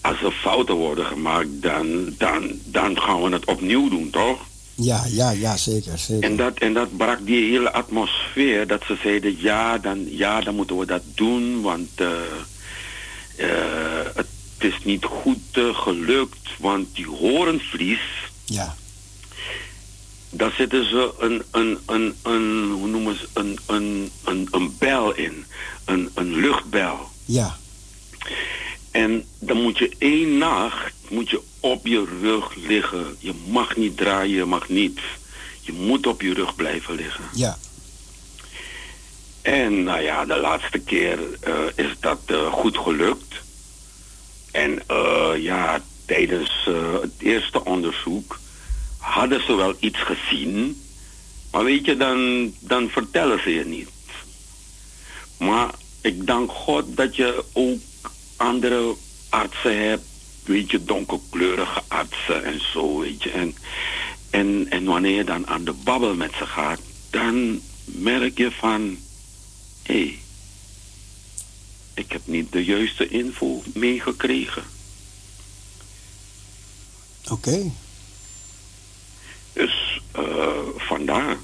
als 0.00 0.22
er 0.22 0.32
fouten 0.32 0.74
worden 0.74 1.06
gemaakt, 1.06 1.62
dan, 1.62 2.14
dan, 2.18 2.50
dan 2.64 3.00
gaan 3.00 3.22
we 3.22 3.30
het 3.30 3.44
opnieuw 3.44 3.88
doen, 3.88 4.10
toch? 4.10 4.40
Ja, 4.74 5.04
ja, 5.08 5.30
ja, 5.30 5.56
zeker, 5.56 5.98
zeker. 5.98 6.30
En 6.30 6.36
dat, 6.36 6.58
en 6.58 6.72
dat 6.72 6.96
brak 6.96 7.26
die 7.26 7.50
hele 7.50 7.72
atmosfeer. 7.72 8.66
Dat 8.66 8.82
ze 8.86 8.96
zeiden, 9.02 9.40
ja, 9.40 9.78
dan, 9.78 10.16
ja, 10.16 10.40
dan 10.40 10.54
moeten 10.54 10.78
we 10.78 10.86
dat 10.86 11.02
doen. 11.14 11.60
Want 11.60 11.88
eh, 11.94 13.46
het 14.14 14.26
is 14.64 14.84
niet 14.84 15.04
goed 15.04 15.38
eh, 15.52 15.74
gelukt. 15.74 16.48
Want 16.58 16.94
die 16.94 17.06
horenvlies... 17.06 18.00
Ja. 18.44 18.76
Daar 20.30 20.52
zitten 20.52 20.84
ze 20.84 21.14
een, 21.18 21.42
een, 21.50 21.78
een, 21.86 22.14
een 22.22 22.70
hoe 22.70 22.88
noemen 22.88 23.18
ze, 23.18 23.28
een, 23.32 23.58
een, 23.66 24.10
een, 24.24 24.48
een 24.50 24.76
bel 24.78 25.14
in. 25.14 25.44
Een, 25.84 26.10
een 26.14 26.34
luchtbel. 26.34 27.10
Ja. 27.24 27.56
En 28.90 29.24
dan 29.38 29.62
moet 29.62 29.78
je 29.78 29.94
één 29.98 30.38
nacht 30.38 30.92
moet 31.12 31.30
je 31.30 31.40
op 31.60 31.86
je 31.86 32.04
rug 32.20 32.54
liggen. 32.54 33.16
Je 33.18 33.34
mag 33.46 33.76
niet 33.76 33.96
draaien, 33.96 34.36
je 34.36 34.44
mag 34.44 34.68
niet. 34.68 35.00
Je 35.60 35.72
moet 35.72 36.06
op 36.06 36.20
je 36.22 36.34
rug 36.34 36.54
blijven 36.54 36.94
liggen. 36.94 37.24
Ja. 37.32 37.58
En 39.42 39.82
nou 39.82 40.00
ja, 40.00 40.24
de 40.24 40.36
laatste 40.36 40.78
keer 40.78 41.18
eh, 41.40 41.52
is 41.74 41.94
dat 42.00 42.20
eh, 42.26 42.52
goed 42.52 42.78
gelukt. 42.78 43.34
En 44.52 44.82
eh, 44.86 45.32
ja, 45.36 45.82
tijdens 46.06 46.64
eh, 46.68 47.00
het 47.00 47.12
eerste 47.18 47.64
onderzoek 47.64 48.40
hadden 48.98 49.44
ze 49.44 49.54
wel 49.54 49.74
iets 49.78 49.98
gezien. 49.98 50.82
Maar 51.50 51.64
weet 51.64 51.84
je, 51.84 51.96
dan, 51.96 52.52
dan 52.60 52.88
vertellen 52.88 53.40
ze 53.42 53.50
je 53.50 53.64
niet. 53.64 53.88
Maar 55.36 55.74
ik 56.00 56.26
dank 56.26 56.50
God 56.50 56.96
dat 56.96 57.16
je 57.16 57.44
ook 57.52 57.80
andere 58.36 58.94
artsen 59.28 59.88
hebt. 59.88 60.04
Weet 60.44 60.70
je, 60.70 60.84
donkerkleurige 60.84 61.82
artsen 61.88 62.44
en 62.44 62.60
zo, 62.72 62.98
weet 62.98 63.22
je. 63.22 63.30
En 63.30 63.54
En, 64.32 64.66
en 64.70 64.84
wanneer 64.84 65.16
je 65.16 65.24
dan 65.24 65.46
aan 65.46 65.64
de 65.64 65.72
babbel 65.72 66.14
met 66.14 66.32
ze 66.38 66.46
gaat, 66.46 66.80
dan 67.10 67.60
merk 67.84 68.38
je 68.38 68.50
van, 68.50 68.98
hé, 69.82 69.94
hey, 69.94 70.18
ik 71.94 72.12
heb 72.12 72.20
niet 72.24 72.52
de 72.52 72.64
juiste 72.64 73.08
info 73.08 73.62
meegekregen. 73.74 74.62
Oké. 77.30 77.70
Dus 79.52 80.00
eh, 80.12 80.22
vandaar. 80.76 81.36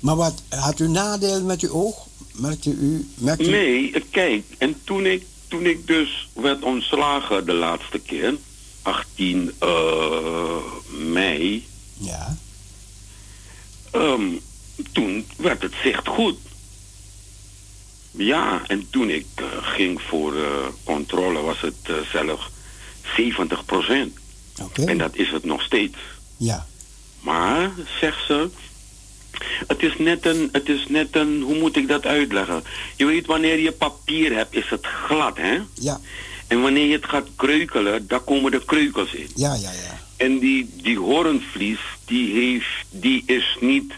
Maar 0.00 0.16
wat, 0.16 0.42
had 0.48 0.78
u 0.80 0.88
nadeel 0.88 1.42
met 1.42 1.60
uw 1.60 1.70
oog? 1.70 2.06
Merkte 2.32 2.70
u... 2.70 3.08
Merkte 3.14 3.44
u- 3.44 3.50
Nee, 3.50 4.04
kijk, 4.10 4.44
en 4.58 4.76
toen 4.84 5.06
ik, 5.06 5.26
toen 5.48 5.66
ik 5.66 5.86
dus 5.86 6.28
werd 6.32 6.62
ontslagen 6.62 7.46
de 7.46 7.52
laatste 7.52 7.98
keer, 7.98 8.34
18 8.82 9.52
eh, 9.58 10.56
mei, 10.90 11.66
Ja. 11.98 12.36
ehm, 13.90 14.26
toen 14.92 15.26
werd 15.36 15.62
het 15.62 15.72
zicht 15.82 16.08
goed. 16.08 16.36
Ja, 18.16 18.62
en 18.66 18.86
toen 18.90 19.10
ik 19.10 19.26
eh, 19.34 19.44
ging 19.60 20.00
voor 20.00 20.36
eh, 20.36 20.42
controle 20.84 21.40
was 21.40 21.60
het 21.60 21.74
eh, 21.82 21.94
zelfs 22.12 22.50
70% 23.02 24.22
Oké. 24.62 24.84
En 24.84 24.98
dat 24.98 25.16
is 25.16 25.30
het 25.30 25.44
nog 25.44 25.62
steeds. 25.62 25.96
Ja. 26.36 26.66
Maar, 27.20 27.70
zegt 28.00 28.26
ze, 28.26 28.48
het 29.66 29.82
is, 29.82 29.98
net 29.98 30.26
een, 30.26 30.48
het 30.52 30.68
is 30.68 30.86
net 30.88 31.16
een, 31.16 31.42
hoe 31.42 31.58
moet 31.58 31.76
ik 31.76 31.88
dat 31.88 32.06
uitleggen? 32.06 32.64
Je 32.96 33.04
weet, 33.04 33.26
wanneer 33.26 33.58
je 33.58 33.72
papier 33.72 34.34
hebt, 34.34 34.54
is 34.54 34.70
het 34.70 34.86
glad, 34.86 35.36
hè? 35.36 35.58
Ja. 35.74 36.00
En 36.46 36.62
wanneer 36.62 36.86
je 36.86 36.96
het 36.96 37.06
gaat 37.06 37.28
kreukelen, 37.36 38.06
dan 38.06 38.24
komen 38.24 38.50
de 38.50 38.64
kreukels 38.64 39.12
in. 39.12 39.28
Ja, 39.34 39.54
ja, 39.54 39.70
ja. 39.70 40.00
En 40.16 40.38
die, 40.38 40.70
die 40.82 40.98
hoornvlies, 40.98 41.80
die, 42.04 42.32
heeft, 42.32 42.84
die 42.90 43.22
is 43.26 43.56
niet 43.60 43.92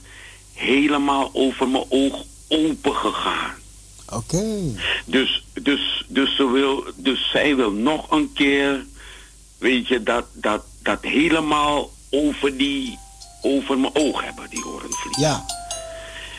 helemaal 0.53 1.31
over 1.33 1.69
mijn 1.69 1.85
oog 1.89 2.25
open 2.49 2.95
gegaan. 2.95 3.55
Oké. 4.13 4.45
Dus, 5.05 5.45
dus, 5.63 6.05
dus, 6.09 6.37
ze 6.37 6.51
wil, 6.51 6.85
dus 6.97 7.31
zij 7.31 7.57
wil 7.57 7.71
nog 7.71 8.11
een 8.11 8.31
keer, 8.35 8.85
weet 9.59 9.89
je, 9.89 10.03
dat, 10.03 10.25
dat, 10.33 10.63
dat 10.83 10.99
helemaal 11.03 11.91
over, 12.11 12.57
die, 12.57 12.99
over 13.43 13.79
mijn 13.79 13.95
oog 13.95 14.25
hebben, 14.25 14.51
die 14.51 14.63
hoornvlies. 14.63 15.17
Ja. 15.17 15.45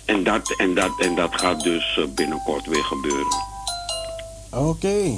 En 0.05 0.24
dat, 0.24 0.53
en 0.57 0.74
dat, 0.74 0.91
en 0.99 1.15
dat 1.15 1.30
gaat 1.32 1.63
dus 1.63 1.97
eh, 1.97 2.05
binnenkort 2.15 2.65
weer 2.65 2.84
gebeuren. 2.84 3.45
Oké. 4.51 5.18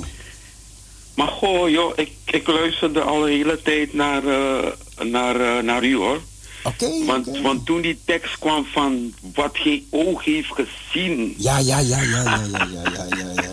Maar 1.16 1.28
goh, 1.28 1.70
joh, 1.70 1.92
ik, 1.96 2.12
ik 2.26 2.48
luisterde 2.48 3.02
al 3.02 3.20
de 3.22 3.30
hele 3.30 3.62
tijd 3.62 3.94
naar, 3.94 4.26
eh, 4.26 4.72
naar, 5.04 5.40
eh, 5.40 5.64
naar 5.64 5.84
u 5.84 5.96
hoor. 5.96 6.22
Oké. 6.64 7.06
want, 7.06 7.40
want 7.42 7.66
toen 7.66 7.82
die 7.82 8.00
tekst 8.06 8.40
kwam 8.40 8.66
van 8.66 9.14
wat 9.34 9.52
geen 9.54 9.88
oog 9.90 10.24
heeft 10.24 10.50
gezien. 10.54 11.36
Ja, 11.38 11.58
ja, 11.58 11.80
ja, 11.80 12.02
ja, 12.02 12.24
ja, 12.24 12.42
ja, 12.52 12.68
ja, 12.74 12.84
ja, 12.94 13.06
ja, 13.18 13.42
ja. 13.42 13.52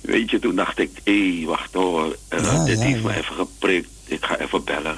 Weet 0.00 0.30
je, 0.30 0.38
toen 0.38 0.56
dacht 0.56 0.78
ik, 0.78 0.90
hé, 1.04 1.42
wacht 1.46 1.72
hoor, 1.74 2.16
eh, 2.28 2.42
Ja, 2.44 2.64
dit 2.64 2.78
ja, 2.78 2.84
heeft 2.84 3.02
me 3.02 3.16
even 3.16 3.34
geprikt. 3.34 3.88
Ik 4.04 4.24
ga 4.24 4.38
even 4.38 4.64
bellen. 4.64 4.96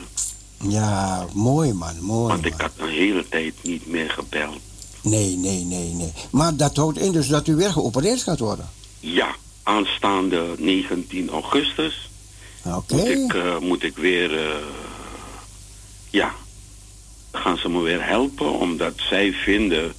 Ja, 0.68 1.26
mooi 1.32 1.72
man, 1.72 1.94
mooi 2.00 2.28
Want 2.28 2.44
ik 2.46 2.50
man. 2.56 2.60
had 2.60 2.70
een 2.76 2.88
hele 2.94 3.28
tijd 3.28 3.54
niet 3.62 3.86
meer 3.86 4.10
gebeld. 4.10 4.58
Nee, 5.02 5.36
nee, 5.36 5.64
nee, 5.64 5.92
nee. 5.94 6.12
Maar 6.30 6.56
dat 6.56 6.76
houdt 6.76 6.98
in 6.98 7.12
dus 7.12 7.28
dat 7.28 7.46
u 7.46 7.54
weer 7.54 7.72
geopereerd 7.72 8.22
gaat 8.22 8.38
worden. 8.38 8.68
Ja, 9.00 9.34
aanstaande 9.62 10.54
19 10.58 11.28
augustus 11.30 12.10
Oké. 12.64 12.94
moet, 12.94 13.08
ik, 13.08 13.34
eh, 13.34 13.58
moet 13.58 13.82
ik 13.82 13.96
weer, 13.96 14.38
eh, 14.38 14.54
ja, 16.10 16.34
gaan 17.38 17.56
ze 17.58 17.68
me 17.68 17.80
weer 17.80 18.06
helpen. 18.06 18.52
Omdat 18.58 18.92
zij 18.96 19.32
vinden 19.32 19.92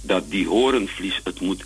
dat 0.00 0.30
die 0.30 0.46
horenvlies, 0.48 1.20
het 1.24 1.40
moet 1.40 1.64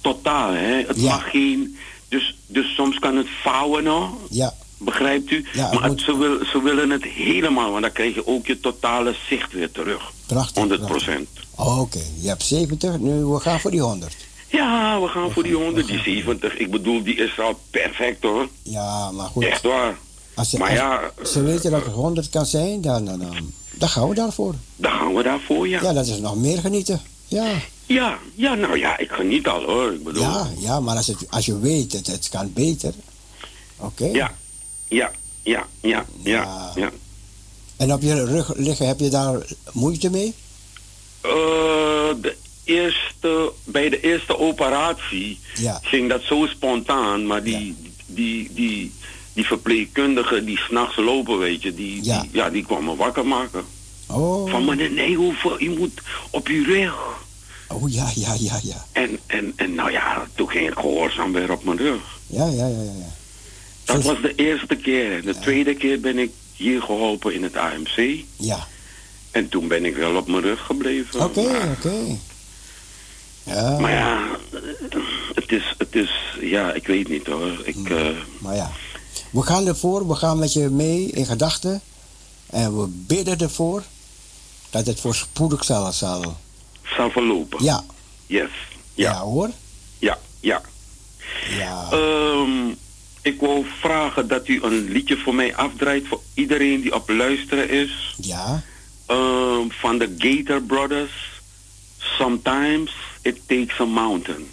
totaal, 0.00 0.52
hè. 0.52 0.84
Het 0.86 1.00
Ja. 1.00 1.08
mag 1.14 1.30
geen, 1.30 1.76
dus, 2.08 2.36
dus 2.46 2.74
soms 2.74 2.98
kan 2.98 3.16
het 3.16 3.26
vouwen 3.42 3.84
nog. 3.84 4.10
Ja. 4.30 4.54
Begrijpt 4.78 5.30
u? 5.30 5.44
Ja, 5.52 5.70
het 5.70 5.80
maar 5.80 5.88
het- 5.90 6.00
ze, 6.00 6.16
wil, 6.18 6.44
ze 6.44 6.62
willen 6.62 6.90
het 6.90 7.04
helemaal, 7.04 7.70
want 7.70 7.82
dan 7.82 7.92
krijg 7.92 8.14
je 8.14 8.26
ook 8.26 8.46
je 8.46 8.60
totale 8.60 9.14
zicht 9.28 9.52
weer 9.52 9.70
terug. 9.72 10.12
Prachtig. 10.26 10.54
100 10.56 10.86
procent. 10.86 11.28
Oké, 11.56 12.00
je 12.20 12.28
hebt 12.28 12.42
70, 12.42 12.98
nu 12.98 13.24
we 13.24 13.40
gaan 13.40 13.60
voor 13.60 13.70
die 13.70 13.80
100. 13.80 14.16
Ja, 14.48 15.00
we 15.00 15.08
gaan 15.08 15.30
voor 15.30 15.42
die 15.42 15.54
100, 15.54 15.86
die 15.86 15.98
70. 16.02 16.56
Ik 16.56 16.70
bedoel, 16.70 17.02
die 17.02 17.14
is 17.16 17.38
al 17.40 17.60
perfect 17.70 18.22
hoor. 18.22 18.48
Ja, 18.62 19.10
maar 19.10 19.26
goed. 19.26 19.44
Echt 19.44 19.62
waar. 19.62 19.96
Als 20.34 20.50
ze, 20.50 20.58
Maar 20.58 20.68
als 20.70 20.78
ja, 20.78 21.12
ze 21.24 21.42
weten 21.42 21.70
dat 21.70 21.84
het 21.84 21.94
100 21.94 22.28
kan 22.30 22.46
zijn, 22.46 22.80
dan, 22.80 23.04
dan, 23.04 23.18
dan, 23.18 23.52
dan 23.78 23.88
gaan 23.88 24.08
we 24.08 24.14
daarvoor. 24.14 24.54
Dan 24.76 24.90
gaan 24.92 25.14
we 25.14 25.22
daarvoor, 25.22 25.68
ja. 25.68 25.82
Ja, 25.82 25.92
dat 25.92 26.06
is 26.06 26.18
nog 26.18 26.36
meer 26.36 26.58
genieten. 26.58 27.00
Ja, 27.26 27.46
Ja, 27.86 28.18
ja, 28.34 28.54
nou 28.54 28.78
ja, 28.78 28.98
ik 28.98 29.10
geniet 29.10 29.48
al 29.48 29.62
hoor. 29.62 29.92
Ik 29.92 30.04
bedoel, 30.04 30.22
ja, 30.22 30.50
ja 30.58 30.80
maar 30.80 30.96
als, 30.96 31.06
het, 31.06 31.26
als 31.30 31.46
je 31.46 31.58
weet 31.58 31.92
dat 31.92 32.06
het 32.06 32.28
kan 32.28 32.52
beter. 32.52 32.94
Oké. 33.76 34.04
ja, 34.04 34.34
ja, 34.88 35.10
ja, 35.42 35.66
ja, 35.80 36.04
ja, 36.22 36.72
ja. 36.74 36.90
En 37.76 37.92
op 37.92 38.02
je 38.02 38.24
rug 38.24 38.54
liggen, 38.56 38.86
heb 38.86 39.00
je 39.00 39.08
daar 39.08 39.46
moeite 39.72 40.10
mee? 40.10 40.34
Eh, 41.20 41.30
de 42.20 42.36
eerste, 42.64 43.52
bij 43.64 43.88
de 43.88 44.00
eerste 44.00 44.38
operatie 44.38 45.38
Ja. 45.54 45.78
ging 45.82 46.08
dat 46.08 46.22
zo 46.22 46.46
spontaan, 46.46 47.26
maar 47.26 47.42
die, 47.42 47.56
die, 47.56 47.92
die, 48.06 48.50
die 48.54 48.92
verpleegkundige 49.42 50.44
die 50.44 50.58
s'nachts 50.58 50.96
lopen, 50.96 51.38
weet 51.38 51.62
je, 51.62 51.74
die, 51.74 52.04
Ja. 52.04 52.20
die, 52.20 52.30
ja, 52.32 52.50
die 52.50 52.64
kwam 52.64 52.84
me 52.84 52.96
wakker 52.96 53.26
maken. 53.26 53.64
Oh. 54.06 54.50
Van 54.50 54.64
meneer 54.64 54.90
Nijhoeven, 54.90 55.56
u 55.58 55.68
moet 55.78 56.00
op 56.30 56.46
uw 56.46 56.64
rug. 56.64 56.94
Oh 57.68 57.92
ja, 57.92 58.10
ja, 58.14 58.34
ja, 58.38 58.58
ja. 58.62 58.84
En, 58.92 59.18
en, 59.26 59.52
en 59.56 59.74
nou 59.74 59.90
ja, 59.90 60.26
toen 60.34 60.48
ging 60.50 60.68
ik 60.68 60.74
gehoorzaam 60.74 61.32
weer 61.32 61.52
op 61.52 61.64
mijn 61.64 61.78
rug. 61.78 62.00
Ja, 62.26 62.46
ja, 62.46 62.66
ja, 62.66 62.82
ja. 62.82 63.12
Dat 63.84 64.02
was 64.02 64.20
de 64.22 64.34
eerste 64.34 64.76
keer. 64.76 65.22
De 65.22 65.38
tweede 65.38 65.74
keer 65.74 66.00
ben 66.00 66.18
ik 66.18 66.30
hier 66.56 66.82
geholpen 66.82 67.34
in 67.34 67.42
het 67.42 67.56
AMC. 67.56 68.24
Ja. 68.36 68.66
En 69.30 69.48
toen 69.48 69.68
ben 69.68 69.84
ik 69.84 69.96
wel 69.96 70.16
op 70.16 70.28
mijn 70.28 70.42
rug 70.42 70.60
gebleven. 70.66 71.24
Oké, 71.24 71.42
Maar, 71.42 71.68
oké. 71.76 71.94
Ja. 73.42 73.78
maar 73.78 73.92
ja, 73.92 74.26
het 75.34 75.52
is, 75.52 75.74
het 75.78 75.94
is, 75.94 76.10
ja, 76.40 76.72
ik 76.72 76.86
weet 76.86 77.08
niet 77.08 77.26
hoor. 77.26 77.58
Ik, 77.64 77.90
eh, 77.90 78.06
Maar 78.38 78.54
ja, 78.56 78.70
we 79.34 79.42
gaan 79.42 79.66
ervoor, 79.66 80.08
we 80.08 80.14
gaan 80.14 80.38
met 80.38 80.52
je 80.52 80.68
mee 80.68 81.10
in 81.10 81.26
gedachten. 81.26 81.80
En 82.46 82.80
we 82.80 82.86
bidden 82.88 83.38
ervoor 83.38 83.82
dat 84.70 84.86
het 84.86 85.00
voorspoedig 85.00 85.64
zal. 85.64 85.92
zal. 85.92 86.36
zal 86.96 87.10
verlopen. 87.10 87.64
Ja. 87.64 87.84
Yes. 88.26 88.50
Ja. 88.94 89.10
Ja 89.10 89.20
hoor. 89.20 89.50
Ja, 89.98 90.18
ja. 90.40 90.62
Ja. 91.48 91.88
Ehm, 91.90 92.68
ik 93.22 93.40
wil 93.40 93.64
vragen 93.80 94.28
dat 94.28 94.48
u 94.48 94.62
een 94.62 94.84
liedje 94.90 95.16
voor 95.16 95.34
mij 95.34 95.56
afdraait 95.56 96.08
voor 96.08 96.20
iedereen 96.34 96.80
die 96.80 96.94
op 96.94 97.08
luisteren 97.08 97.70
is. 97.70 98.16
Ja. 98.20 98.62
Ehm, 99.06 99.68
van 99.68 99.98
de 99.98 100.14
Gator 100.18 100.62
Brothers. 100.62 101.42
Sometimes 101.98 102.92
it 103.22 103.40
takes 103.46 103.80
a 103.80 103.84
mountain. 103.84 104.46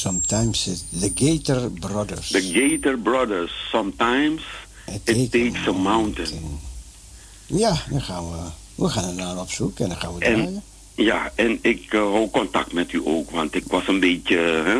Sometimes 0.00 0.66
it's 0.66 0.84
the 1.00 1.10
Gator 1.14 1.70
Brothers. 1.70 2.28
The 2.30 2.42
Gator 2.42 2.96
Brothers. 2.98 3.50
Sometimes 3.70 4.42
it 5.04 5.30
takes 5.32 5.66
a 5.66 5.72
mountain. 5.72 6.58
Ja, 7.46 7.82
dan 7.90 8.00
gaan 8.02 8.30
we, 8.30 8.36
we 8.74 8.88
gaan 8.88 9.08
er 9.08 9.14
naar 9.14 9.38
op 9.40 9.50
zoek 9.50 9.78
en 9.78 9.88
dan 9.88 9.96
gaan 9.96 10.14
we 10.14 10.24
En- 10.24 10.34
draaien. 10.34 10.62
Ja, 10.94 11.32
en 11.34 11.58
ik 11.62 11.92
eh, 11.92 12.00
hou 12.00 12.30
contact 12.30 12.72
met 12.72 12.92
u 12.92 13.00
ook, 13.04 13.30
want 13.30 13.54
ik 13.54 13.64
was 13.66 13.88
een 13.88 14.00
beetje, 14.00 14.36
hè? 14.36 14.76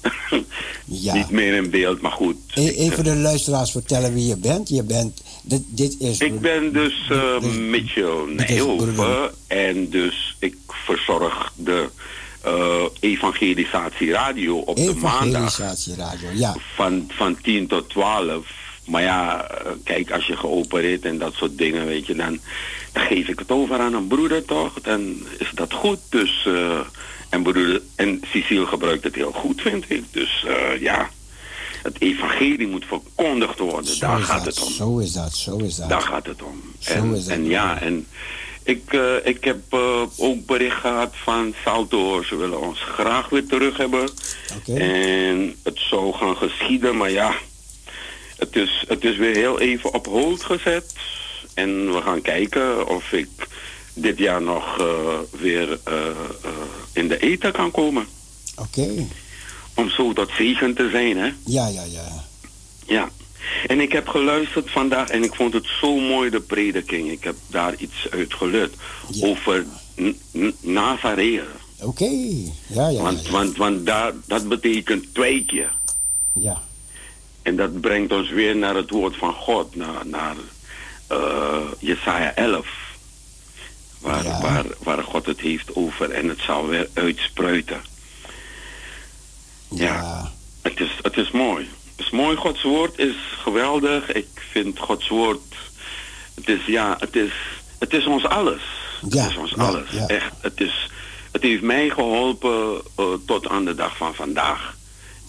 Ja. 0.84 1.14
Niet 1.14 1.30
meer 1.30 1.54
in 1.54 1.70
beeld, 1.70 2.00
maar 2.00 2.12
goed. 2.12 2.36
E- 2.54 2.68
Even 2.68 3.04
de 3.04 3.14
luisteraars 3.16 3.70
vertellen 3.70 4.14
wie 4.14 4.26
je 4.26 4.36
bent. 4.36 4.68
Je 4.68 4.82
bent, 4.82 5.22
dit, 5.42 5.62
dit 5.68 5.96
is... 5.98 6.18
Ik 6.18 6.40
ben 6.40 6.72
dus 6.72 7.08
eh, 7.10 7.40
Mitchell 7.42 8.24
Nijhoven 8.36 9.30
en 9.46 9.90
dus 9.90 10.36
ik 10.38 10.56
verzorg 10.68 11.52
de 11.56 11.88
eh, 12.42 12.82
evangelisatie 13.00 14.10
radio 14.12 14.58
op 14.58 14.76
de 14.76 14.94
maandag 14.94 15.58
Evangelisatieradio, 15.58 16.28
ja. 16.34 16.56
van, 16.74 17.06
van 17.08 17.36
10 17.42 17.66
tot 17.66 17.88
12. 17.88 18.46
Maar 18.86 19.02
ja, 19.02 19.48
eh, 19.48 19.70
kijk, 19.84 20.10
als 20.10 20.26
je 20.26 20.36
geopereerd 20.36 21.04
en 21.04 21.18
dat 21.18 21.34
soort 21.34 21.58
dingen, 21.58 21.86
weet 21.86 22.06
je, 22.06 22.14
dan, 22.14 22.38
dan 22.92 23.02
geef 23.02 23.28
ik 23.28 23.38
het 23.38 23.50
over 23.50 23.78
aan 23.78 23.94
een 23.94 24.06
broeder 24.06 24.44
toch? 24.44 24.80
Dan 24.82 25.16
is 25.38 25.50
dat 25.54 25.72
goed. 25.72 25.98
Dus, 26.08 26.44
eh, 26.46 26.78
en, 27.28 27.42
broeder, 27.42 27.82
en 27.94 28.22
Cecile 28.32 28.66
gebruikt 28.66 29.04
het 29.04 29.14
heel 29.14 29.32
goed, 29.32 29.60
vind 29.60 29.84
ik. 29.90 30.04
Dus 30.10 30.44
ja, 30.80 31.10
het 31.82 31.96
evangelie 31.98 32.68
moet 32.68 32.84
verkondigd 32.84 33.58
worden. 33.58 33.94
Zo 33.94 34.06
Daar 34.06 34.20
gaat 34.20 34.44
dat, 34.44 34.54
het 34.54 34.64
om. 34.64 34.72
Zo 34.72 34.98
is 34.98 35.12
dat, 35.12 35.34
zo 35.34 35.56
is 35.56 35.74
dat. 35.74 35.88
Daar 35.88 36.00
gaat 36.00 36.26
het 36.26 36.42
om. 36.42 36.62
Zo 36.78 36.92
En, 36.92 37.14
is 37.14 37.24
dat. 37.24 37.36
en 37.36 37.44
ja, 37.44 37.80
en 37.80 38.06
ik, 38.70 38.92
eh, 38.92 39.14
ik 39.24 39.44
heb 39.44 39.60
eh, 39.70 40.02
ook 40.16 40.46
bericht 40.46 40.76
gehad 40.76 41.12
van 41.12 41.54
Salto. 41.64 42.22
Ze 42.22 42.36
willen 42.36 42.60
ons 42.60 42.80
graag 42.80 43.28
weer 43.28 43.46
terug 43.46 43.76
hebben. 43.76 44.08
En 44.74 45.56
het 45.62 45.78
zou 45.78 46.12
gaan 46.12 46.36
geschieden, 46.36 46.96
maar 46.96 47.10
ja, 47.10 47.34
het 48.36 48.56
is, 48.56 48.84
het 48.88 49.04
is 49.04 49.16
weer 49.16 49.36
heel 49.36 49.60
even 49.60 49.94
op 49.94 50.06
hold 50.06 50.42
gezet. 50.42 50.92
En 51.54 51.92
we 51.92 52.00
gaan 52.02 52.22
kijken 52.22 52.88
of 52.88 53.12
ik 53.12 53.28
dit 53.94 54.18
jaar 54.18 54.42
nog 54.42 54.78
eh, 54.78 55.18
weer 55.40 55.78
in 56.92 57.08
de 57.08 57.18
eten 57.18 57.52
kan 57.52 57.70
komen. 57.70 58.06
Oké. 58.56 59.06
Om 59.74 59.90
zo 59.90 60.12
tot 60.12 60.30
zegen 60.36 60.74
te 60.74 60.88
zijn, 60.90 61.16
hè? 61.16 61.32
Ja, 61.44 61.68
ja, 61.68 61.84
ja. 61.84 62.24
Ja. 62.86 63.08
En 63.66 63.80
ik 63.80 63.92
heb 63.92 64.08
geluisterd 64.08 64.70
vandaag 64.70 65.08
en 65.08 65.22
ik 65.22 65.34
vond 65.34 65.52
het 65.52 65.66
zo 65.80 65.96
mooi, 65.96 66.30
de 66.30 66.40
prediking. 66.40 67.10
Ik 67.10 67.24
heb 67.24 67.36
daar 67.46 67.74
iets 67.74 68.10
uit 68.10 68.34
geleerd 68.34 68.74
over 69.22 69.66
Nazareth. 70.60 71.44
Oké. 71.80 72.10
Ja, 72.66 72.88
ja, 72.88 73.02
Want, 73.02 73.28
want, 73.28 73.56
want 73.56 73.86
daar, 73.86 74.12
dat 74.26 74.48
betekent 74.48 75.14
tweetje. 75.14 75.68
Ja. 76.32 76.62
En 77.42 77.56
dat 77.56 77.80
brengt 77.80 78.12
ons 78.12 78.30
weer 78.30 78.56
naar 78.56 78.74
het 78.74 78.90
woord 78.90 79.16
van 79.16 79.32
God, 79.32 79.74
naar, 79.74 80.06
naar 80.06 80.36
eh, 81.06 81.60
Jesaja 81.78 82.34
11. 82.34 82.66
Waar, 83.98 84.24
waar, 84.24 84.64
waar 84.82 85.02
God 85.02 85.26
het 85.26 85.40
heeft 85.40 85.74
over 85.74 86.10
en 86.10 86.28
het 86.28 86.40
zal 86.40 86.66
weer 86.66 86.88
uitspruiten. 86.94 87.80
Ja. 89.70 90.30
Het, 90.62 90.80
is, 90.80 90.98
het 91.02 91.16
is 91.16 91.30
mooi. 91.30 91.68
Het 92.00 92.12
is 92.12 92.18
mooi, 92.18 92.36
Gods 92.36 92.62
woord 92.62 92.98
is 92.98 93.14
geweldig. 93.42 94.12
Ik 94.12 94.28
vind 94.50 94.78
Gods 94.78 95.08
woord, 95.08 95.54
het 96.34 96.48
is, 96.48 96.66
ja, 96.66 96.96
het 96.98 97.16
is, 97.16 97.32
het 97.78 97.92
is 97.92 98.06
ons 98.06 98.26
alles. 98.26 98.62
Het 99.00 99.14
is 99.14 99.36
ons 99.36 99.56
alles. 99.56 99.96
Echt, 100.06 100.32
het, 100.40 100.60
is, 100.60 100.90
het 101.32 101.42
heeft 101.42 101.62
mij 101.62 101.90
geholpen 101.90 102.80
eh, 102.96 103.04
tot 103.26 103.48
aan 103.48 103.64
de 103.64 103.74
dag 103.74 103.96
van 103.96 104.14
vandaag. 104.14 104.76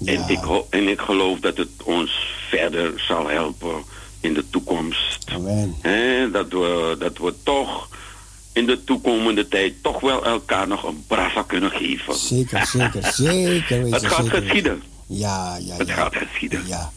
En, 0.05 0.23
ik, 0.27 0.39
en 0.69 0.87
ik 0.87 1.01
geloof 1.01 1.39
dat 1.39 1.57
het 1.57 1.83
ons 1.83 2.33
verder 2.49 2.93
zal 3.07 3.27
helpen 3.27 3.83
in 4.19 4.33
de 4.33 4.49
toekomst. 4.49 5.25
Hè, 5.81 6.31
dat, 6.31 6.49
we, 6.49 6.95
dat 6.99 7.17
we 7.17 7.33
toch 7.43 7.89
in 8.53 8.65
de 8.65 8.83
toekomende 8.83 9.47
tijd 9.47 9.73
toch 9.81 9.99
wel 9.99 10.25
elkaar 10.25 10.67
nog 10.67 10.83
een 10.83 11.03
brasa 11.07 11.41
kunnen 11.41 11.71
geven. 11.71 12.15
Zeker, 12.15 12.65
zeker, 12.65 13.13
zeker 13.13 13.83
weten. 13.83 13.93
Het 13.93 14.05
gaat 14.05 14.23
zeker 14.23 14.41
geschieden. 14.41 14.83
Ja, 15.13 15.55
ja, 15.57 15.75
Het 15.77 15.87
ja. 15.87 15.93
gaat 15.93 16.15
geschieden. 16.15 16.67
Ja. 16.67 16.91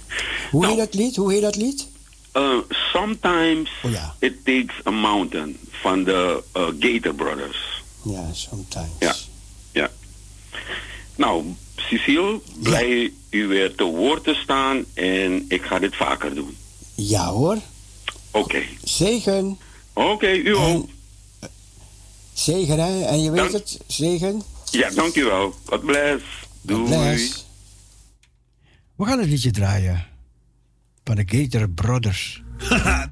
Hoe 0.50 0.66
heet 0.66 0.76
dat 0.76 0.94
lied? 0.94 1.16
Hoe 1.16 1.32
heet 1.32 1.42
dat 1.42 1.56
lied? 1.56 1.86
Uh, 2.34 2.58
sometimes 2.92 3.70
Oh, 3.84 3.92
it 4.18 4.44
takes 4.44 4.86
a 4.86 4.90
mountain 4.90 5.56
van 5.70 6.04
de 6.04 6.42
uh, 6.56 6.62
Gator 6.78 7.14
Brothers. 7.14 7.82
Ja, 8.02 8.32
sometimes. 8.32 8.88
Ja. 8.98 9.14
ja. 9.72 9.90
Nou, 11.16 11.44
Cecile, 11.76 12.40
blij 12.62 13.12
u 13.30 13.46
weer 13.46 13.74
te 13.74 13.84
woord 13.84 14.24
te 14.24 14.34
staan 14.34 14.84
en 14.94 15.44
ik 15.48 15.62
ga 15.62 15.78
dit 15.78 15.96
vaker 15.96 16.34
doen. 16.34 16.56
Ja 16.94 17.26
hoor. 17.26 17.58
Oké. 18.30 18.62
Zegen. 18.84 19.58
Oké, 19.92 20.30
u 20.32 20.56
ook. 20.56 20.88
Zegen 22.32 22.78
hè? 22.78 23.04
En 23.04 23.22
je 23.22 23.30
weet 23.30 23.40
Dank- 23.40 23.52
het, 23.52 23.78
zegen. 23.86 24.42
Ja, 24.70 24.90
dankjewel. 24.90 25.54
God 25.64 25.84
bless. 25.84 26.22
Doei. 26.60 26.84
bless. 26.84 27.44
We 28.96 29.04
gaan 29.04 29.18
het 29.18 29.28
liedje 29.28 29.50
draaien. 29.50 30.04
Van 31.04 31.16
de 31.16 31.22
Gator 31.26 31.70
Brothers. 31.70 32.42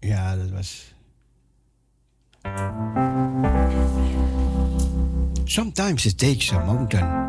ja, 0.00 0.36
dat 0.36 0.50
was... 0.50 0.94
Sometimes 5.44 6.06
it 6.06 6.18
takes 6.18 6.52
a 6.52 6.64
mountain. 6.64 7.26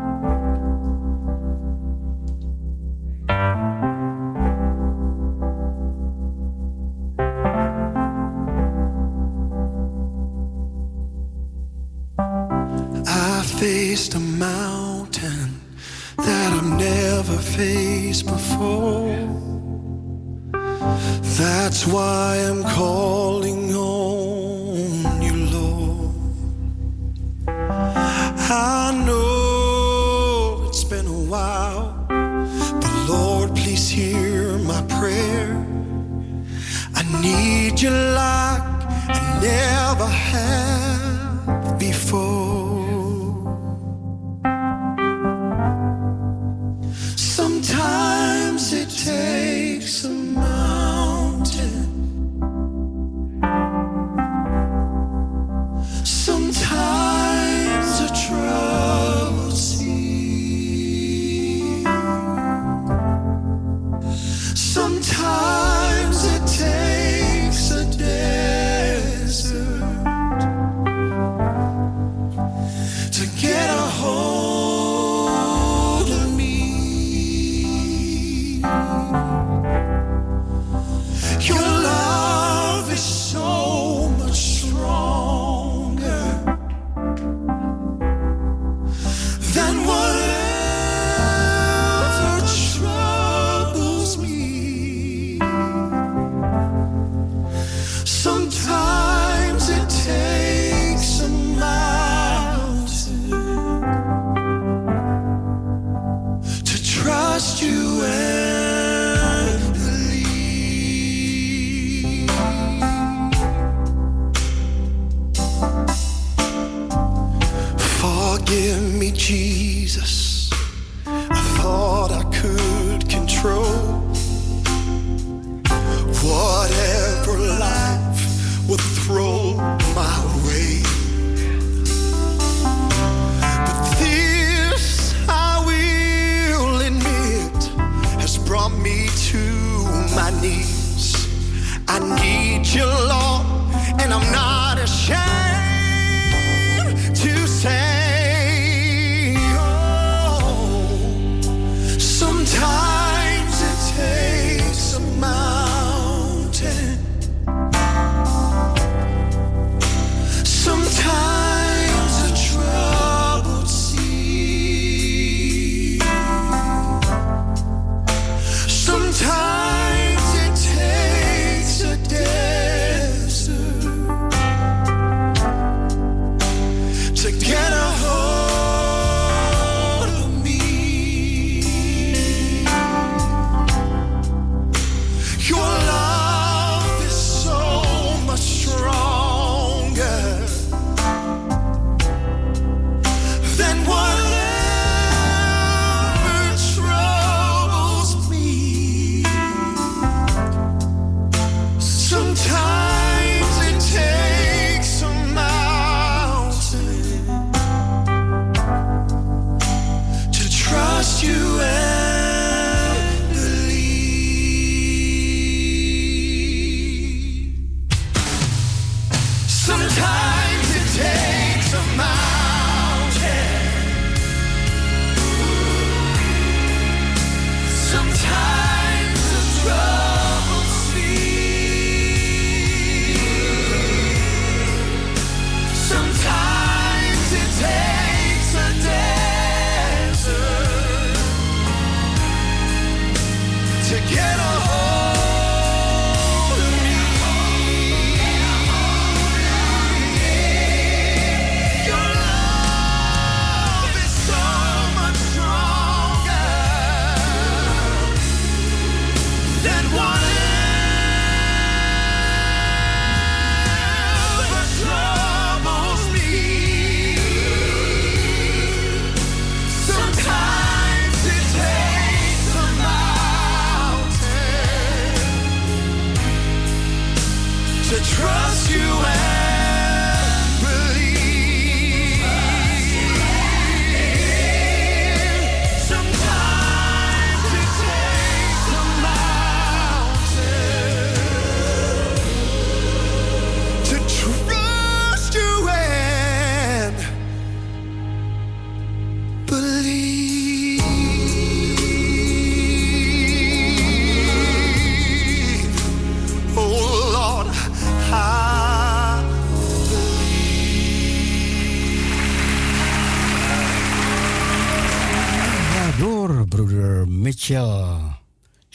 I 13.06 13.42
faced 13.42 14.14
a 14.14 14.29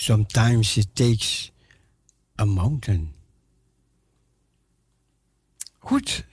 Sometimes 0.05 0.77
it 0.77 0.93
takes 0.93 1.51
a 2.37 2.45
mountain. 2.45 3.13
Goed. 5.79 6.25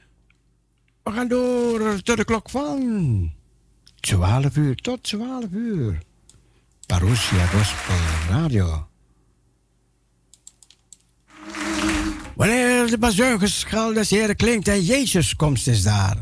We 1.03 1.11
gaan 1.13 1.29
door 1.29 2.03
tot 2.03 2.17
de 2.17 2.25
klok 2.25 2.51
van 2.51 3.33
12 4.01 4.57
uur 4.57 4.75
tot 4.75 5.03
12 5.03 5.45
uur. 5.51 6.03
Parousia 6.87 7.47
Gospel 7.47 7.97
Radio. 8.29 8.89
Wanneer 12.35 12.91
de 12.91 12.99
bazuingeschal 12.99 13.93
des 13.93 14.11
Heren 14.11 14.37
klinkt 14.37 14.69
en 14.69 14.83
Jezus 14.83 15.37
komst 15.37 15.67
is 15.67 15.83
daar. 15.83 16.19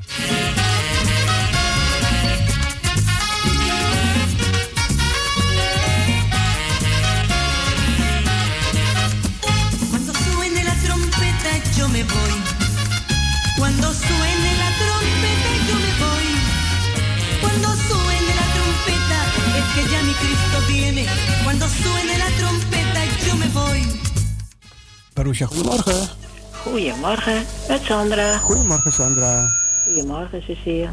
Goedemorgen. 25.21 26.09
Goedemorgen, 26.51 27.47
met 27.69 27.81
Sandra. 27.83 28.39
Goedemorgen, 28.39 28.93
Sandra. 28.93 29.57
Goedemorgen, 29.87 30.43
Cecile. 30.43 30.89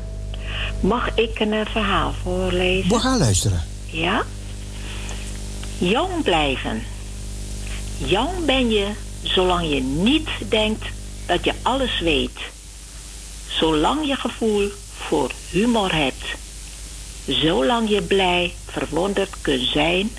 Mag 0.80 1.16
ik 1.16 1.40
een 1.40 1.54
eh, 1.54 1.66
verhaal 1.66 2.14
voorlezen? 2.24 2.90
We 2.90 3.00
gaan 3.00 3.18
luisteren. 3.18 3.64
Ja? 3.86 4.24
Jong 5.78 6.24
blijven. 6.24 6.84
Jong 7.98 8.46
ben 8.46 8.70
je 8.70 8.88
zolang 9.24 9.70
je 9.70 9.82
niet 9.82 10.30
denkt 10.50 10.86
dat 11.26 11.44
je 11.44 11.54
alles 11.62 12.00
weet. 12.00 12.40
Zolang 13.48 14.08
je 14.08 14.16
gevoel 14.16 14.70
voor 15.08 15.32
humor 15.50 15.94
hebt. 15.94 16.26
Zolang 17.28 17.90
je 17.90 18.02
blij 18.02 18.54
verwonderd 18.66 19.42
kunt 19.42 19.68
zijn 19.68 20.10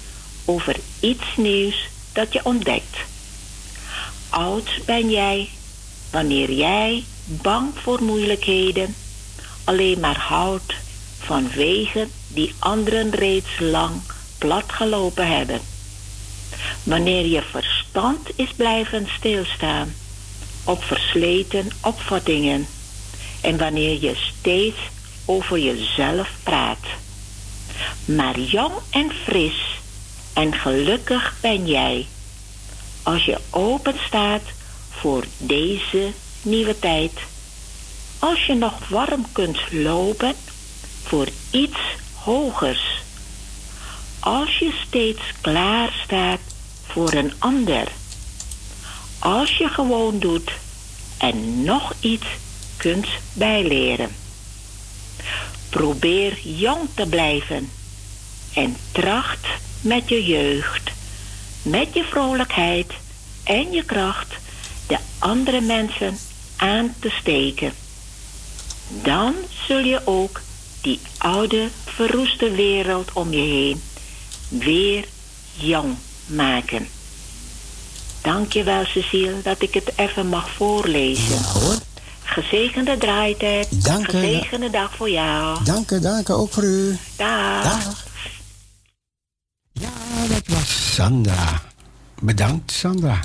over 0.45 0.77
iets 1.01 1.37
nieuws 1.37 1.89
dat 2.13 2.33
je 2.33 2.41
ontdekt. 2.43 3.08
Oud 4.31 4.81
ben 4.85 5.11
jij 5.11 5.49
wanneer 6.11 6.53
jij, 6.53 7.05
bang 7.25 7.73
voor 7.83 8.03
moeilijkheden, 8.03 8.95
alleen 9.65 10.01
maar 10.01 10.19
houdt 10.19 10.75
van 11.19 11.49
wegen 11.49 12.11
die 12.29 12.55
anderen 12.59 13.11
reeds 13.11 13.59
lang 13.59 14.01
platgelopen 14.39 15.37
hebben. 15.37 15.61
Wanneer 16.83 17.27
je 17.27 17.43
verstand 17.43 18.29
is 18.37 18.53
blijven 18.57 19.09
stilstaan 19.17 19.95
op 20.65 20.83
versleten 20.85 21.69
opvattingen 21.83 22.67
en 23.41 23.59
wanneer 23.59 24.03
je 24.03 24.15
steeds 24.15 24.79
over 25.25 25.59
jezelf 25.59 26.31
praat. 26.43 26.85
Maar 28.05 28.39
jong 28.39 28.73
en 28.91 29.13
fris 29.25 29.81
en 30.33 30.55
gelukkig 30.55 31.35
ben 31.41 31.67
jij 31.67 32.07
als 33.09 33.25
je 33.25 33.39
open 33.51 33.95
staat 34.07 34.43
voor 34.91 35.25
deze 35.39 36.13
nieuwe 36.43 36.79
tijd. 36.79 37.13
Als 38.19 38.47
je 38.47 38.55
nog 38.55 38.89
warm 38.89 39.27
kunt 39.33 39.59
lopen 39.73 40.35
voor 41.03 41.29
iets 41.51 41.79
hogers. 42.15 43.03
Als 44.21 44.59
je 44.59 44.73
steeds 44.87 45.21
klaar 45.41 46.01
staat 46.05 46.41
voor 46.87 47.13
een 47.13 47.33
ander. 47.39 47.89
Als 49.19 49.57
je 49.57 49.69
gewoon 49.69 50.19
doet 50.19 50.51
en 51.19 51.65
nog 51.65 51.93
iets 52.01 52.27
kunt 52.77 53.07
bijleren. 53.33 54.11
Probeer 55.71 56.39
jong 56.43 56.89
te 56.95 57.07
blijven 57.07 57.71
en 58.55 58.77
tracht 58.93 59.47
met 59.81 60.09
je 60.09 60.25
jeugd, 60.25 60.91
met 61.63 61.89
je 61.93 62.05
vrolijkheid 62.05 62.93
en 63.45 63.73
je 63.73 63.85
kracht 63.85 64.35
de 64.87 64.99
andere 65.19 65.61
mensen 65.61 66.19
aan 66.57 66.95
te 67.01 67.11
steken. 67.11 67.73
Dan 69.03 69.35
zul 69.67 69.79
je 69.79 70.01
ook 70.05 70.41
die 70.81 71.01
oude, 71.19 71.69
verroeste 71.85 72.51
wereld 72.51 73.13
om 73.13 73.33
je 73.33 73.41
heen 73.41 73.83
weer 74.49 75.05
jong 75.55 75.97
maken. 76.27 76.89
Dankjewel, 78.23 78.85
Cecile, 78.85 79.43
dat 79.43 79.63
ik 79.63 79.75
het 79.75 79.93
even 79.97 80.27
mag 80.27 80.51
voorlezen. 80.51 81.39
Gezegende 82.23 82.99
draaitijd. 82.99 83.85
Dank 83.85 84.13
u. 84.13 84.19
Gezegende 84.19 84.71
dag 84.71 84.97
voor 84.97 85.11
jou. 85.11 85.65
Dank 85.65 85.91
u, 85.91 86.01
dank 86.01 86.29
u 86.29 86.33
ook 86.33 86.53
voor 86.53 86.63
u. 86.65 86.99
Dag. 87.17 87.63
Dag. 87.63 88.08
Sandra. 90.99 91.63
Bedankt, 92.23 92.73
Sandra. 92.73 93.21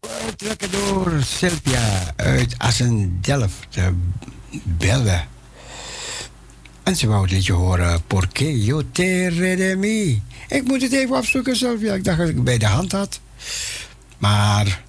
getrokken 0.00 0.70
door 0.70 1.22
Sylvia 1.22 2.12
uit 2.16 2.54
Assendelft. 2.58 3.76
En 6.82 6.96
ze 6.96 7.06
wou 7.06 7.22
het 7.22 7.30
liedje 7.30 7.52
horen, 7.52 8.02
Porque 8.06 8.64
yo 8.64 8.82
te 8.92 9.28
redemi. 9.28 10.22
Ik 10.48 10.64
moet 10.64 10.82
het 10.82 10.92
even 10.92 11.16
opzoeken, 11.16 11.56
Sylvia. 11.56 11.94
Ik 11.94 12.04
dacht 12.04 12.18
dat 12.18 12.28
ik 12.28 12.34
het 12.34 12.44
bij 12.44 12.58
de 12.58 12.66
hand 12.66 12.92
had. 12.92 13.20
Maar 14.18 14.82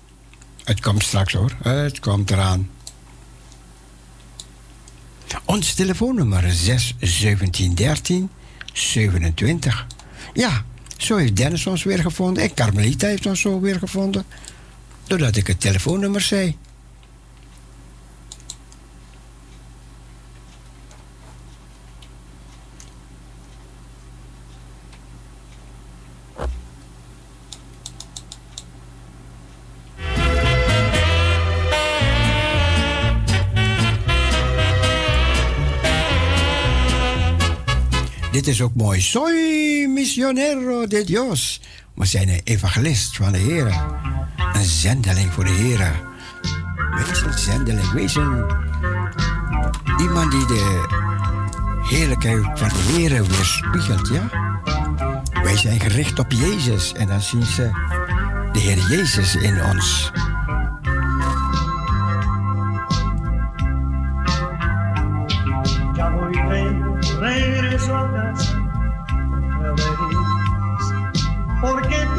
het 0.64 0.82
komt 0.82 1.04
straks 1.04 1.34
hoor. 1.34 1.56
Het 1.64 2.00
komt 2.00 2.32
eraan. 2.32 2.70
Ons 5.46 5.74
telefoonnummer 5.74 6.44
is 6.44 6.64
6 6.64 6.96
17 7.00 7.76
13 7.76 8.30
27. 8.74 9.88
Ja, 10.34 10.64
zo 10.98 11.16
heeft 11.16 11.36
Dennis 11.36 11.66
ons 11.66 11.84
weer 11.84 12.00
gevonden. 12.00 12.44
En 12.44 12.54
Carmelita 12.54 13.08
heeft 13.08 13.26
ons 13.26 13.42
zo 13.42 13.60
weer 13.60 13.80
gevonden. 13.80 14.24
Doordat 15.08 15.36
ik 15.36 15.48
het 15.48 15.62
telefoonnummer 15.62 16.22
zei. 16.22 16.58
Is 38.50 38.62
ook 38.62 38.76
mooi. 38.76 39.02
Soy 39.02 39.86
misionero 39.88 40.88
de 40.88 41.04
Dios. 41.04 41.62
We 41.94 42.06
zijn 42.06 42.30
een 42.30 42.42
evangelist 42.44 43.16
van 43.16 43.32
de 43.32 43.38
Heer. 43.38 43.82
Een 44.54 44.66
zendeling 44.66 45.34
voor 45.34 45.44
de 45.44 45.52
Heer. 45.52 45.92
Wees 46.96 47.22
een 47.22 47.38
zendeling. 47.38 47.92
Wees 47.92 48.16
een... 48.16 48.46
Iemand 50.00 50.32
die 50.32 50.46
de 50.46 50.88
heerlijkheid 51.90 52.60
van 52.60 52.70
de 52.70 52.94
Heer 52.94 53.28
weerspiegelt, 53.28 54.08
ja? 54.08 54.30
Wij 55.44 55.58
zijn 55.58 55.80
gericht 55.80 56.20
op 56.20 56.32
Jezus. 56.32 56.94
En 56.94 57.08
dan 57.08 57.22
zien 57.22 57.46
ze 57.46 57.70
de 58.52 58.60
Heer 58.60 58.90
Jezus 58.90 59.36
in 59.36 59.64
ons. 59.64 60.12
Porque 71.62 72.19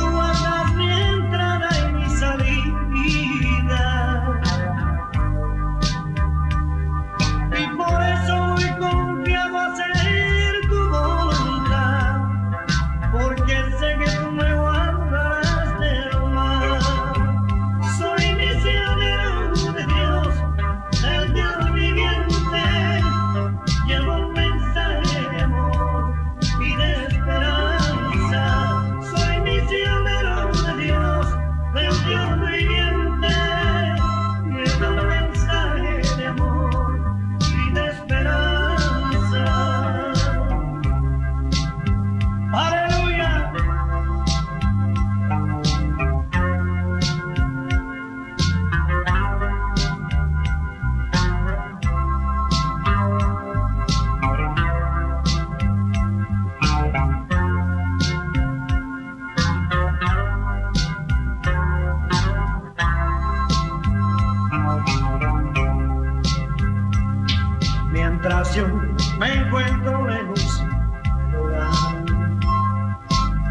estación 68.51 68.97
me 69.19 69.33
encuentro 69.33 70.09
lejos, 70.09 70.65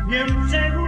bien 0.07 0.49
seguro. 0.49 0.78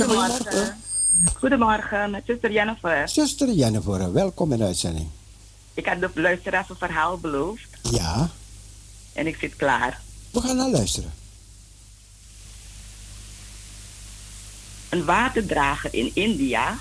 Je 0.00 0.06
Goedemorgen. 0.06 0.76
Goedemorgen, 1.38 2.10
met 2.10 2.22
zuster 2.26 2.52
Jennifer. 2.52 3.08
Zuster 3.08 3.52
Jennifer, 3.52 4.12
welkom 4.12 4.52
in 4.52 4.58
de 4.58 4.64
uitzending. 4.64 5.08
Ik 5.74 5.86
had 5.86 6.00
de 6.00 6.10
luisteraars 6.14 6.68
een 6.68 6.76
verhaal 6.76 7.18
beloofd 7.18 7.68
Ja, 7.90 8.30
en 9.12 9.26
ik 9.26 9.36
zit 9.36 9.56
klaar. 9.56 10.00
we 10.30 10.40
gaan 10.40 10.56
naar 10.56 10.68
luisteren. 10.68 11.12
Een 14.88 15.04
waterdrager 15.04 15.94
in 15.94 16.10
India 16.14 16.78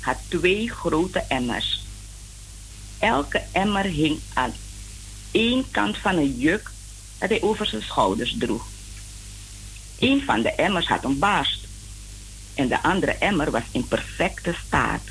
had 0.00 0.16
twee 0.28 0.70
grote 0.70 1.24
emmers. 1.28 1.86
Elke 2.98 3.42
emmer 3.52 3.84
hing 3.84 4.18
aan 4.34 4.52
één 5.30 5.70
kant 5.70 5.96
van 5.96 6.16
een 6.16 6.38
juk 6.38 6.70
dat 7.18 7.28
hij 7.28 7.42
over 7.42 7.66
zijn 7.66 7.82
schouders 7.82 8.36
droeg. 8.38 8.66
Een 9.98 10.22
van 10.22 10.42
de 10.42 10.52
emmers 10.52 10.88
had 10.88 11.04
een 11.04 11.18
barst 11.18 11.67
en 12.58 12.68
de 12.68 12.82
andere 12.82 13.12
emmer 13.12 13.50
was 13.50 13.62
in 13.72 13.88
perfecte 13.88 14.54
staat. 14.66 15.02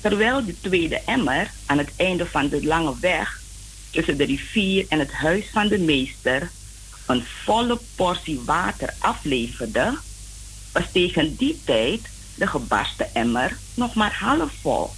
Terwijl 0.00 0.44
de 0.44 0.60
tweede 0.60 1.00
emmer 1.06 1.50
aan 1.66 1.78
het 1.78 1.92
einde 1.96 2.26
van 2.26 2.48
de 2.48 2.64
lange 2.64 2.94
weg 3.00 3.40
tussen 3.90 4.16
de 4.16 4.24
rivier 4.24 4.86
en 4.88 4.98
het 4.98 5.12
huis 5.12 5.44
van 5.52 5.68
de 5.68 5.78
meester 5.78 6.50
een 7.06 7.24
volle 7.44 7.80
portie 7.94 8.40
water 8.44 8.94
afleverde, 8.98 9.98
was 10.72 10.84
tegen 10.92 11.36
die 11.36 11.60
tijd 11.64 12.00
de 12.34 12.46
gebarsten 12.46 13.14
emmer 13.14 13.56
nog 13.74 13.94
maar 13.94 14.16
half 14.18 14.52
vol. 14.60 14.90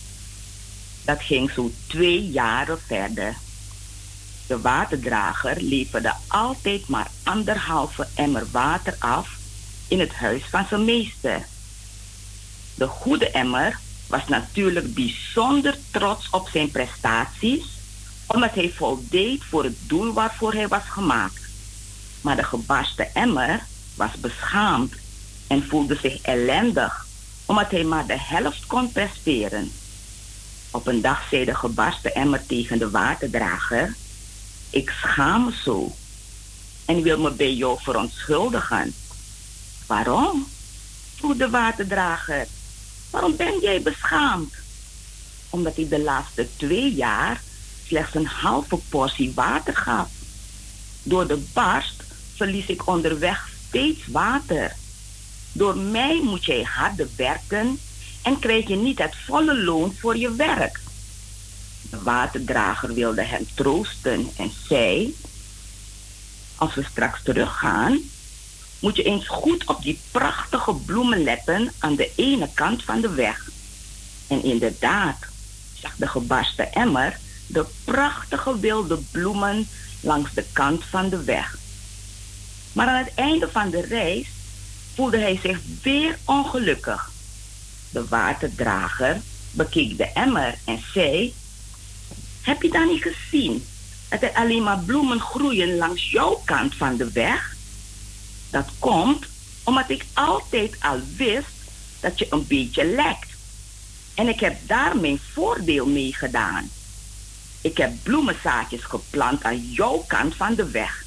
Dat 1.05 1.23
ging 1.23 1.51
zo 1.51 1.73
twee 1.87 2.29
jaren 2.29 2.81
verder. 2.87 3.37
De 4.47 4.61
waterdrager 4.61 5.63
leverde 5.63 6.15
altijd 6.27 6.89
maar 6.89 7.11
anderhalve 7.23 8.07
emmer 8.15 8.47
water 8.51 8.97
af 8.99 9.43
in 9.89 10.01
het 10.01 10.13
huis 10.13 10.43
van 10.51 10.67
zijn 10.69 10.85
meester. 10.85 11.47
De 12.75 12.87
goede 12.87 13.31
emmer 13.31 13.79
was 14.07 14.27
natuurlijk 14.29 14.95
bijzonder 14.95 15.77
trots 15.91 16.31
op 16.31 16.49
zijn 16.49 16.71
prestaties, 16.71 17.65
omdat 18.27 18.55
hij 18.55 18.73
voldeed 18.77 19.45
voor 19.45 19.65
het 19.65 19.77
doel 19.87 20.13
waarvoor 20.13 20.53
hij 20.53 20.69
was 20.69 20.85
gemaakt. 20.89 21.41
Maar 22.21 22.37
de 22.37 22.45
gebarsten 22.45 23.15
emmer 23.15 23.63
was 23.95 24.11
beschaamd 24.21 24.95
en 25.47 25.67
voelde 25.69 25.97
zich 25.97 26.21
ellendig, 26.21 27.07
omdat 27.47 27.71
hij 27.71 27.85
maar 27.85 28.07
de 28.07 28.19
helft 28.19 28.67
kon 28.67 28.93
presteren. 28.93 29.73
Op 30.71 30.87
een 30.87 31.01
dag 31.01 31.29
zei 31.31 31.45
de 31.45 31.55
gebarsten 31.55 32.15
emmer 32.15 32.47
tegen 32.47 32.79
de 32.79 32.91
waterdrager: 32.91 33.95
Ik 34.71 34.91
schaam 34.91 35.45
me 35.45 35.53
zo 35.65 35.93
en 36.85 37.03
wil 37.03 37.19
me 37.19 37.31
bij 37.31 37.55
jou 37.55 37.79
verontschuldigen. 37.83 38.95
Waarom? 39.87 40.47
vroeg 41.17 41.37
de 41.37 41.51
waterdrager. 41.51 42.47
Waarom 43.11 43.37
ben 43.37 43.61
jij 43.61 43.83
beschaamd? 43.83 44.55
Omdat 45.51 45.77
hij 45.77 45.89
de 45.89 46.01
laatste 46.01 46.49
twee 46.57 46.95
jaar 46.95 47.43
slechts 47.87 48.15
een 48.15 48.27
halve 48.27 48.77
portie 48.89 49.33
water 49.35 49.77
gaf. 49.77 50.09
Door 51.03 51.27
de 51.27 51.45
barst 51.53 52.03
verlies 52.35 52.67
ik 52.67 52.87
onderweg 52.87 53.49
steeds 53.69 54.07
water. 54.07 54.77
Door 55.53 55.77
mij 55.77 56.21
moet 56.23 56.45
jij 56.45 56.63
harder 56.63 57.09
werken 57.17 57.79
en 58.23 58.39
krijg 58.39 58.69
je 58.69 58.77
niet 58.77 58.99
het 58.99 59.17
volle 59.25 59.65
loon 59.65 59.95
voor 59.99 60.17
je 60.17 60.35
werk. 60.35 60.81
De 61.91 62.03
waterdrager 62.03 62.95
wilde 62.95 63.23
hem 63.23 63.47
troosten 63.55 64.31
en 64.37 64.53
zei: 64.69 65.17
Als 66.57 66.75
we 66.75 66.85
straks 66.91 67.23
teruggaan, 67.23 68.01
moet 68.79 68.97
je 68.97 69.03
eens 69.03 69.29
goed 69.29 69.67
op 69.67 69.83
die 69.83 70.01
prachtige 70.11 70.75
bloemen 70.75 71.23
letten 71.23 71.73
aan 71.79 71.97
de 71.97 72.11
ene 72.17 72.49
kant 72.55 72.85
van 72.85 73.01
de 73.01 73.11
weg. 73.11 73.51
En 74.27 74.45
inderdaad 74.45 75.17
zag 75.81 75.97
de 75.97 76.09
gebarsten 76.09 76.73
emmer 76.73 77.19
de 77.47 77.67
prachtige 77.85 78.59
wilde 78.61 78.99
bloemen 79.11 79.69
langs 80.01 80.33
de 80.33 80.45
kant 80.53 80.85
van 80.85 81.09
de 81.09 81.25
weg. 81.25 81.57
Maar 82.73 82.89
aan 82.89 83.05
het 83.05 83.15
einde 83.15 83.49
van 83.51 83.71
de 83.71 83.81
reis 83.81 84.29
voelde 84.95 85.19
hij 85.19 85.39
zich 85.43 85.59
weer 85.83 86.19
ongelukkig. 86.25 87.11
De 87.91 88.09
waterdrager 88.09 89.21
bekeek 89.51 89.97
de 89.97 90.13
emmer 90.13 90.59
en 90.65 90.81
zei: 90.93 91.35
Heb 92.43 92.63
je 92.63 92.71
dan 92.71 92.87
niet 92.87 93.03
gezien 93.03 93.67
dat 94.09 94.23
er 94.23 94.33
alleen 94.35 94.63
maar 94.63 94.79
bloemen 94.79 95.21
groeien 95.21 95.77
langs 95.77 96.11
jouw 96.11 96.43
kant 96.45 96.75
van 96.75 96.97
de 96.97 97.11
weg? 97.13 97.54
Dat 98.55 98.69
komt 98.79 99.27
omdat 99.65 99.91
ik 99.91 100.05
altijd 100.13 100.77
al 100.81 101.01
wist 101.17 101.55
dat 102.01 102.19
je 102.19 102.27
een 102.31 102.47
beetje 102.47 102.85
lekt. 102.85 103.31
En 104.15 104.29
ik 104.29 104.41
heb 104.41 104.57
daar 104.67 104.97
mijn 104.97 105.19
voordeel 105.33 105.87
mee 105.87 106.15
gedaan. 106.15 106.71
Ik 107.61 107.77
heb 107.77 107.93
bloemenzaadjes 108.03 108.83
geplant 108.83 109.45
aan 109.45 109.59
jouw 109.59 110.05
kant 110.07 110.35
van 110.35 110.55
de 110.55 110.71
weg. 110.71 111.05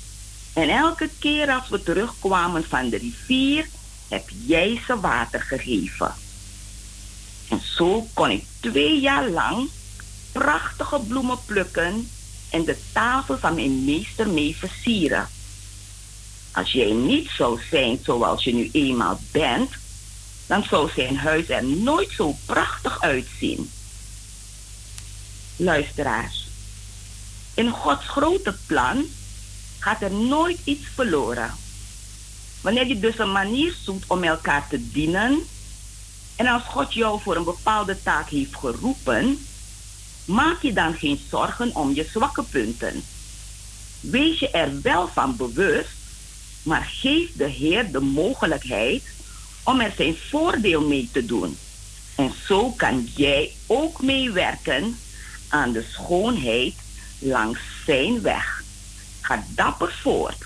En 0.53 0.69
elke 0.69 1.10
keer 1.19 1.52
als 1.52 1.69
we 1.69 1.84
terugkwamen 1.84 2.64
van 2.64 2.90
de 2.90 2.98
rivier, 2.98 3.68
heb 4.07 4.30
jij 4.45 4.82
ze 4.88 4.99
water 4.99 5.41
gegeven. 5.41 6.14
En 7.49 7.61
zo 7.76 8.07
kon 8.14 8.30
ik 8.30 8.44
twee 8.60 8.99
jaar 8.99 9.30
lang 9.30 9.69
prachtige 10.32 10.99
bloemen 10.99 11.40
plukken 11.45 12.10
en 12.49 12.65
de 12.65 12.78
tafel 12.91 13.38
van 13.38 13.56
mijn 13.56 13.86
meester 13.86 14.30
mee 14.30 14.56
versieren. 14.56 15.28
Als 16.58 16.72
jij 16.72 16.92
niet 16.92 17.30
zou 17.30 17.60
zijn 17.70 18.00
zoals 18.04 18.44
je 18.44 18.54
nu 18.54 18.70
eenmaal 18.72 19.20
bent, 19.32 19.70
dan 20.46 20.64
zou 20.64 20.90
zijn 20.96 21.18
huis 21.18 21.50
er 21.50 21.64
nooit 21.64 22.12
zo 22.12 22.36
prachtig 22.46 23.02
uitzien. 23.02 23.72
Luisteraars, 25.56 26.48
in 27.54 27.70
Gods 27.70 28.08
grote 28.08 28.56
plan 28.66 29.06
gaat 29.80 30.02
er 30.02 30.12
nooit 30.12 30.60
iets 30.64 30.86
verloren. 30.94 31.54
Wanneer 32.62 32.88
je 32.88 33.00
dus 33.00 33.20
een 33.20 33.32
manier 33.32 33.76
zoekt 33.84 34.04
om 34.08 34.24
elkaar 34.24 34.68
te 34.68 34.92
dienen, 34.92 35.44
en 36.36 36.48
als 36.48 36.64
God 36.64 36.94
jou 36.94 37.22
voor 37.22 37.36
een 37.36 37.44
bepaalde 37.44 38.04
taak 38.04 38.30
heeft 38.30 38.56
geroepen, 38.56 39.46
maak 40.26 40.62
je 40.62 40.74
dan 40.74 40.94
geen 40.94 41.22
zorgen 41.30 41.76
om 41.76 41.94
je 41.94 42.08
zwakke 42.12 42.44
punten. 42.44 43.04
Wees 44.00 44.40
je 44.40 44.50
er 44.50 44.82
wel 44.82 45.08
van 45.08 45.36
bewust 45.36 45.97
maar 46.68 46.84
geef 46.84 47.30
de 47.34 47.48
Heer 47.48 47.91
de 47.91 47.99
mogelijkheid 47.99 49.03
om 49.64 49.80
er 49.80 49.94
zijn 49.95 50.15
voordeel 50.30 50.88
mee 50.88 51.10
te 51.11 51.26
doen. 51.26 51.57
En 52.15 52.31
zo 52.45 52.72
kan 52.72 53.10
jij 53.15 53.52
ook 53.65 54.02
meewerken 54.02 54.98
aan 55.48 55.72
de 55.72 55.85
schoonheid 55.91 56.73
langs 57.19 57.60
zijn 57.85 58.22
weg. 58.22 58.64
Ga 59.22 59.44
dapper 59.49 59.91
voort 60.02 60.45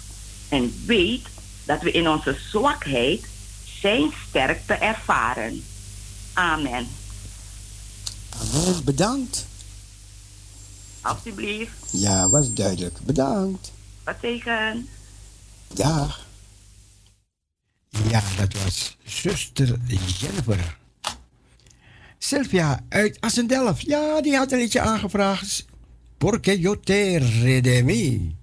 en 0.50 0.84
weet 0.86 1.26
dat 1.66 1.82
we 1.82 1.92
in 1.92 2.10
onze 2.10 2.38
zwakheid 2.50 3.26
zijn 3.80 4.12
sterkte 4.28 4.74
ervaren. 4.74 5.64
Amen. 6.34 6.88
Amen, 8.30 8.84
bedankt. 8.84 9.46
Alsjeblieft. 11.02 11.72
Ja, 11.92 12.30
was 12.30 12.54
duidelijk. 12.54 13.00
Bedankt. 13.04 13.72
Wat 14.04 14.16
tegen? 14.20 14.88
Dag. 15.74 16.26
Ja, 17.90 18.22
dat 18.38 18.54
was 18.64 18.98
zuster 19.04 19.78
Jennifer. 19.88 20.78
Sylvia 22.18 22.86
uit 22.90 23.18
Assendelft. 23.20 23.82
Ja, 23.82 24.22
die 24.22 24.36
had 24.36 24.52
een 24.52 24.60
liedje 24.60 24.82
aangevraagd. 24.82 25.66
Porque 26.18 26.60
yo 26.60 26.80
te 26.80 27.18
redemí. 27.18 28.36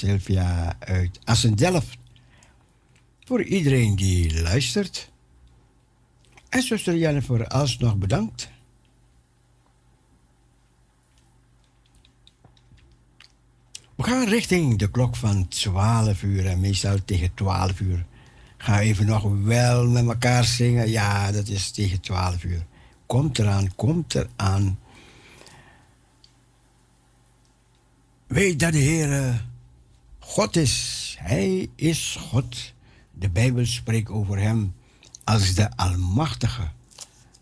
Sylvia. 0.00 0.76
Uit 0.78 1.18
Assendelft. 1.24 1.98
Voor 3.24 3.42
iedereen 3.42 3.96
die 3.96 4.42
luistert. 4.42 5.10
En 6.48 6.62
zuster 6.62 6.96
Jennifer, 6.96 7.46
alsnog 7.46 7.96
bedankt. 7.96 8.50
We 13.94 14.02
gaan 14.02 14.28
richting 14.28 14.78
de 14.78 14.90
klok 14.90 15.16
van 15.16 15.48
12 15.48 16.22
uur. 16.22 16.46
En 16.46 16.60
meestal 16.60 16.96
tegen 17.04 17.34
12 17.34 17.80
uur 17.80 18.06
gaan 18.56 18.78
even 18.78 19.06
nog 19.06 19.22
wel 19.22 19.86
met 19.86 20.06
elkaar 20.06 20.44
zingen. 20.44 20.90
Ja, 20.90 21.32
dat 21.32 21.48
is 21.48 21.70
tegen 21.70 22.00
12 22.00 22.44
uur. 22.44 22.66
Komt 23.06 23.38
eraan, 23.38 23.74
komt 23.74 24.14
eraan. 24.14 24.78
Weet 28.26 28.58
dat 28.58 28.72
de 28.72 28.78
Heer 28.78 29.48
God 30.30 30.56
is. 30.56 31.16
Hij 31.18 31.70
is 31.76 32.16
God. 32.20 32.72
De 33.12 33.30
Bijbel 33.30 33.66
spreekt 33.66 34.10
over 34.10 34.38
hem 34.38 34.74
als 35.24 35.54
de 35.54 35.76
Almachtige. 35.76 36.68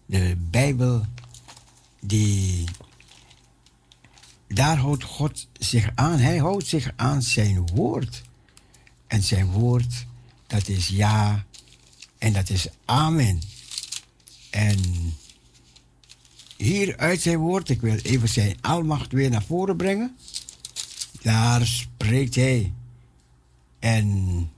De 0.06 0.36
Bijbel, 0.50 1.06
die. 2.00 2.64
Daar 4.46 4.76
houdt 4.76 5.04
God 5.04 5.48
zich 5.52 5.90
aan. 5.94 6.18
Hij 6.18 6.38
houdt 6.38 6.66
zich 6.66 6.92
aan 6.96 7.22
zijn 7.22 7.66
woord. 7.74 8.22
En 9.06 9.22
zijn 9.22 9.46
woord, 9.46 10.06
dat 10.46 10.68
is 10.68 10.88
ja 10.88 11.44
en 12.18 12.32
dat 12.32 12.48
is 12.48 12.68
amen. 12.84 13.40
En 14.50 14.80
hier 16.56 16.96
uit 16.96 17.20
zijn 17.20 17.38
woord, 17.38 17.68
ik 17.68 17.80
wil 17.80 17.96
even 17.96 18.28
zijn 18.28 18.56
almacht 18.60 19.12
weer 19.12 19.30
naar 19.30 19.44
voren 19.44 19.76
brengen. 19.76 20.16
Daar 21.22 21.66
spreekt 21.66 22.34
hij. 22.34 22.72
En 23.78 24.50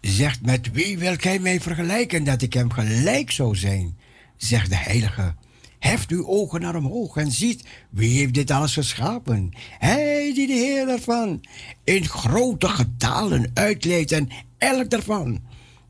zegt, 0.00 0.42
met 0.42 0.72
wie 0.72 0.98
wil 0.98 1.14
gij 1.16 1.38
mij 1.38 1.60
vergelijken 1.60 2.24
dat 2.24 2.42
ik 2.42 2.52
hem 2.52 2.70
gelijk 2.70 3.30
zou 3.30 3.56
zijn? 3.56 3.96
Zegt 4.36 4.68
de 4.68 4.76
heilige, 4.76 5.34
heft 5.78 6.10
uw 6.10 6.26
ogen 6.26 6.60
naar 6.60 6.76
omhoog 6.76 7.16
en 7.16 7.30
ziet, 7.30 7.64
wie 7.90 8.18
heeft 8.18 8.34
dit 8.34 8.50
alles 8.50 8.72
geschapen? 8.72 9.50
Hij 9.78 10.32
die 10.34 10.46
de 10.46 10.52
Heer 10.52 10.88
ervan 10.88 11.44
in 11.84 12.04
grote 12.04 12.68
getalen 12.68 13.50
uitleidt 13.54 14.12
en 14.12 14.28
elk 14.58 14.90
daarvan 14.90 15.40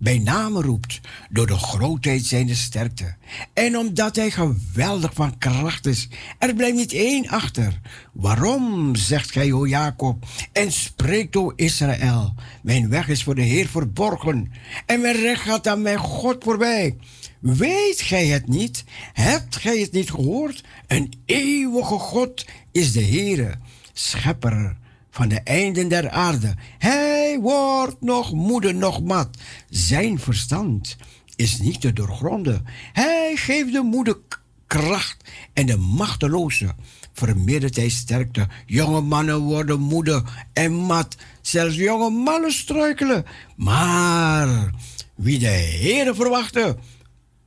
bij 0.05 0.22
roept, 0.52 1.01
door 1.31 1.47
de 1.47 1.59
grootheid 1.59 2.24
zijn 2.24 2.47
de 2.47 2.55
sterkte. 2.55 3.14
En 3.52 3.76
omdat 3.76 4.16
hij 4.16 4.31
geweldig 4.31 5.14
van 5.14 5.39
kracht 5.39 5.86
is, 5.86 6.09
er 6.39 6.55
blijft 6.55 6.76
niet 6.76 6.93
één 6.93 7.28
achter. 7.28 7.81
Waarom, 8.12 8.94
zegt 8.94 9.32
gij, 9.32 9.52
o 9.52 9.66
Jacob, 9.66 10.26
en 10.52 10.72
spreekt, 10.72 11.36
o 11.36 11.52
Israël, 11.56 12.35
mijn 12.62 12.89
weg 12.89 13.09
is 13.09 13.22
voor 13.22 13.35
de 13.35 13.43
Heer 13.43 13.68
verborgen, 13.68 14.52
en 14.86 15.01
mijn 15.01 15.16
recht 15.16 15.43
gaat 15.43 15.68
aan 15.68 15.82
mijn 15.82 15.98
God 15.98 16.44
voorbij. 16.44 16.97
Weet 17.40 18.01
gij 18.01 18.26
het 18.26 18.48
niet? 18.48 18.85
Hebt 19.12 19.56
gij 19.56 19.78
het 19.78 19.93
niet 19.93 20.10
gehoord? 20.10 20.64
Een 20.86 21.12
eeuwige 21.24 21.98
God 21.98 22.47
is 22.72 22.93
de 22.93 23.05
Heere, 23.05 23.55
schepper 23.93 24.76
van 25.15 25.28
de 25.28 25.41
einden 25.41 25.89
der 25.89 26.11
aarde. 26.11 26.55
Hij 26.78 27.39
wordt 27.41 28.01
nog 28.01 28.32
moede, 28.32 28.73
nog 28.73 29.03
mat. 29.03 29.28
Zijn 29.69 30.19
verstand 30.19 30.97
is 31.36 31.59
niet 31.59 31.81
te 31.81 31.93
doorgronden. 31.93 32.65
Hij 32.93 33.32
geeft 33.36 33.73
de 33.73 33.82
moede 33.82 34.20
k- 34.28 34.41
kracht 34.66 35.16
en 35.53 35.66
de 35.66 35.77
machteloze 35.77 36.74
vermeerdert 37.12 37.77
hij 37.77 37.89
sterkte. 37.89 38.49
Jonge 38.66 39.01
mannen 39.01 39.39
worden 39.39 39.81
moede 39.81 40.23
en 40.53 40.73
mat. 40.73 41.16
Zelfs 41.41 41.74
jonge 41.74 42.11
mannen 42.11 42.53
struikelen. 42.53 43.24
Maar 43.57 44.70
wie 45.15 45.39
de 45.39 45.47
Heere 45.47 46.15
verwachten, 46.15 46.78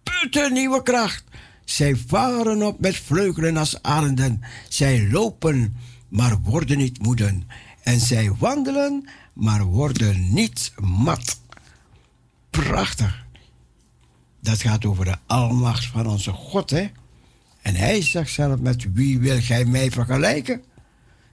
putten 0.04 0.54
nieuwe 0.54 0.84
kracht. 0.84 1.24
Zij 1.66 1.96
varen 2.08 2.64
op 2.64 2.80
met 2.80 2.96
vleugelen 2.98 3.58
als 3.58 3.82
arenden. 3.82 4.42
Zij 4.70 5.08
lopen, 5.12 5.76
maar 6.08 6.40
worden 6.42 6.78
niet 6.78 7.02
moeden. 7.02 7.48
En 7.84 8.00
zij 8.00 8.32
wandelen, 8.40 9.10
maar 9.34 9.64
worden 9.64 10.34
niet 10.34 10.74
mat. 10.80 11.40
Prachtig. 12.50 13.26
Dat 14.40 14.62
gaat 14.62 14.86
over 14.86 15.06
de 15.06 15.16
almacht 15.26 15.86
van 15.86 16.08
onze 16.08 16.32
God, 16.32 16.70
hè? 16.70 16.88
En 17.62 17.76
hij 17.76 18.02
zegt 18.02 18.32
zelf, 18.32 18.60
met 18.60 18.94
wie 18.94 19.20
wil 19.20 19.42
gij 19.42 19.66
mij 19.66 19.92
vergelijken? 19.92 20.64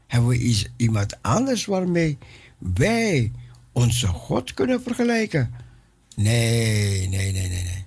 Hebben 0.07 0.29
we 0.29 0.39
iets, 0.39 0.67
iemand 0.77 1.23
anders 1.23 1.65
waarmee 1.65 2.19
wij 2.59 3.33
onze 3.73 4.07
God 4.07 4.55
kunnen 4.55 4.83
vergelijken? 4.83 5.55
Nee, 6.17 7.09
nee, 7.09 7.33
nee, 7.33 7.49
nee, 7.49 7.63
nee. 7.63 7.85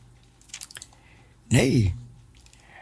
Nee. 1.48 1.96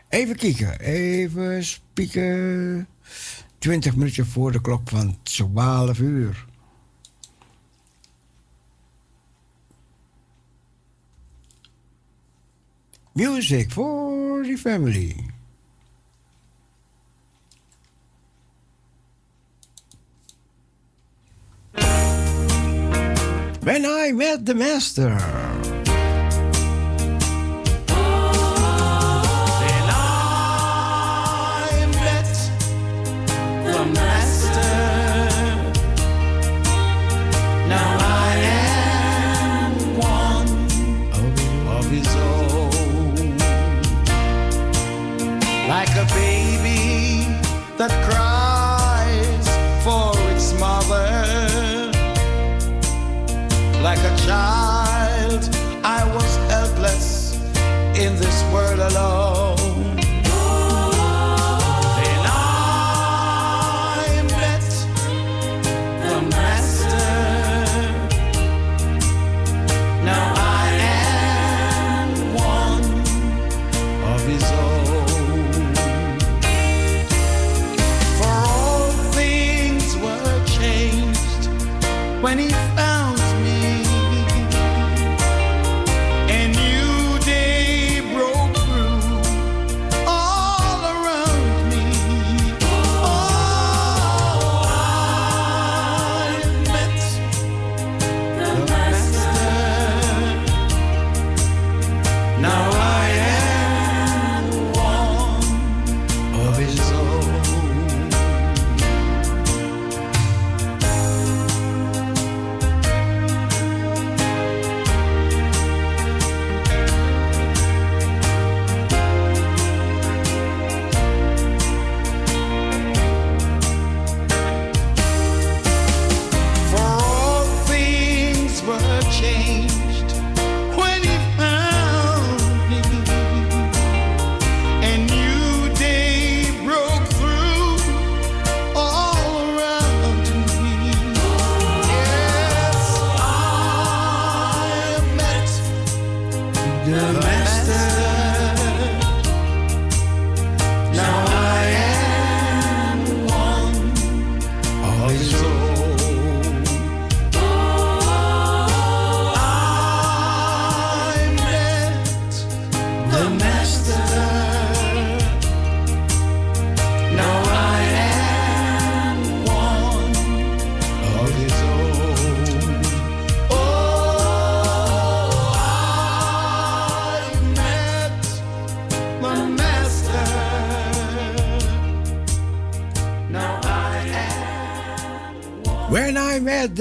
Even 0.10 0.36
kijken. 0.36 0.80
Even 0.80 1.64
spieken. 1.64 2.88
20 3.66 3.96
minuutjes 3.96 4.28
voor 4.28 4.52
de 4.52 4.62
klok 4.62 4.90
van 4.90 5.18
12 5.24 6.00
uur. 6.00 6.46
Music 13.12 13.72
for 13.72 14.44
the 14.44 14.58
family. 14.58 15.34
When 23.62 23.86
I 23.86 24.12
met 24.14 24.46
the 24.46 24.54
master. 24.56 25.45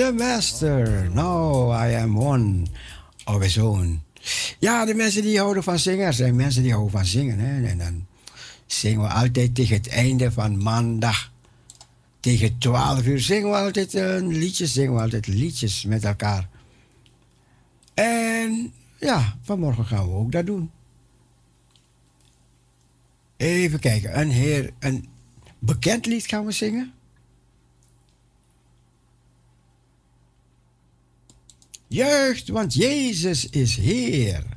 the 0.04 0.12
master. 0.12 1.08
no, 1.14 1.70
I 1.70 1.94
am 1.94 2.16
one 2.16 2.66
of 3.26 3.42
his 3.42 3.58
own. 3.58 4.02
Ja, 4.58 4.84
de 4.84 4.94
mensen 4.94 5.22
die 5.22 5.38
houden 5.38 5.62
van 5.62 5.78
zingen, 5.78 6.06
er 6.06 6.12
zijn 6.12 6.36
mensen 6.36 6.62
die 6.62 6.72
houden 6.72 6.92
van 6.92 7.04
zingen. 7.04 7.38
Hè? 7.38 7.66
En 7.66 7.78
dan 7.78 8.06
zingen 8.66 9.00
we 9.00 9.08
altijd 9.08 9.54
tegen 9.54 9.76
het 9.76 9.88
einde 9.88 10.32
van 10.32 10.62
maandag. 10.62 11.32
Tegen 12.20 12.58
12 12.58 13.06
uur 13.06 13.20
zingen 13.20 13.50
we 13.50 13.56
altijd 13.56 13.94
eh, 13.94 14.14
een 14.14 14.36
liedje, 14.36 14.66
zingen 14.66 14.94
we 14.94 15.00
altijd 15.00 15.26
liedjes 15.26 15.84
met 15.84 16.04
elkaar. 16.04 16.48
En 17.94 18.72
ja, 18.98 19.36
vanmorgen 19.42 19.84
gaan 19.84 20.08
we 20.08 20.14
ook 20.14 20.32
dat 20.32 20.46
doen. 20.46 20.70
Even 23.36 23.80
kijken, 23.80 24.20
een 24.20 24.30
heer, 24.30 24.70
een 24.78 25.08
bekend 25.58 26.06
lied 26.06 26.26
gaan 26.26 26.44
we 26.46 26.52
zingen. 26.52 26.92
Juicht, 31.94 32.48
want 32.48 32.74
Jezus 32.74 33.44
is 33.52 33.76
Heer. 33.76 34.53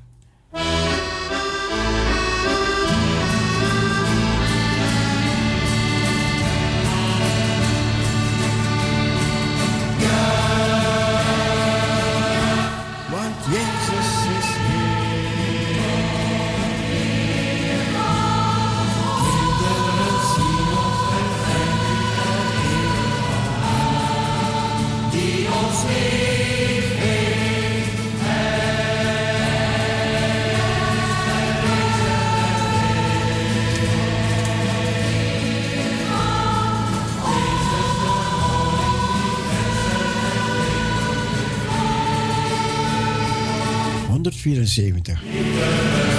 74. 44.56 46.17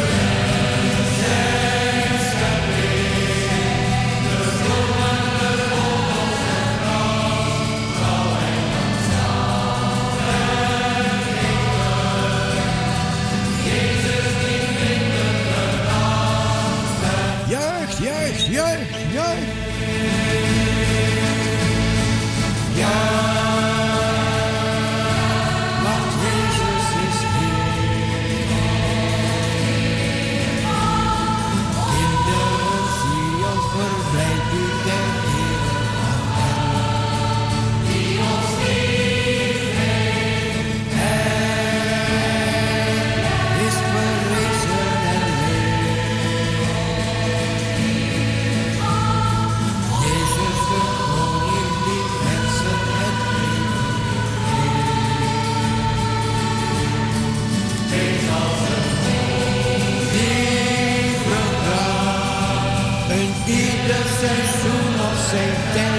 Same 65.29 65.75
day. 65.75 65.98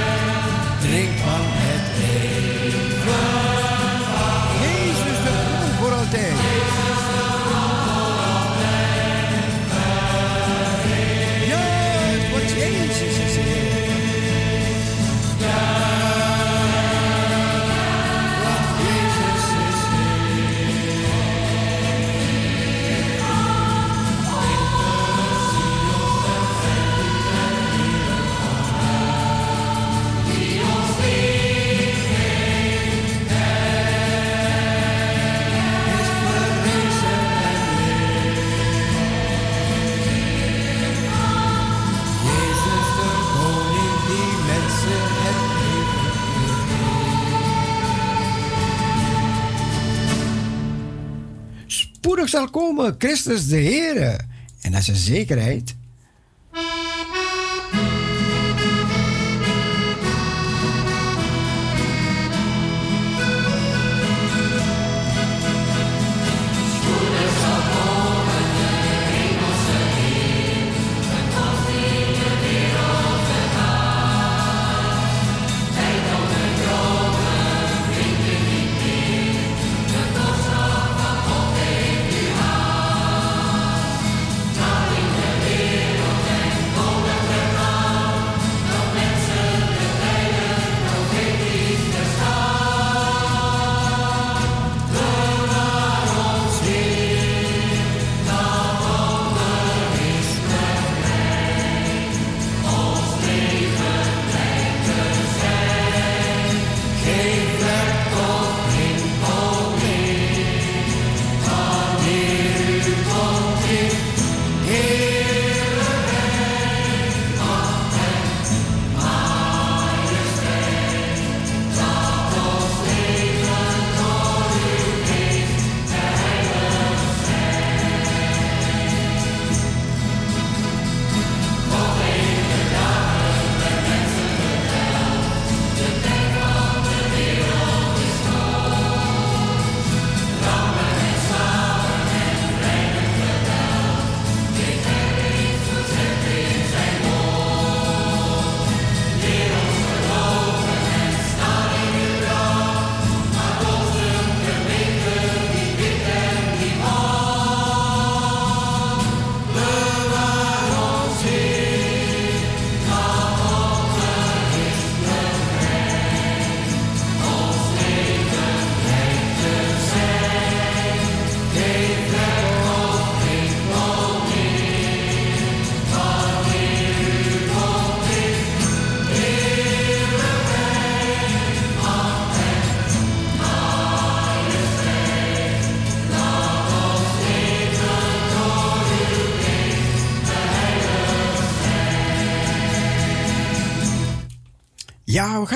zal 52.29 52.49
komen, 52.49 52.95
Christus 52.97 53.47
de 53.47 53.57
Heer. 53.57 54.25
En 54.61 54.71
dat 54.71 54.81
is 54.81 54.87
een 54.87 54.95
zekerheid. 54.95 55.75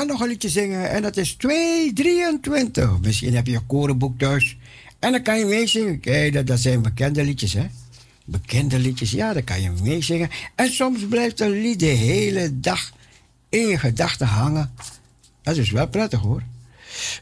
Nog 0.06 0.22
een 0.22 0.28
liedje 0.28 0.50
zingen. 0.50 0.90
En 0.90 1.02
dat 1.02 1.18
is 1.18 1.34
223. 1.34 3.00
Misschien 3.02 3.36
heb 3.36 3.48
je 3.48 3.56
een 3.56 3.66
korenboek 3.66 4.20
thuis. 4.20 4.58
En 5.00 5.12
dan 5.12 5.22
kan 5.22 5.40
je 5.40 5.46
meezingen. 5.46 6.00
Kijk, 6.00 6.34
dat, 6.34 6.48
dat 6.48 6.60
zijn 6.60 6.82
bekende 6.82 7.24
liedjes, 7.24 7.54
hè? 7.54 7.66
Bekende 8.26 8.80
liedjes, 8.80 9.12
ja, 9.12 9.34
dan 9.34 9.44
kan 9.44 9.62
je 9.62 9.72
meezingen. 9.84 10.30
En 10.56 10.72
soms 10.72 11.08
blijft 11.08 11.40
een 11.40 11.62
lied 11.62 11.80
de 11.80 11.86
hele 11.86 12.60
dag 12.60 12.92
in 13.50 13.68
je 13.68 13.78
gedachten 13.78 14.28
hangen. 14.28 14.74
Dat 15.42 15.58
is 15.58 15.72
wel 15.72 15.88
prettig, 15.88 16.20
hoor. 16.20 16.44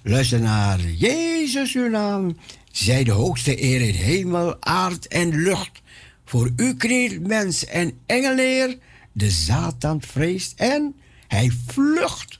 Luister 0.03 0.39
naar 0.39 0.79
Jezus 0.79 1.75
uw 1.75 1.89
naam. 1.89 2.37
Zij 2.71 3.03
de 3.03 3.11
hoogste 3.11 3.63
eer 3.63 3.81
in 3.81 3.93
hemel, 3.93 4.55
aard 4.59 5.07
en 5.07 5.41
lucht. 5.41 5.81
Voor 6.25 6.51
u 6.55 6.75
knielt 6.75 7.27
mens 7.27 7.65
en 7.65 7.93
engeleer. 8.05 8.77
De 9.11 9.29
Satan 9.29 10.01
vreest 10.01 10.53
en 10.59 10.95
hij 11.27 11.51
vlucht. 11.67 12.39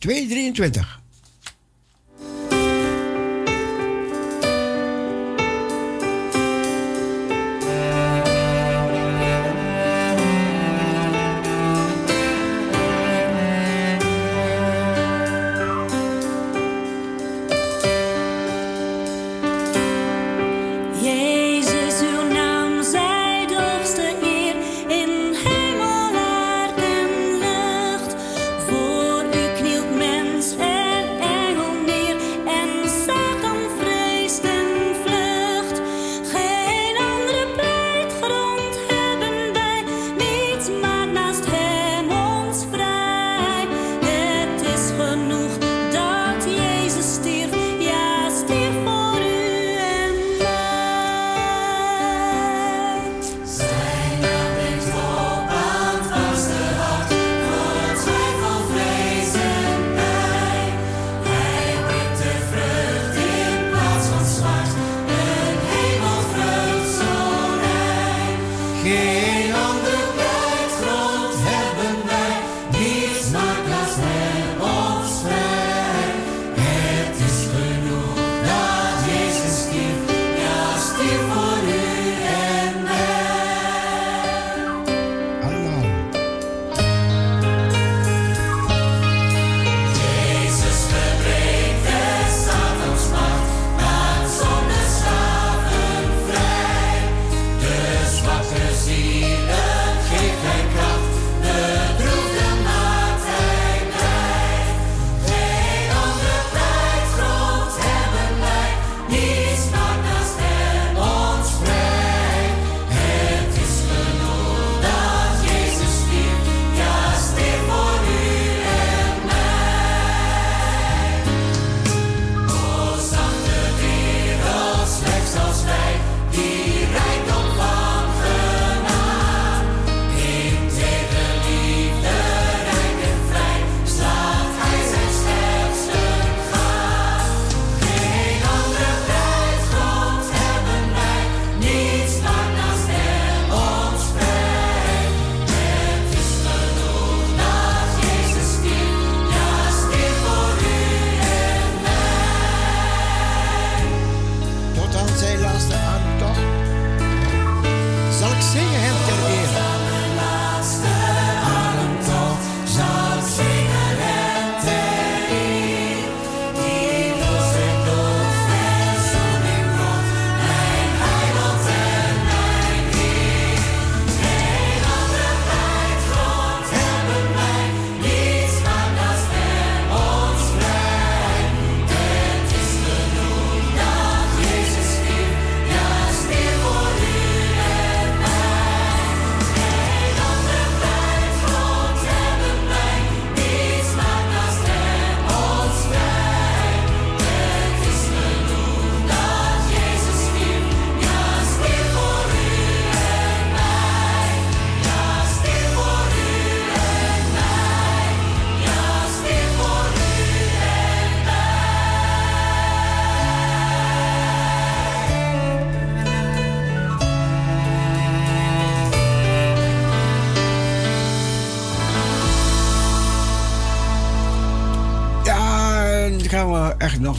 223. 0.00 1.05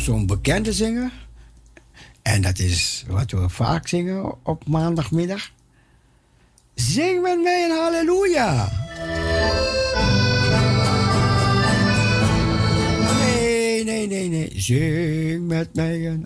Zo'n 0.08 0.26
bekende 0.26 0.74
zingen. 0.74 1.12
En 2.22 2.42
dat 2.42 2.60
is 2.60 3.06
wat 3.08 3.32
we 3.32 3.50
vaak 3.50 3.88
zingen 3.88 4.46
op 4.46 4.68
maandagmiddag. 4.68 5.52
Zing 6.76 7.22
met 7.22 7.42
mij 7.42 7.64
een 7.64 7.78
halleluja. 7.78 8.72
Nee, 13.20 13.84
nee, 13.84 14.08
nee, 14.08 14.30
nee. 14.30 14.52
Zing 14.56 15.48
met 15.48 15.76
mij 15.76 16.08
een 16.08 16.24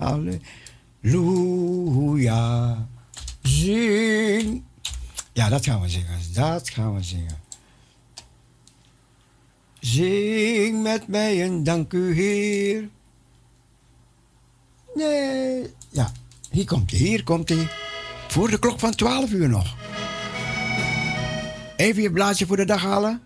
halleluja. 1.02 2.88
Zing. 3.42 4.64
Ja, 5.34 5.50
dat 5.50 5.66
gaan 5.66 5.82
we 5.82 5.90
zingen. 5.90 6.20
Dat 6.34 6.70
gaan 6.70 6.96
we 6.96 7.04
zingen. 7.04 7.40
Zing 9.80 10.82
met 10.84 11.08
mij 11.08 11.46
een 11.46 11.64
dank 11.64 11.94
u 11.94 12.14
Heer. 12.14 12.90
Nee, 14.94 15.74
ja, 15.90 16.12
hier 16.50 16.66
komt 16.66 16.92
hij, 16.92 17.00
hier 17.00 17.24
komt 17.24 17.50
hij. 17.50 17.68
Voor 18.28 18.50
de 18.50 18.60
klok 18.60 18.80
van 18.80 18.96
12 18.96 19.32
uur 19.32 19.50
nog. 19.50 19.76
Even 21.76 22.02
je 22.02 22.12
blaadje 22.12 22.46
voor 22.46 22.58
de 22.58 22.66
dag 22.66 22.82
halen. 22.82 23.22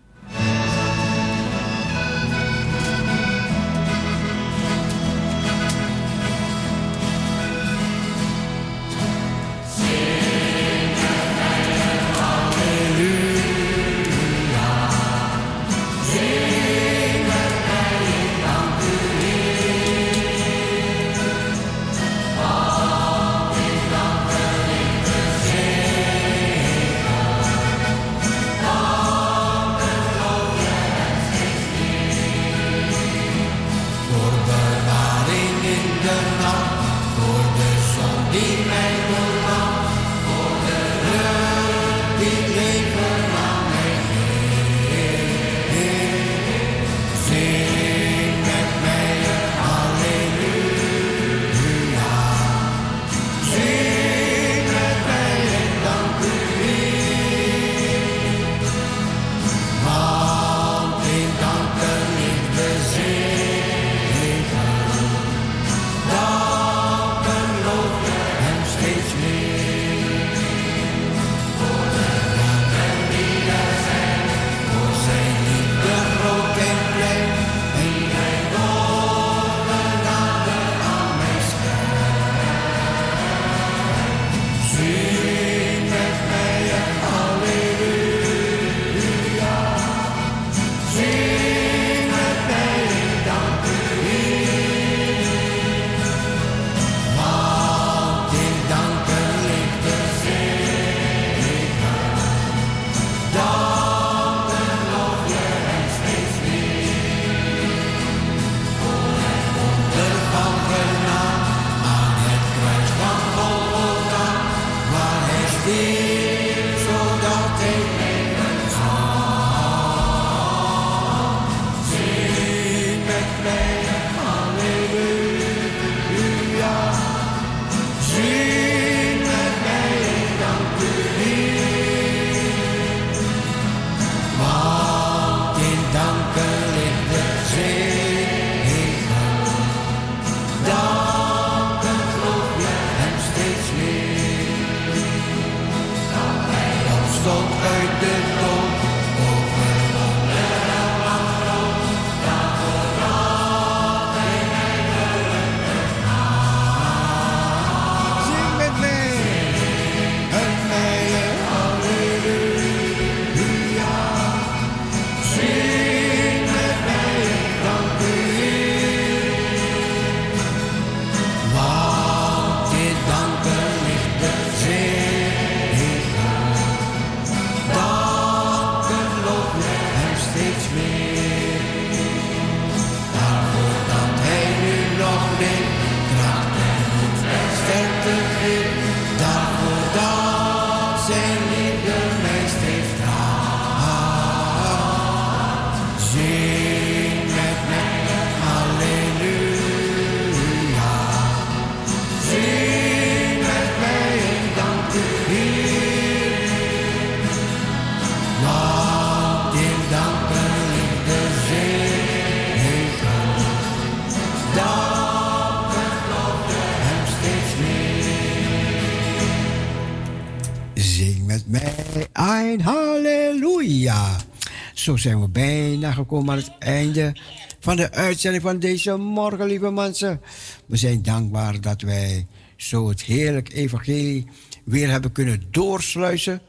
Zo 224.86 224.96
zijn 224.96 225.20
we 225.20 225.28
bijna 225.28 225.92
gekomen 225.92 226.30
aan 226.30 226.38
het 226.38 226.52
einde 226.58 227.16
van 227.60 227.76
de 227.76 227.92
uitzending 227.92 228.42
van 228.42 228.58
deze 228.58 228.96
morgen, 228.96 229.46
lieve 229.46 229.70
mensen. 229.70 230.20
We 230.66 230.76
zijn 230.76 231.02
dankbaar 231.02 231.60
dat 231.60 231.80
wij 231.80 232.26
zo 232.56 232.88
het 232.88 233.02
heerlijk 233.02 233.52
evangelie 233.52 234.26
weer 234.64 234.90
hebben 234.90 235.12
kunnen 235.12 235.42
doorsluizen. 235.50 236.40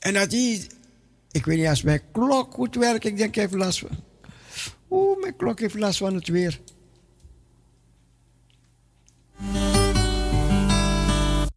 En 0.00 0.14
dat 0.14 0.30
die, 0.30 0.66
ik 1.30 1.44
weet 1.44 1.58
niet 1.58 1.66
als 1.66 1.82
mijn 1.82 2.00
klok 2.12 2.54
goed 2.54 2.74
werkt, 2.74 3.04
ik 3.04 3.16
denk 3.16 3.36
even 3.36 3.58
last 3.58 3.78
van. 3.78 3.90
Oeh, 4.90 5.20
mijn 5.20 5.36
klok 5.36 5.60
heeft 5.60 5.78
last 5.78 5.98
van 5.98 6.14
het 6.14 6.28
weer. 6.28 6.60